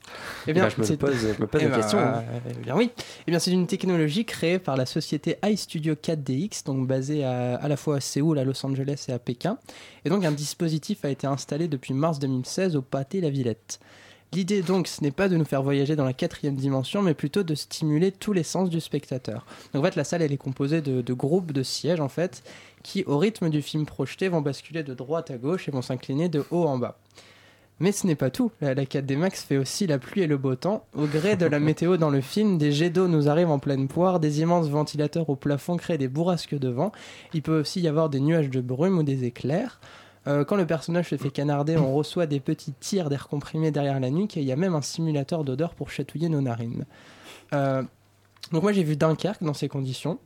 Eh 0.48 0.52
ben, 0.52 0.68
je 0.68 0.80
me 0.80 0.96
pose- 0.96 1.12
je 1.36 1.40
me 1.40 1.46
pose 1.46 1.60
Eh 1.62 1.64
la 1.68 1.70
ben, 1.70 1.76
question. 1.80 1.98
euh, 1.98 2.20
eh 2.50 2.54
bien 2.64 2.74
oui. 2.76 2.90
Eh 3.26 3.30
bien, 3.30 3.38
c'est 3.38 3.52
une 3.52 3.66
technologie 3.68 4.24
créée 4.24 4.58
par 4.58 4.76
la 4.76 4.84
société 4.86 5.36
iStudio 5.44 5.94
4DX, 5.94 6.64
donc 6.64 6.88
basée 6.88 7.24
à, 7.24 7.54
à 7.56 7.68
la 7.68 7.76
fois 7.76 7.96
à 7.96 8.00
Séoul, 8.00 8.38
à 8.38 8.44
Los 8.44 8.64
Angeles 8.66 9.04
et 9.08 9.12
à 9.12 9.18
Pékin. 9.20 9.58
Et 10.04 10.10
donc 10.10 10.24
un 10.24 10.32
dispositif 10.32 11.04
a 11.04 11.10
été 11.10 11.26
installé 11.26 11.68
depuis 11.68 11.94
mars 11.94 12.18
2016 12.18 12.74
au 12.74 12.82
Pâté 12.82 13.20
La 13.20 13.30
Villette. 13.30 13.78
L'idée 14.34 14.62
donc, 14.62 14.88
ce 14.88 15.02
n'est 15.02 15.10
pas 15.10 15.28
de 15.28 15.36
nous 15.36 15.44
faire 15.44 15.62
voyager 15.62 15.94
dans 15.94 16.06
la 16.06 16.14
quatrième 16.14 16.56
dimension, 16.56 17.02
mais 17.02 17.12
plutôt 17.12 17.42
de 17.42 17.54
stimuler 17.54 18.10
tous 18.10 18.32
les 18.32 18.42
sens 18.44 18.70
du 18.70 18.80
spectateur. 18.80 19.44
Donc 19.74 19.82
en 19.82 19.86
fait, 19.86 19.94
la 19.94 20.04
salle, 20.04 20.22
elle 20.22 20.32
est 20.32 20.38
composée 20.38 20.80
de, 20.80 21.02
de 21.02 21.12
groupes 21.12 21.52
de 21.52 21.62
sièges, 21.62 22.00
en 22.00 22.08
fait, 22.08 22.42
qui, 22.82 23.04
au 23.04 23.18
rythme 23.18 23.50
du 23.50 23.60
film 23.60 23.84
projeté, 23.84 24.28
vont 24.28 24.40
basculer 24.40 24.82
de 24.82 24.94
droite 24.94 25.30
à 25.30 25.36
gauche 25.36 25.68
et 25.68 25.70
vont 25.70 25.82
s'incliner 25.82 26.30
de 26.30 26.42
haut 26.50 26.64
en 26.64 26.78
bas. 26.78 26.98
Mais 27.82 27.90
ce 27.90 28.06
n'est 28.06 28.14
pas 28.14 28.30
tout. 28.30 28.52
La, 28.60 28.74
la 28.74 28.84
4D 28.84 29.16
Max 29.16 29.42
fait 29.42 29.56
aussi 29.56 29.88
la 29.88 29.98
pluie 29.98 30.20
et 30.20 30.28
le 30.28 30.36
beau 30.36 30.54
temps. 30.54 30.86
Au 30.96 31.06
gré 31.06 31.34
de 31.34 31.46
la 31.46 31.58
météo 31.60 31.96
dans 31.96 32.10
le 32.10 32.20
film, 32.20 32.56
des 32.56 32.70
jets 32.70 32.90
d'eau 32.90 33.08
nous 33.08 33.28
arrivent 33.28 33.50
en 33.50 33.58
pleine 33.58 33.88
poire, 33.88 34.20
des 34.20 34.40
immenses 34.40 34.68
ventilateurs 34.68 35.28
au 35.28 35.34
plafond 35.34 35.76
créent 35.76 35.98
des 35.98 36.06
bourrasques 36.06 36.56
de 36.56 36.68
vent. 36.68 36.92
Il 37.34 37.42
peut 37.42 37.58
aussi 37.58 37.80
y 37.80 37.88
avoir 37.88 38.08
des 38.08 38.20
nuages 38.20 38.50
de 38.50 38.60
brume 38.60 38.98
ou 38.98 39.02
des 39.02 39.24
éclairs. 39.24 39.80
Euh, 40.28 40.44
quand 40.44 40.54
le 40.54 40.64
personnage 40.64 41.08
se 41.08 41.16
fait 41.16 41.30
canarder, 41.30 41.76
on 41.76 41.92
reçoit 41.92 42.26
des 42.26 42.38
petits 42.38 42.72
tirs 42.78 43.10
d'air 43.10 43.26
comprimé 43.26 43.72
derrière 43.72 43.98
la 43.98 44.10
nuque 44.10 44.36
et 44.36 44.42
il 44.42 44.46
y 44.46 44.52
a 44.52 44.56
même 44.56 44.76
un 44.76 44.82
simulateur 44.82 45.42
d'odeur 45.42 45.74
pour 45.74 45.90
chatouiller 45.90 46.28
nos 46.28 46.40
narines. 46.40 46.86
Euh, 47.52 47.82
donc 48.52 48.62
moi 48.62 48.70
j'ai 48.70 48.84
vu 48.84 48.94
Dunkerque 48.94 49.42
dans 49.42 49.54
ces 49.54 49.66
conditions 49.66 50.20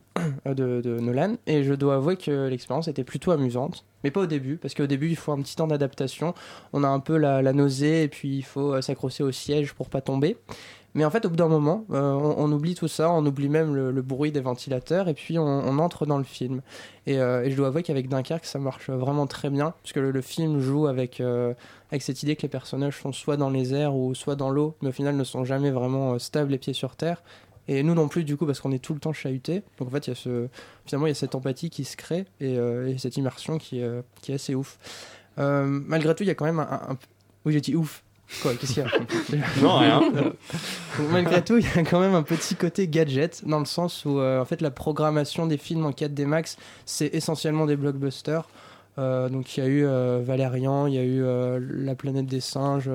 de, 0.44 0.80
de 0.80 0.98
Nolan 1.00 1.36
et 1.46 1.62
je 1.62 1.74
dois 1.74 1.96
avouer 1.96 2.16
que 2.16 2.48
l'expérience 2.48 2.88
était 2.88 3.04
plutôt 3.04 3.30
amusante. 3.30 3.84
Mais 4.04 4.10
pas 4.10 4.20
au 4.20 4.26
début, 4.26 4.56
parce 4.56 4.74
qu'au 4.74 4.86
début 4.86 5.08
il 5.08 5.16
faut 5.16 5.32
un 5.32 5.40
petit 5.40 5.56
temps 5.56 5.66
d'adaptation. 5.66 6.34
On 6.72 6.84
a 6.84 6.88
un 6.88 7.00
peu 7.00 7.16
la, 7.16 7.52
nausée 7.52 8.04
et 8.04 8.08
puis 8.08 8.36
il 8.36 8.44
faut 8.44 8.74
euh, 8.74 8.82
s'accrocher 8.82 9.24
au 9.24 9.32
siège 9.32 9.74
pour 9.74 9.88
pas 9.88 10.00
tomber. 10.00 10.36
Mais 10.96 11.04
en 11.04 11.10
fait, 11.10 11.26
au 11.26 11.28
bout 11.28 11.36
d'un 11.36 11.48
moment, 11.48 11.84
euh, 11.92 12.12
on, 12.14 12.50
oublie 12.50 12.74
tout 12.74 12.88
ça, 12.88 13.10
on 13.10 13.24
oublie 13.26 13.50
même 13.50 13.74
le, 13.74 14.00
bruit 14.00 14.32
des 14.32 14.40
ventilateurs, 14.40 15.08
et 15.08 15.14
puis 15.14 15.38
on, 15.38 15.78
entre 15.78 16.06
dans 16.06 16.16
le 16.16 16.24
film. 16.24 16.62
Et, 17.06 17.18
euh, 17.18 17.50
je 17.50 17.54
dois 17.54 17.66
avouer 17.66 17.82
qu'avec 17.82 18.08
Dunkerque, 18.08 18.46
ça 18.46 18.58
marche 18.58 18.88
vraiment 18.88 19.26
très 19.26 19.50
bien, 19.50 19.74
puisque 19.82 19.96
le, 19.96 20.10
le 20.10 20.20
film 20.22 20.58
joue 20.58 20.86
avec, 20.86 21.20
euh, 21.20 21.52
avec 21.90 22.00
cette 22.00 22.22
idée 22.22 22.34
que 22.34 22.42
les 22.42 22.48
personnages 22.48 22.98
sont 22.98 23.12
soit 23.12 23.36
dans 23.36 23.50
les 23.50 23.74
airs 23.74 23.94
ou 23.94 24.14
soit 24.14 24.36
dans 24.36 24.48
l'eau, 24.48 24.74
mais 24.80 24.88
au 24.88 24.92
final 24.92 25.16
ne 25.16 25.24
sont 25.24 25.44
jamais 25.44 25.70
vraiment 25.70 26.14
euh, 26.14 26.18
stables 26.18 26.52
les 26.52 26.58
pieds 26.58 26.72
sur 26.72 26.96
terre. 26.96 27.22
Et 27.68 27.82
nous 27.82 27.94
non 27.94 28.06
plus, 28.08 28.22
du 28.24 28.36
coup, 28.36 28.46
parce 28.46 28.60
qu'on 28.60 28.70
est 28.72 28.78
tout 28.78 28.94
le 28.94 29.00
temps 29.00 29.12
chahuté. 29.12 29.62
Donc 29.78 29.88
en 29.88 29.90
fait, 29.90 30.06
il 30.06 30.10
y 30.10 30.12
a 30.12 30.14
ce, 30.16 30.46
finalement, 30.86 31.06
il 31.06 31.10
y 31.10 31.12
a 31.12 31.14
cette 31.16 31.34
empathie 31.34 31.68
qui 31.70 31.84
se 31.84 31.96
crée 31.96 32.24
et, 32.40 32.56
euh, 32.58 32.88
et 32.88 32.98
cette 32.98 33.16
immersion 33.16 33.58
qui, 33.58 33.80
est, 33.80 33.84
euh, 33.84 34.02
qui 34.22 34.30
est 34.32 34.36
assez 34.36 34.54
ouf. 34.54 34.78
Euh, 35.38 35.64
malgré 35.66 36.14
tout, 36.14 36.22
il 36.22 36.28
y 36.28 36.30
a 36.30 36.34
quand 36.34 36.44
même 36.44 36.60
un. 36.60 36.62
un- 36.90 36.98
Oui, 37.44 37.52
j'ai 37.52 37.60
dit 37.60 37.74
ouf. 37.74 38.02
Quoi, 38.42 38.54
qu'est-ce 38.54 38.74
qu'il 38.74 38.82
y 38.82 38.86
a? 38.86 38.90
Non, 39.62 39.78
rien. 39.78 40.00
Donc, 40.00 40.34
malgré 41.10 41.44
tout, 41.44 41.58
il 41.58 41.64
y 41.64 41.78
a 41.78 41.82
quand 41.84 42.00
même 42.00 42.14
un 42.14 42.22
petit 42.24 42.56
côté 42.56 42.88
gadget, 42.88 43.42
dans 43.46 43.58
le 43.60 43.64
sens 43.66 44.04
où 44.04 44.20
en 44.20 44.44
fait 44.44 44.60
la 44.60 44.70
programmation 44.72 45.46
des 45.46 45.56
films 45.58 45.86
en 45.86 45.90
4D 45.92 46.24
Max, 46.26 46.56
c'est 46.86 47.14
essentiellement 47.14 47.66
des 47.66 47.76
blockbusters. 47.76 48.48
Donc 48.96 49.56
il 49.56 49.60
y 49.60 49.62
a 49.62 49.68
eu 49.68 49.84
Valérian, 50.24 50.86
il 50.88 50.94
y 50.94 50.98
a 50.98 51.04
eu 51.04 51.22
La 51.84 51.94
planète 51.94 52.26
des 52.26 52.40
singes, 52.40 52.90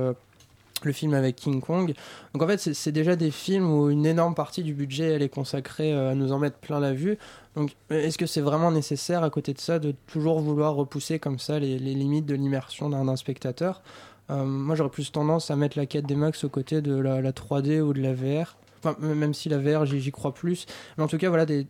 le 0.86 0.92
film 0.94 1.14
avec 1.14 1.36
King 1.36 1.62
Kong. 1.62 1.94
Donc 2.34 2.44
en 2.44 2.48
fait, 2.48 2.58
c'est- 2.58 2.92
déjà 2.92 3.16
des 3.16 3.32
films 3.32 3.72
où 3.72 3.90
une 3.90 4.06
énorme 4.06 4.36
partie 4.36 4.64
du 4.64 4.74
budget 4.74 5.14
elle 5.14 5.22
est 5.22 5.30
consacrée 5.30 5.94
euh, 5.94 6.12
à 6.12 6.16
nous 6.16 6.32
en 6.32 6.40
mettre 6.40 6.58
plein 6.58 6.80
la 6.80 6.94
vue. 6.94 7.18
Donc 7.56 7.76
est-ce 7.90 8.18
que 8.18 8.26
c'est 8.26 8.42
vraiment 8.42 8.72
nécessaire 8.72 9.24
à 9.24 9.30
côté 9.30 9.54
de 9.54 9.60
ça 9.60 9.80
de 9.80 9.94
toujours 10.08 10.40
vouloir 10.40 10.76
repousser 10.76 11.20
comme 11.20 11.40
ça 11.40 11.60
les, 11.60 11.78
limites 11.80 12.26
de 12.26 12.36
l'immersion 12.36 12.90
d'un 12.90 13.16
spectateur? 13.16 13.82
Euh, 14.30 14.44
Moi 14.46 14.76
j'aurais 14.76 14.90
plus 14.90 15.12
tendance 15.12 15.52
à 15.52 15.56
mettre 15.56 15.78
la 15.78 15.86
4D 15.86 16.16
Max 16.16 16.44
aux 16.44 16.50
côtés 16.50 16.82
de 16.82 16.96
la, 16.96 17.22
la 17.22 17.32
3D 17.32 17.82
ou 17.82 17.94
de 17.94 18.02
la 18.02 18.14
VR. 18.14 18.56
Enfin, 18.84 18.96
même 19.00 19.36
si 19.36 19.48
la 19.48 19.60
VR, 19.60 19.86
j'y 19.86 20.12
crois 20.12 20.34
plus. 20.34 20.66
Mais 20.98 21.04
en 21.04 21.08
tout 21.08 21.20
cas, 21.20 21.30
voilà, 21.30 21.46
des- 21.46 21.68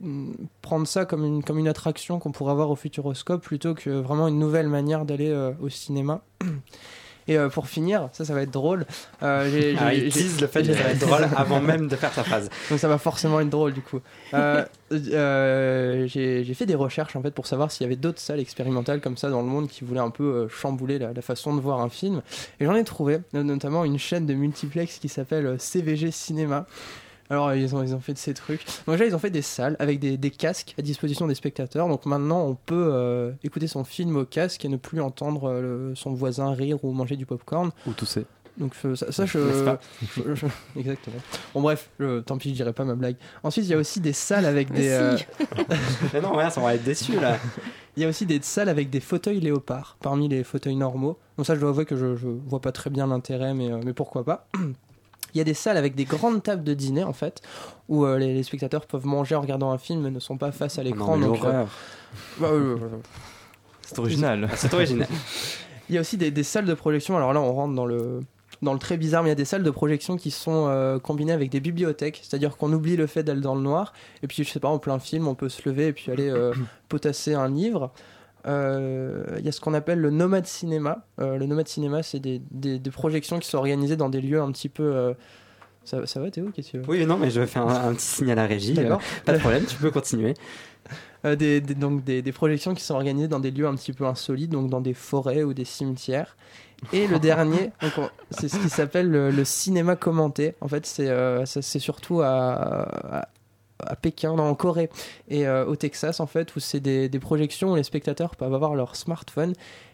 prendre 0.61 0.87
ça 0.87 1.03
comme 1.03 1.25
une, 1.25 1.43
comme 1.43 1.57
une 1.57 1.67
attraction 1.67 2.19
qu'on 2.19 2.31
pourrait 2.31 2.53
avoir 2.53 2.69
au 2.69 2.77
Futuroscope 2.77 3.43
plutôt 3.43 3.73
que 3.73 3.89
vraiment 3.89 4.29
une 4.29 4.39
nouvelle 4.39 4.69
manière 4.69 5.03
d'aller 5.03 5.29
euh, 5.29 5.51
au 5.61 5.67
cinéma. 5.67 6.21
Et 7.27 7.37
euh, 7.37 7.49
pour 7.49 7.67
finir, 7.67 8.09
ça, 8.13 8.25
ça 8.25 8.33
va 8.33 8.41
être 8.41 8.51
drôle. 8.51 8.85
euh, 9.23 9.49
j'ai- 9.51 9.75
Ah, 9.79 9.93
il 9.93 10.11
tease 10.11 10.41
le 10.41 10.47
fait 10.47 10.63
que 10.63 10.73
ça 10.73 10.83
va 10.83 10.89
être 10.89 10.99
drôle 10.99 11.27
avant 11.37 11.61
même 11.61 11.87
de 11.87 11.95
faire 11.95 12.11
sa 12.13 12.23
phrase. 12.23 12.49
donc 12.69 12.79
ça 12.79 12.87
va 12.87 12.97
forcément 12.97 13.39
être 13.39 13.49
drôle 13.49 13.73
du 13.73 13.81
coup. 13.81 13.99
Euh, 14.33 14.65
euh, 14.91 16.07
j'ai 16.07 16.53
fait 16.53 16.65
des 16.65 16.75
recherches 16.75 17.15
en 17.15 17.21
fait 17.21 17.31
pour 17.31 17.47
savoir 17.47 17.71
s'il 17.71 17.85
y 17.85 17.87
avait 17.87 17.95
d'autres 17.95 18.19
salles 18.19 18.39
expérimentales 18.39 19.01
comme 19.01 19.17
ça 19.17 19.29
dans 19.29 19.41
le 19.41 19.47
monde 19.47 19.67
qui 19.67 19.83
voulaient 19.83 19.99
un 19.99 20.09
peu 20.09 20.47
chambouler 20.49 20.99
la, 20.99 21.13
la 21.13 21.21
façon 21.21 21.55
de 21.55 21.61
voir 21.61 21.79
un 21.81 21.89
film. 21.89 22.21
Et 22.59 22.65
j'en 22.65 22.75
ai 22.75 22.83
trouvé, 22.83 23.19
notamment 23.33 23.85
une 23.85 23.99
chaîne 23.99 24.25
de 24.25 24.33
multiplex 24.33 24.97
qui 24.99 25.09
s'appelle 25.09 25.55
CVG 25.59 26.11
Cinéma. 26.11 26.65
Alors 27.31 27.53
ils 27.55 27.73
ont, 27.75 27.81
ils 27.81 27.95
ont 27.95 27.99
fait 28.01 28.13
de 28.13 28.17
ces 28.19 28.33
trucs. 28.33 28.63
Donc 28.85 28.95
déjà 28.95 29.05
ils 29.05 29.15
ont 29.15 29.19
fait 29.19 29.29
des 29.31 29.41
salles 29.41 29.75
avec 29.79 29.99
des, 29.99 30.17
des 30.17 30.29
casques 30.31 30.75
à 30.77 30.81
disposition 30.83 31.25
des 31.27 31.33
spectateurs. 31.35 31.87
Donc 31.87 32.05
maintenant 32.05 32.41
on 32.45 32.55
peut 32.55 32.89
euh, 32.93 33.31
écouter 33.43 33.67
son 33.67 33.83
film 33.83 34.17
au 34.17 34.25
casque 34.25 34.65
et 34.65 34.67
ne 34.67 34.77
plus 34.77 35.01
entendre 35.01 35.45
euh, 35.49 35.61
le- 35.89 35.95
son 35.95 36.11
voisin 36.13 36.53
rire 36.53 36.83
ou 36.83 36.91
manger 36.91 37.15
du 37.15 37.25
popcorn. 37.25 37.71
Ou 37.87 37.93
tousser. 37.93 38.25
Donc 38.57 38.73
euh, 38.83 38.95
ça, 38.97 39.11
ça, 39.13 39.25
je, 39.25 39.71
exactement. 40.75 41.15
Bon 41.53 41.61
bref, 41.61 41.89
je- 42.01 42.19
tant 42.19 42.37
pis, 42.37 42.49
je 42.49 42.55
dirai 42.55 42.73
pas 42.73 42.83
ma 42.83 42.95
blague. 42.95 43.15
Ensuite, 43.43 43.63
il 43.65 43.71
y 43.71 43.73
a 43.73 43.77
aussi 43.77 44.01
des 44.01 44.11
salles 44.13 44.45
avec 44.45 44.69
Mais 44.69 44.81
des. 44.81 44.89
euh, 44.89 45.17
si. 45.17 45.25
Mais 46.13 46.19
non, 46.21 46.35
rien, 46.35 46.49
ça 46.49 46.59
va 46.59 46.75
être 46.75 46.83
déçu 46.83 47.17
là. 47.19 47.37
Il 47.97 48.03
y 48.03 48.05
a 48.05 48.09
aussi 48.09 48.25
des 48.25 48.41
salles 48.41 48.69
avec 48.69 48.89
des 48.89 48.99
fauteuils 49.01 49.41
léopards 49.41 49.97
parmi 50.01 50.29
les 50.29 50.43
fauteuils 50.45 50.75
normaux. 50.77 51.17
Donc 51.37 51.45
ça, 51.45 51.55
je 51.55 51.59
dois 51.59 51.69
avouer 51.69 51.85
que 51.85 51.95
je, 51.97 52.15
je 52.15 52.27
vois 52.27 52.61
pas 52.61 52.71
très 52.71 52.89
bien 52.89 53.07
l'intérêt, 53.07 53.53
mais, 53.53 53.69
euh, 53.71 53.79
mais 53.83 53.93
pourquoi 53.93 54.23
pas. 54.25 54.47
Il 55.33 55.37
y 55.37 55.41
a 55.41 55.43
des 55.43 55.53
salles 55.53 55.77
avec 55.77 55.95
des 55.95 56.05
grandes 56.05 56.43
tables 56.43 56.63
de 56.63 56.73
dîner 56.73 57.03
en 57.03 57.13
fait, 57.13 57.41
où 57.89 58.05
euh, 58.05 58.17
les, 58.17 58.33
les 58.33 58.43
spectateurs 58.43 58.85
peuvent 58.85 59.05
manger 59.05 59.35
en 59.35 59.41
regardant 59.41 59.71
un 59.71 59.77
film, 59.77 60.01
mais 60.01 60.11
ne 60.11 60.19
sont 60.19 60.37
pas 60.37 60.51
face 60.51 60.79
à 60.79 60.83
l'écran. 60.83 61.17
donc, 61.17 61.43
euh, 61.43 61.63
bah, 62.39 62.47
euh, 62.47 62.77
euh, 62.77 62.87
C'est 63.81 63.99
original. 63.99 64.47
Ah, 64.51 64.55
c'est 64.55 64.73
original. 64.73 65.07
Il 65.89 65.95
y 65.95 65.97
a 65.97 66.01
aussi 66.01 66.17
des, 66.17 66.31
des 66.31 66.43
salles 66.43 66.65
de 66.65 66.73
projection. 66.73 67.17
Alors 67.17 67.33
là, 67.33 67.41
on 67.41 67.53
rentre 67.53 67.75
dans 67.75 67.85
le, 67.85 68.21
dans 68.61 68.73
le 68.73 68.79
très 68.79 68.97
bizarre, 68.97 69.23
mais 69.23 69.29
il 69.29 69.31
y 69.31 69.33
a 69.33 69.35
des 69.35 69.45
salles 69.45 69.63
de 69.63 69.71
projection 69.71 70.17
qui 70.17 70.31
sont 70.31 70.67
euh, 70.67 70.99
combinées 70.99 71.33
avec 71.33 71.49
des 71.49 71.59
bibliothèques, 71.59 72.21
c'est-à-dire 72.23 72.57
qu'on 72.57 72.71
oublie 72.71 72.95
le 72.95 73.07
fait 73.07 73.23
d'aller 73.23 73.41
dans 73.41 73.55
le 73.55 73.61
noir, 73.61 73.93
et 74.23 74.27
puis 74.27 74.43
je 74.43 74.49
sais 74.49 74.59
pas, 74.59 74.69
en 74.69 74.79
plein 74.79 74.99
film, 74.99 75.27
on 75.27 75.35
peut 75.35 75.49
se 75.49 75.67
lever 75.67 75.87
et 75.87 75.93
puis 75.93 76.11
aller 76.11 76.29
euh, 76.29 76.53
potasser 76.89 77.33
un 77.33 77.49
livre. 77.49 77.91
Euh, 78.47 79.23
Il 79.39 79.45
y 79.45 79.49
a 79.49 79.51
ce 79.51 79.59
qu'on 79.61 79.73
appelle 79.73 79.99
le 79.99 80.09
nomade 80.09 80.45
cinéma. 80.47 81.05
Euh, 81.19 81.37
le 81.37 81.45
nomade 81.45 81.67
cinéma, 81.67 82.03
c'est 82.03 82.19
des, 82.19 82.41
des- 82.51 82.79
des 82.79 82.91
projections 82.91 83.39
qui 83.39 83.47
sont 83.47 83.57
organisées 83.57 83.95
dans 83.97 84.09
des 84.09 84.21
lieux 84.21 84.41
un 84.41 84.51
petit 84.51 84.69
peu. 84.69 84.83
euh, 84.83 85.13
Ça, 85.83 86.05
ça 86.05 86.19
va 86.19 86.29
Théo 86.31 86.49
Qu'est-ce 86.53 86.67
que 86.73 86.77
tu 86.77 86.77
veux? 86.79 86.89
Oui, 86.89 87.05
non, 87.05 87.17
mais 87.17 87.29
je 87.31 87.39
vais 87.39 87.47
faire 87.47 87.67
un, 87.67 87.89
un 87.89 87.93
petit 87.93 88.05
signe 88.05 88.31
à 88.31 88.35
la 88.35 88.45
régie. 88.45 88.75
Euh, 88.77 88.95
pas 89.25 89.33
de 89.33 89.39
problème, 89.39 89.65
tu 89.65 89.75
peux 89.77 89.91
continuer. 89.91 90.33
Euh, 91.23 91.35
des, 91.35 91.61
des- 91.61 91.75
donc 91.75 92.03
des, 92.03 92.23
des 92.23 92.31
projections 92.31 92.73
qui 92.73 92.83
sont 92.83 92.95
organisées 92.95 93.27
dans 93.27 93.39
des 93.39 93.51
lieux 93.51 93.67
un 93.67 93.75
petit 93.75 93.93
peu 93.93 94.07
insolites, 94.07 94.49
donc 94.49 94.71
dans 94.71 94.81
des 94.81 94.95
forêts 94.95 95.43
ou 95.43 95.53
des 95.53 95.65
cimetières. 95.65 96.35
Et 96.93 97.05
le 97.05 97.19
dernier, 97.29 97.69
c'est 98.31 98.47
ce 98.49 98.57
qui 98.57 98.69
s'appelle 98.69 99.07
le, 99.07 99.29
le 99.29 99.45
cinéma 99.45 99.95
commenté. 99.95 100.55
En 100.61 100.67
fait, 100.67 100.83
c'est 100.87 101.09
euh, 101.09 101.45
surtout 101.45 102.21
à, 102.21 103.19
à, 103.19 103.27
à 103.85 103.95
Pékin, 103.95 104.35
non, 104.35 104.43
en 104.43 104.55
Corée 104.55 104.89
et 105.29 105.47
euh, 105.47 105.65
au 105.65 105.75
Texas, 105.75 106.19
en 106.19 106.27
fait, 106.27 106.55
où 106.55 106.59
c'est 106.59 106.79
des, 106.79 107.09
des 107.09 107.19
projections 107.19 107.73
où 107.73 107.75
les 107.75 107.83
spectateurs 107.83 108.35
peuvent 108.35 108.53
avoir 108.53 108.75
leur 108.75 108.95
smartphone. 108.95 109.53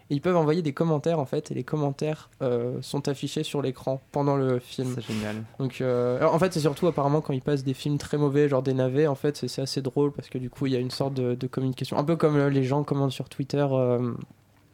Et 0.10 0.16
ils 0.16 0.22
peuvent 0.22 0.38
envoyer 0.38 0.62
des 0.62 0.72
commentaires 0.72 1.20
en 1.20 1.26
fait, 1.26 1.52
et 1.52 1.54
les 1.54 1.66
commentaires 1.66 2.30
euh, 2.42 2.78
sont 2.82 3.10
affichés 3.10 3.44
sur 3.44 3.62
l'écran 3.62 4.00
pendant 4.14 4.38
le 4.38 4.58
film. 4.60 4.94
C'est 4.96 5.02
génial. 5.14 5.44
Donc, 5.60 5.82
euh, 5.82 6.18
alors, 6.18 6.34
en 6.34 6.40
fait, 6.40 6.54
c'est 6.54 6.62
surtout 6.62 6.88
apparemment 6.88 7.20
quand 7.20 7.34
ils 7.34 7.42
passent 7.42 7.66
des 7.66 7.74
films 7.74 7.98
très 7.98 8.18
mauvais, 8.18 8.48
genre 8.48 8.64
des 8.64 8.74
navets, 8.74 9.08
en 9.08 9.16
fait, 9.16 9.36
c'est 9.36 9.50
c'est 9.50 9.62
assez 9.62 9.82
drôle 9.82 10.14
parce 10.14 10.30
que 10.30 10.38
du 10.38 10.50
coup, 10.50 10.66
il 10.66 10.72
y 10.72 10.78
a 10.78 10.80
une 10.80 10.92
sorte 10.92 11.14
de, 11.14 11.36
de 11.36 11.48
communication. 11.48 11.98
Un 11.98 12.06
peu 12.06 12.16
comme 12.16 12.38
euh, 12.38 12.50
les 12.50 12.64
gens 12.64 12.86
commentent 12.86 13.12
sur 13.12 13.28
Twitter 13.28 13.68
euh, 13.70 14.14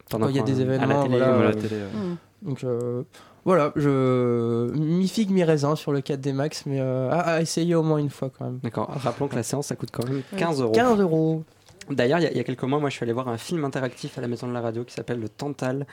Pendant 0.08 0.26
quand 0.26 0.30
il 0.30 0.36
y 0.36 0.38
a 0.38 0.44
des 0.44 0.60
à 0.60 0.64
la 0.66 0.74
événements. 0.74 1.02
télé 1.02 1.18
voilà, 1.18 1.36
ou 1.36 1.40
à 1.40 1.44
la 1.46 1.54
télé, 1.54 1.76
ouais. 1.78 2.16
Donc, 2.42 2.62
euh, 2.62 3.02
voilà, 3.44 3.72
je. 3.76 4.70
Mi 4.74 5.08
figue, 5.08 5.30
mi 5.30 5.44
raisin 5.44 5.76
sur 5.76 5.92
le 5.92 6.00
4 6.00 6.20
d 6.20 6.32
Max, 6.32 6.64
mais 6.66 6.80
euh, 6.80 7.10
à, 7.10 7.20
à 7.20 7.40
essayer 7.40 7.74
au 7.74 7.82
moins 7.82 7.98
une 7.98 8.10
fois 8.10 8.30
quand 8.36 8.44
même. 8.44 8.58
D'accord. 8.62 8.88
Rappelons 8.96 9.28
que 9.28 9.36
la 9.36 9.42
séance, 9.42 9.66
ça 9.66 9.76
coûte 9.76 9.90
quand 9.92 10.06
même 10.08 10.22
15 10.36 10.60
euros. 10.62 10.72
15 10.72 11.00
euros. 11.00 11.42
D'ailleurs, 11.90 12.18
il 12.18 12.22
y 12.22 12.26
a- 12.26 12.30
il 12.30 12.36
y, 12.36 12.40
a 12.40 12.44
quelques 12.44 12.62
mois, 12.64 12.78
moi, 12.78 12.90
je 12.90 12.94
suis 12.96 13.04
allé 13.04 13.12
voir 13.12 13.28
un 13.28 13.36
film 13.38 13.64
interactif 13.64 14.18
à 14.18 14.20
la 14.20 14.28
Maison 14.28 14.46
de 14.46 14.52
la 14.52 14.60
Radio 14.60 14.84
qui 14.84 14.94
s'appelle 14.94 15.20
Le 15.20 15.28
Tantal, 15.28 15.86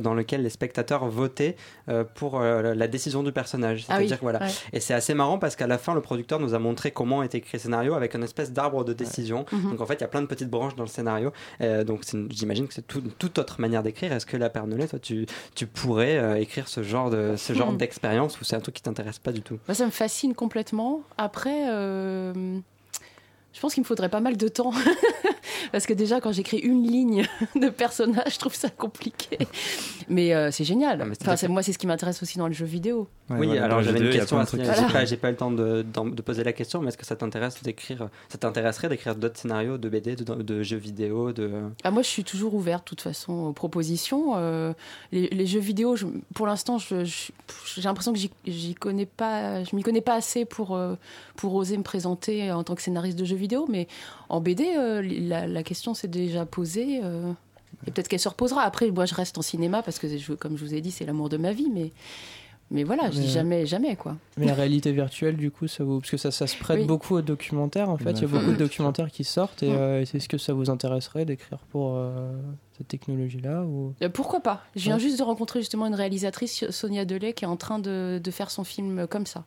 dans 0.00 0.14
lequel 0.14 0.42
les 0.42 0.50
spectateurs 0.50 1.06
votaient 1.08 1.56
euh, 1.88 2.04
pour 2.04 2.40
euh, 2.40 2.74
la 2.74 2.88
décision 2.88 3.22
du 3.22 3.32
personnage. 3.32 3.84
Ah 3.88 3.96
oui, 3.98 4.06
C'est-à-dire 4.08 4.18
voilà. 4.22 4.40
ouais. 4.40 4.50
Et 4.72 4.80
c'est 4.80 4.94
assez 4.94 5.14
marrant 5.14 5.38
parce 5.38 5.56
qu'à 5.56 5.66
la 5.66 5.78
fin, 5.78 5.94
le 5.94 6.00
producteur 6.00 6.38
nous 6.40 6.54
a 6.54 6.58
montré 6.58 6.90
comment 6.90 7.22
était 7.22 7.38
écrit 7.38 7.50
le 7.58 7.58
scénario 7.60 7.94
avec 7.94 8.14
une 8.14 8.22
espèce 8.22 8.52
d'arbre 8.52 8.84
de 8.84 8.92
décision. 8.92 9.44
Mhm. 9.52 9.70
Donc 9.72 9.80
en 9.80 9.86
fait, 9.86 9.94
il 9.94 10.00
y 10.00 10.04
a 10.04 10.08
plein 10.08 10.22
de 10.22 10.26
petites 10.26 10.50
branches 10.50 10.74
dans 10.76 10.84
le 10.84 10.88
scénario. 10.88 11.32
Euh, 11.60 11.84
donc 11.84 12.02
j'imagine 12.30 12.68
que 12.68 12.74
c'est 12.74 12.86
tout- 12.86 13.02
toute 13.18 13.38
autre 13.38 13.60
manière 13.60 13.82
d'écrire. 13.82 14.12
Est-ce 14.12 14.26
que 14.26 14.36
la 14.36 14.50
Pernollet, 14.50 14.86
toi, 14.88 14.98
tu, 14.98 15.26
tu 15.54 15.66
pourrais 15.66 16.40
écrire 16.40 16.68
ce 16.68 16.82
genre 16.82 17.10
de 17.10 17.34
ce 17.36 17.52
genre 17.52 17.72
Mhm. 17.72 17.78
d'expérience 17.78 18.40
ou 18.40 18.44
c'est 18.44 18.56
un 18.56 18.60
truc 18.60 18.74
qui 18.76 18.82
t'intéresse 18.82 19.18
pas 19.18 19.32
du 19.32 19.42
tout? 19.42 19.58
Moi, 19.68 19.74
ça 19.74 19.84
me 19.86 19.90
fascine 19.90 20.34
complètement. 20.34 21.02
Après, 21.18 21.66
je 23.54 23.60
pense 23.60 23.74
qu'il 23.74 23.82
me 23.82 23.86
faudrait 23.86 24.08
pas 24.08 24.20
mal 24.20 24.36
de 24.36 24.48
temps. 24.48 24.72
Parce 25.70 25.86
que 25.86 25.92
déjà, 25.92 26.20
quand 26.20 26.32
j'écris 26.32 26.58
une 26.58 26.82
ligne 26.86 27.24
de 27.56 27.68
personnage, 27.68 28.34
je 28.34 28.38
trouve 28.38 28.54
ça 28.54 28.68
compliqué. 28.70 29.38
Mais 30.08 30.34
euh, 30.34 30.50
c'est 30.50 30.64
génial. 30.64 30.98
mais 31.06 31.14
Enfin, 31.20 31.36
c'est- 31.36 31.48
moi, 31.48 31.62
c'est 31.62 31.72
ce 31.72 31.78
qui 31.78 31.86
m'intéresse 31.86 32.22
aussi 32.22 32.38
dans 32.38 32.48
le 32.48 32.52
jeu 32.54 32.66
vidéo. 32.66 33.08
Ouais, 33.30 33.38
oui, 33.38 33.46
voilà, 33.46 33.64
alors 33.64 33.82
j'avais 33.82 34.00
une 34.00 34.10
question 34.10 34.38
à 34.38 34.46
ce 34.46 34.56
J'ai 34.56 35.16
pas, 35.16 35.22
pas 35.22 35.28
eu 35.28 35.30
le 35.32 35.36
temps 35.36 36.04
de, 36.04 36.22
poser 36.22 36.44
la 36.44 36.52
question, 36.52 36.80
mais 36.80 36.88
est-ce 36.88 36.98
que 36.98 37.06
ça 37.06 37.16
t'intéresse 37.16 37.62
d'écrire 37.62 38.08
Ça 38.28 38.38
t'intéresserait 38.38 38.88
d'écrire 38.88 39.14
d'autres 39.14 39.38
scénarios 39.38 39.78
de 39.78 39.88
BD, 39.88 40.16
de, 40.16 40.24
de 40.42 40.62
jeux 40.62 40.76
vidéo, 40.76 41.32
de 41.32 41.50
Ah, 41.84 41.90
moi, 41.90 42.02
je 42.02 42.08
suis 42.08 42.24
toujours 42.24 42.54
ouverte, 42.54 42.84
de 42.84 42.88
toute 42.90 43.00
façon, 43.00 43.32
aux 43.32 43.52
propositions. 43.52 44.32
Euh, 44.36 44.72
les, 45.12 45.28
les 45.28 45.46
jeux 45.46 45.60
vidéo, 45.60 45.96
je- 45.96 46.06
pour 46.34 46.46
l'instant, 46.46 46.78
j'ai 46.78 47.82
l'impression 47.82 48.12
que 48.12 48.18
j'y- 48.18 48.30
j'y 48.46 48.74
connais 48.74 49.06
pas, 49.06 49.62
je 49.64 49.74
m'y 49.76 49.82
connais 49.82 50.00
pas 50.00 50.14
assez 50.14 50.44
pour, 50.44 50.74
euh, 50.74 50.94
pour 51.36 51.54
oser 51.54 51.76
me 51.76 51.82
présenter 51.82 52.50
en 52.52 52.64
tant 52.64 52.74
que 52.74 52.82
scénariste 52.82 53.18
de 53.18 53.24
jeux 53.24 53.36
vidéo. 53.36 53.66
Mais 53.68 53.86
en 54.28 54.40
BD, 54.40 54.74
euh, 54.76 55.02
la, 55.02 55.46
la 55.52 55.62
question 55.62 55.94
s'est 55.94 56.08
déjà 56.08 56.46
posée. 56.46 57.00
euh, 57.04 57.32
et 57.86 57.90
peut-être 57.90 58.08
qu'elle 58.08 58.20
se 58.20 58.28
reposera. 58.28 58.62
Après, 58.62 58.90
moi, 58.90 59.06
je 59.06 59.14
reste 59.14 59.38
en 59.38 59.42
cinéma 59.42 59.82
parce 59.82 59.98
que, 59.98 60.06
je- 60.16 60.32
comme 60.34 60.56
je 60.56 60.64
vous 60.64 60.74
ai 60.74 60.80
dit, 60.80 60.90
c'est 60.90 61.04
l'amour 61.04 61.28
de 61.28 61.36
ma 61.36 61.52
vie. 61.52 61.68
Mais, 61.72 61.90
mais 62.70 62.84
voilà, 62.84 63.06
je 63.10 63.16
dis 63.16 63.20
Mais- 63.22 63.26
jamais, 63.28 63.66
jamais, 63.66 63.96
quoi. 63.96 64.16
Mais 64.36 64.46
la 64.46 64.54
réalité 64.54 64.92
virtuelle, 64.92 65.36
du 65.36 65.50
coup, 65.50 65.66
ça 65.68 65.82
vous. 65.82 65.98
Parce 66.00 66.10
que 66.10 66.16
ça, 66.16 66.30
ça 66.30 66.46
se 66.46 66.56
prête 66.56 66.80
Oui. 66.80 66.84
beaucoup 66.86 67.14
aux 67.16 67.22
documentaires, 67.22 67.88
en 67.90 67.96
fait. 67.96 68.12
Il 68.12 68.22
y 68.22 68.24
a 68.24 68.26
Ouais. 68.28 68.38
beaucoup 68.38 68.52
de 68.52 68.56
documentaires 68.56 69.10
qui 69.10 69.24
sortent, 69.24 69.62
et 69.62 69.70
Mm. 69.70 69.76
euh, 69.76 70.00
est-ce 70.02 70.28
que 70.28 70.38
ça 70.38 70.52
vous 70.52 70.70
intéresserait 70.70 71.24
d'écrire 71.24 71.58
pour 71.70 71.94
euh, 71.96 72.30
cette 72.78 72.88
technologie-là 72.88 73.62
ou... 73.64 73.94
Euh, 74.02 74.08
Pourquoi 74.10 74.40
pas? 74.40 74.62
Je 74.76 74.82
viens 74.84 74.94
Ouais. 74.94 75.00
juste 75.00 75.18
de 75.18 75.22
rencontrer 75.24 75.60
justement 75.60 75.86
une 75.86 75.94
réalisatrice, 75.94 76.68
Sonia 76.70 77.04
Delay, 77.04 77.32
qui 77.32 77.44
est 77.44 77.48
en 77.48 77.56
train 77.56 77.78
de, 77.78 78.20
de 78.22 78.30
faire 78.30 78.50
son 78.50 78.64
film 78.64 79.06
comme 79.08 79.26
ça, 79.26 79.44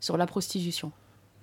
sur 0.00 0.16
la 0.16 0.26
prostitution. 0.26 0.92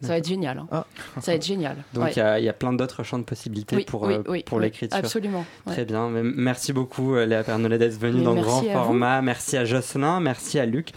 Ça 0.02 0.08
va 0.10 0.18
être 0.18 0.28
génial. 0.28 0.58
hein. 0.60 0.68
Ah. 0.72 0.86
Ça 1.20 1.32
va 1.32 1.36
être 1.36 1.45
génial. 1.45 1.76
Donc 1.93 2.04
il 2.04 2.08
Ouais. 2.08 2.14
y, 2.16 2.20
a, 2.22 2.39
il 2.39 2.45
y 2.45 2.50
a 2.50 2.54
plein 2.54 2.72
d'autres 2.74 3.04
champs 3.04 3.20
de 3.20 3.24
possibilités 3.24 3.76
Oui, 3.76 3.84
pour, 3.86 4.04
oui, 4.04 4.14
euh, 4.14 4.24
oui, 4.28 4.43
pour 4.43 4.60
l'écriture. 4.60 4.97
Absolument. 4.97 5.45
ouais. 5.68 5.74
Très 5.74 5.86
bien. 5.86 6.10
Mais 6.10 6.22
Merci 6.24 6.72
beaucoup, 6.74 7.16
euh, 7.16 7.26
Léa 7.26 7.43
Pernollet, 7.43 7.78
d'être 7.78 8.00
venue 8.00 8.20
Mais 8.20 8.24
dans 8.24 8.36
Grand 8.36 8.62
vous. 8.62 8.70
Format. 8.72 9.22
Merci 9.22 9.58
à 9.58 9.66
Jocelyn, 9.66 10.20
merci 10.22 10.58
à 10.60 10.66
Luc. 10.66 10.91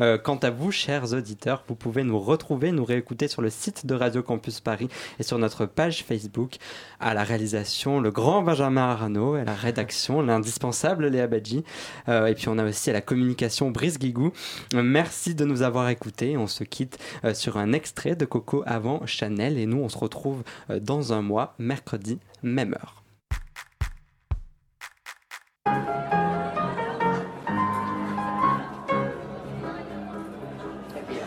Euh, 0.00 0.18
quant 0.18 0.36
à 0.36 0.50
vous, 0.50 0.70
chers 0.70 1.12
auditeurs, 1.12 1.64
vous 1.68 1.74
pouvez 1.74 2.02
nous 2.02 2.18
retrouver, 2.18 2.72
nous 2.72 2.84
réécouter 2.84 3.28
sur 3.28 3.42
le 3.42 3.50
site 3.50 3.86
de 3.86 3.94
Radio 3.94 4.22
Campus 4.22 4.60
Paris 4.60 4.88
et 5.18 5.22
sur 5.22 5.38
notre 5.38 5.66
page 5.66 6.04
Facebook. 6.04 6.56
À 7.00 7.14
la 7.14 7.24
réalisation, 7.24 8.00
le 8.00 8.10
grand 8.10 8.42
Benjamin 8.42 8.90
Arnaud, 8.90 9.34
à 9.34 9.44
la 9.44 9.54
rédaction, 9.54 10.22
l'indispensable 10.22 11.08
Léa 11.08 11.26
Badji. 11.26 11.64
Euh, 12.08 12.26
et 12.26 12.34
puis 12.34 12.48
on 12.48 12.58
a 12.58 12.64
aussi 12.64 12.90
à 12.90 12.92
la 12.92 13.00
communication 13.00 13.70
Brice 13.70 13.98
Guigou. 13.98 14.32
Euh, 14.74 14.82
merci 14.82 15.34
de 15.34 15.44
nous 15.44 15.62
avoir 15.62 15.88
écoutés. 15.88 16.36
On 16.36 16.46
se 16.46 16.64
quitte 16.64 16.98
sur 17.34 17.56
un 17.56 17.72
extrait 17.72 18.14
de 18.14 18.24
Coco 18.24 18.62
avant 18.66 19.04
Chanel 19.06 19.58
et 19.58 19.66
nous 19.66 19.78
on 19.78 19.88
se 19.88 19.98
retrouve 19.98 20.42
dans 20.80 21.12
un 21.12 21.22
mois, 21.22 21.54
mercredi, 21.58 22.18
même 22.42 22.74
heure. 22.74 22.98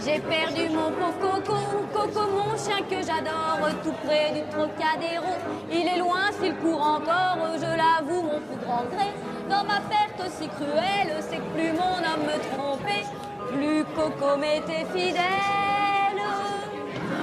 J'ai 0.04 0.20
perdu 0.20 0.68
mon 0.70 0.90
pauvre 0.90 1.42
Coco, 1.44 1.58
Coco 1.94 2.22
mon 2.32 2.58
chien 2.58 2.82
que 2.90 3.06
j'adore, 3.06 3.70
tout 3.84 3.94
près 4.04 4.32
du 4.34 4.42
Trocadéro. 4.50 5.36
Il 5.72 5.88
est 5.88 6.00
loin 6.00 6.32
s'il 6.40 6.56
court 6.56 6.82
encore, 6.82 7.38
je 7.56 7.78
l'avoue 7.78 8.24
mon 8.24 8.40
plus 8.40 8.66
grand 8.66 8.84
gré. 8.86 9.14
Dans 9.48 9.64
ma 9.64 9.80
perte 9.82 10.28
si 10.32 10.48
cruelle, 10.48 11.18
c'est 11.20 11.38
que 11.38 11.50
plus 11.54 11.72
mon 11.74 11.98
homme 12.00 12.26
me 12.26 12.38
trompait, 12.50 13.06
plus 13.52 13.84
Coco 13.96 14.38
m'était 14.38 14.86
fidèle. 14.92 15.22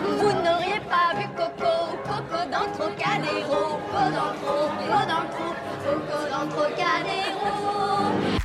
Vous 0.05 0.33
n'auriez 0.33 0.81
pas 0.89 1.19
vu 1.19 1.27
Coco, 1.37 1.99
Coco 2.05 2.41
dans 2.49 2.65
le 2.65 2.73
Trocadéro, 2.79 3.79
Coco 3.91 4.11
dans 4.15 4.31
le 4.31 4.39
Coco 4.39 4.99
Coco 5.85 6.19
dans 6.31 6.45
le 6.45 6.51
Trocadéro. 6.51 8.38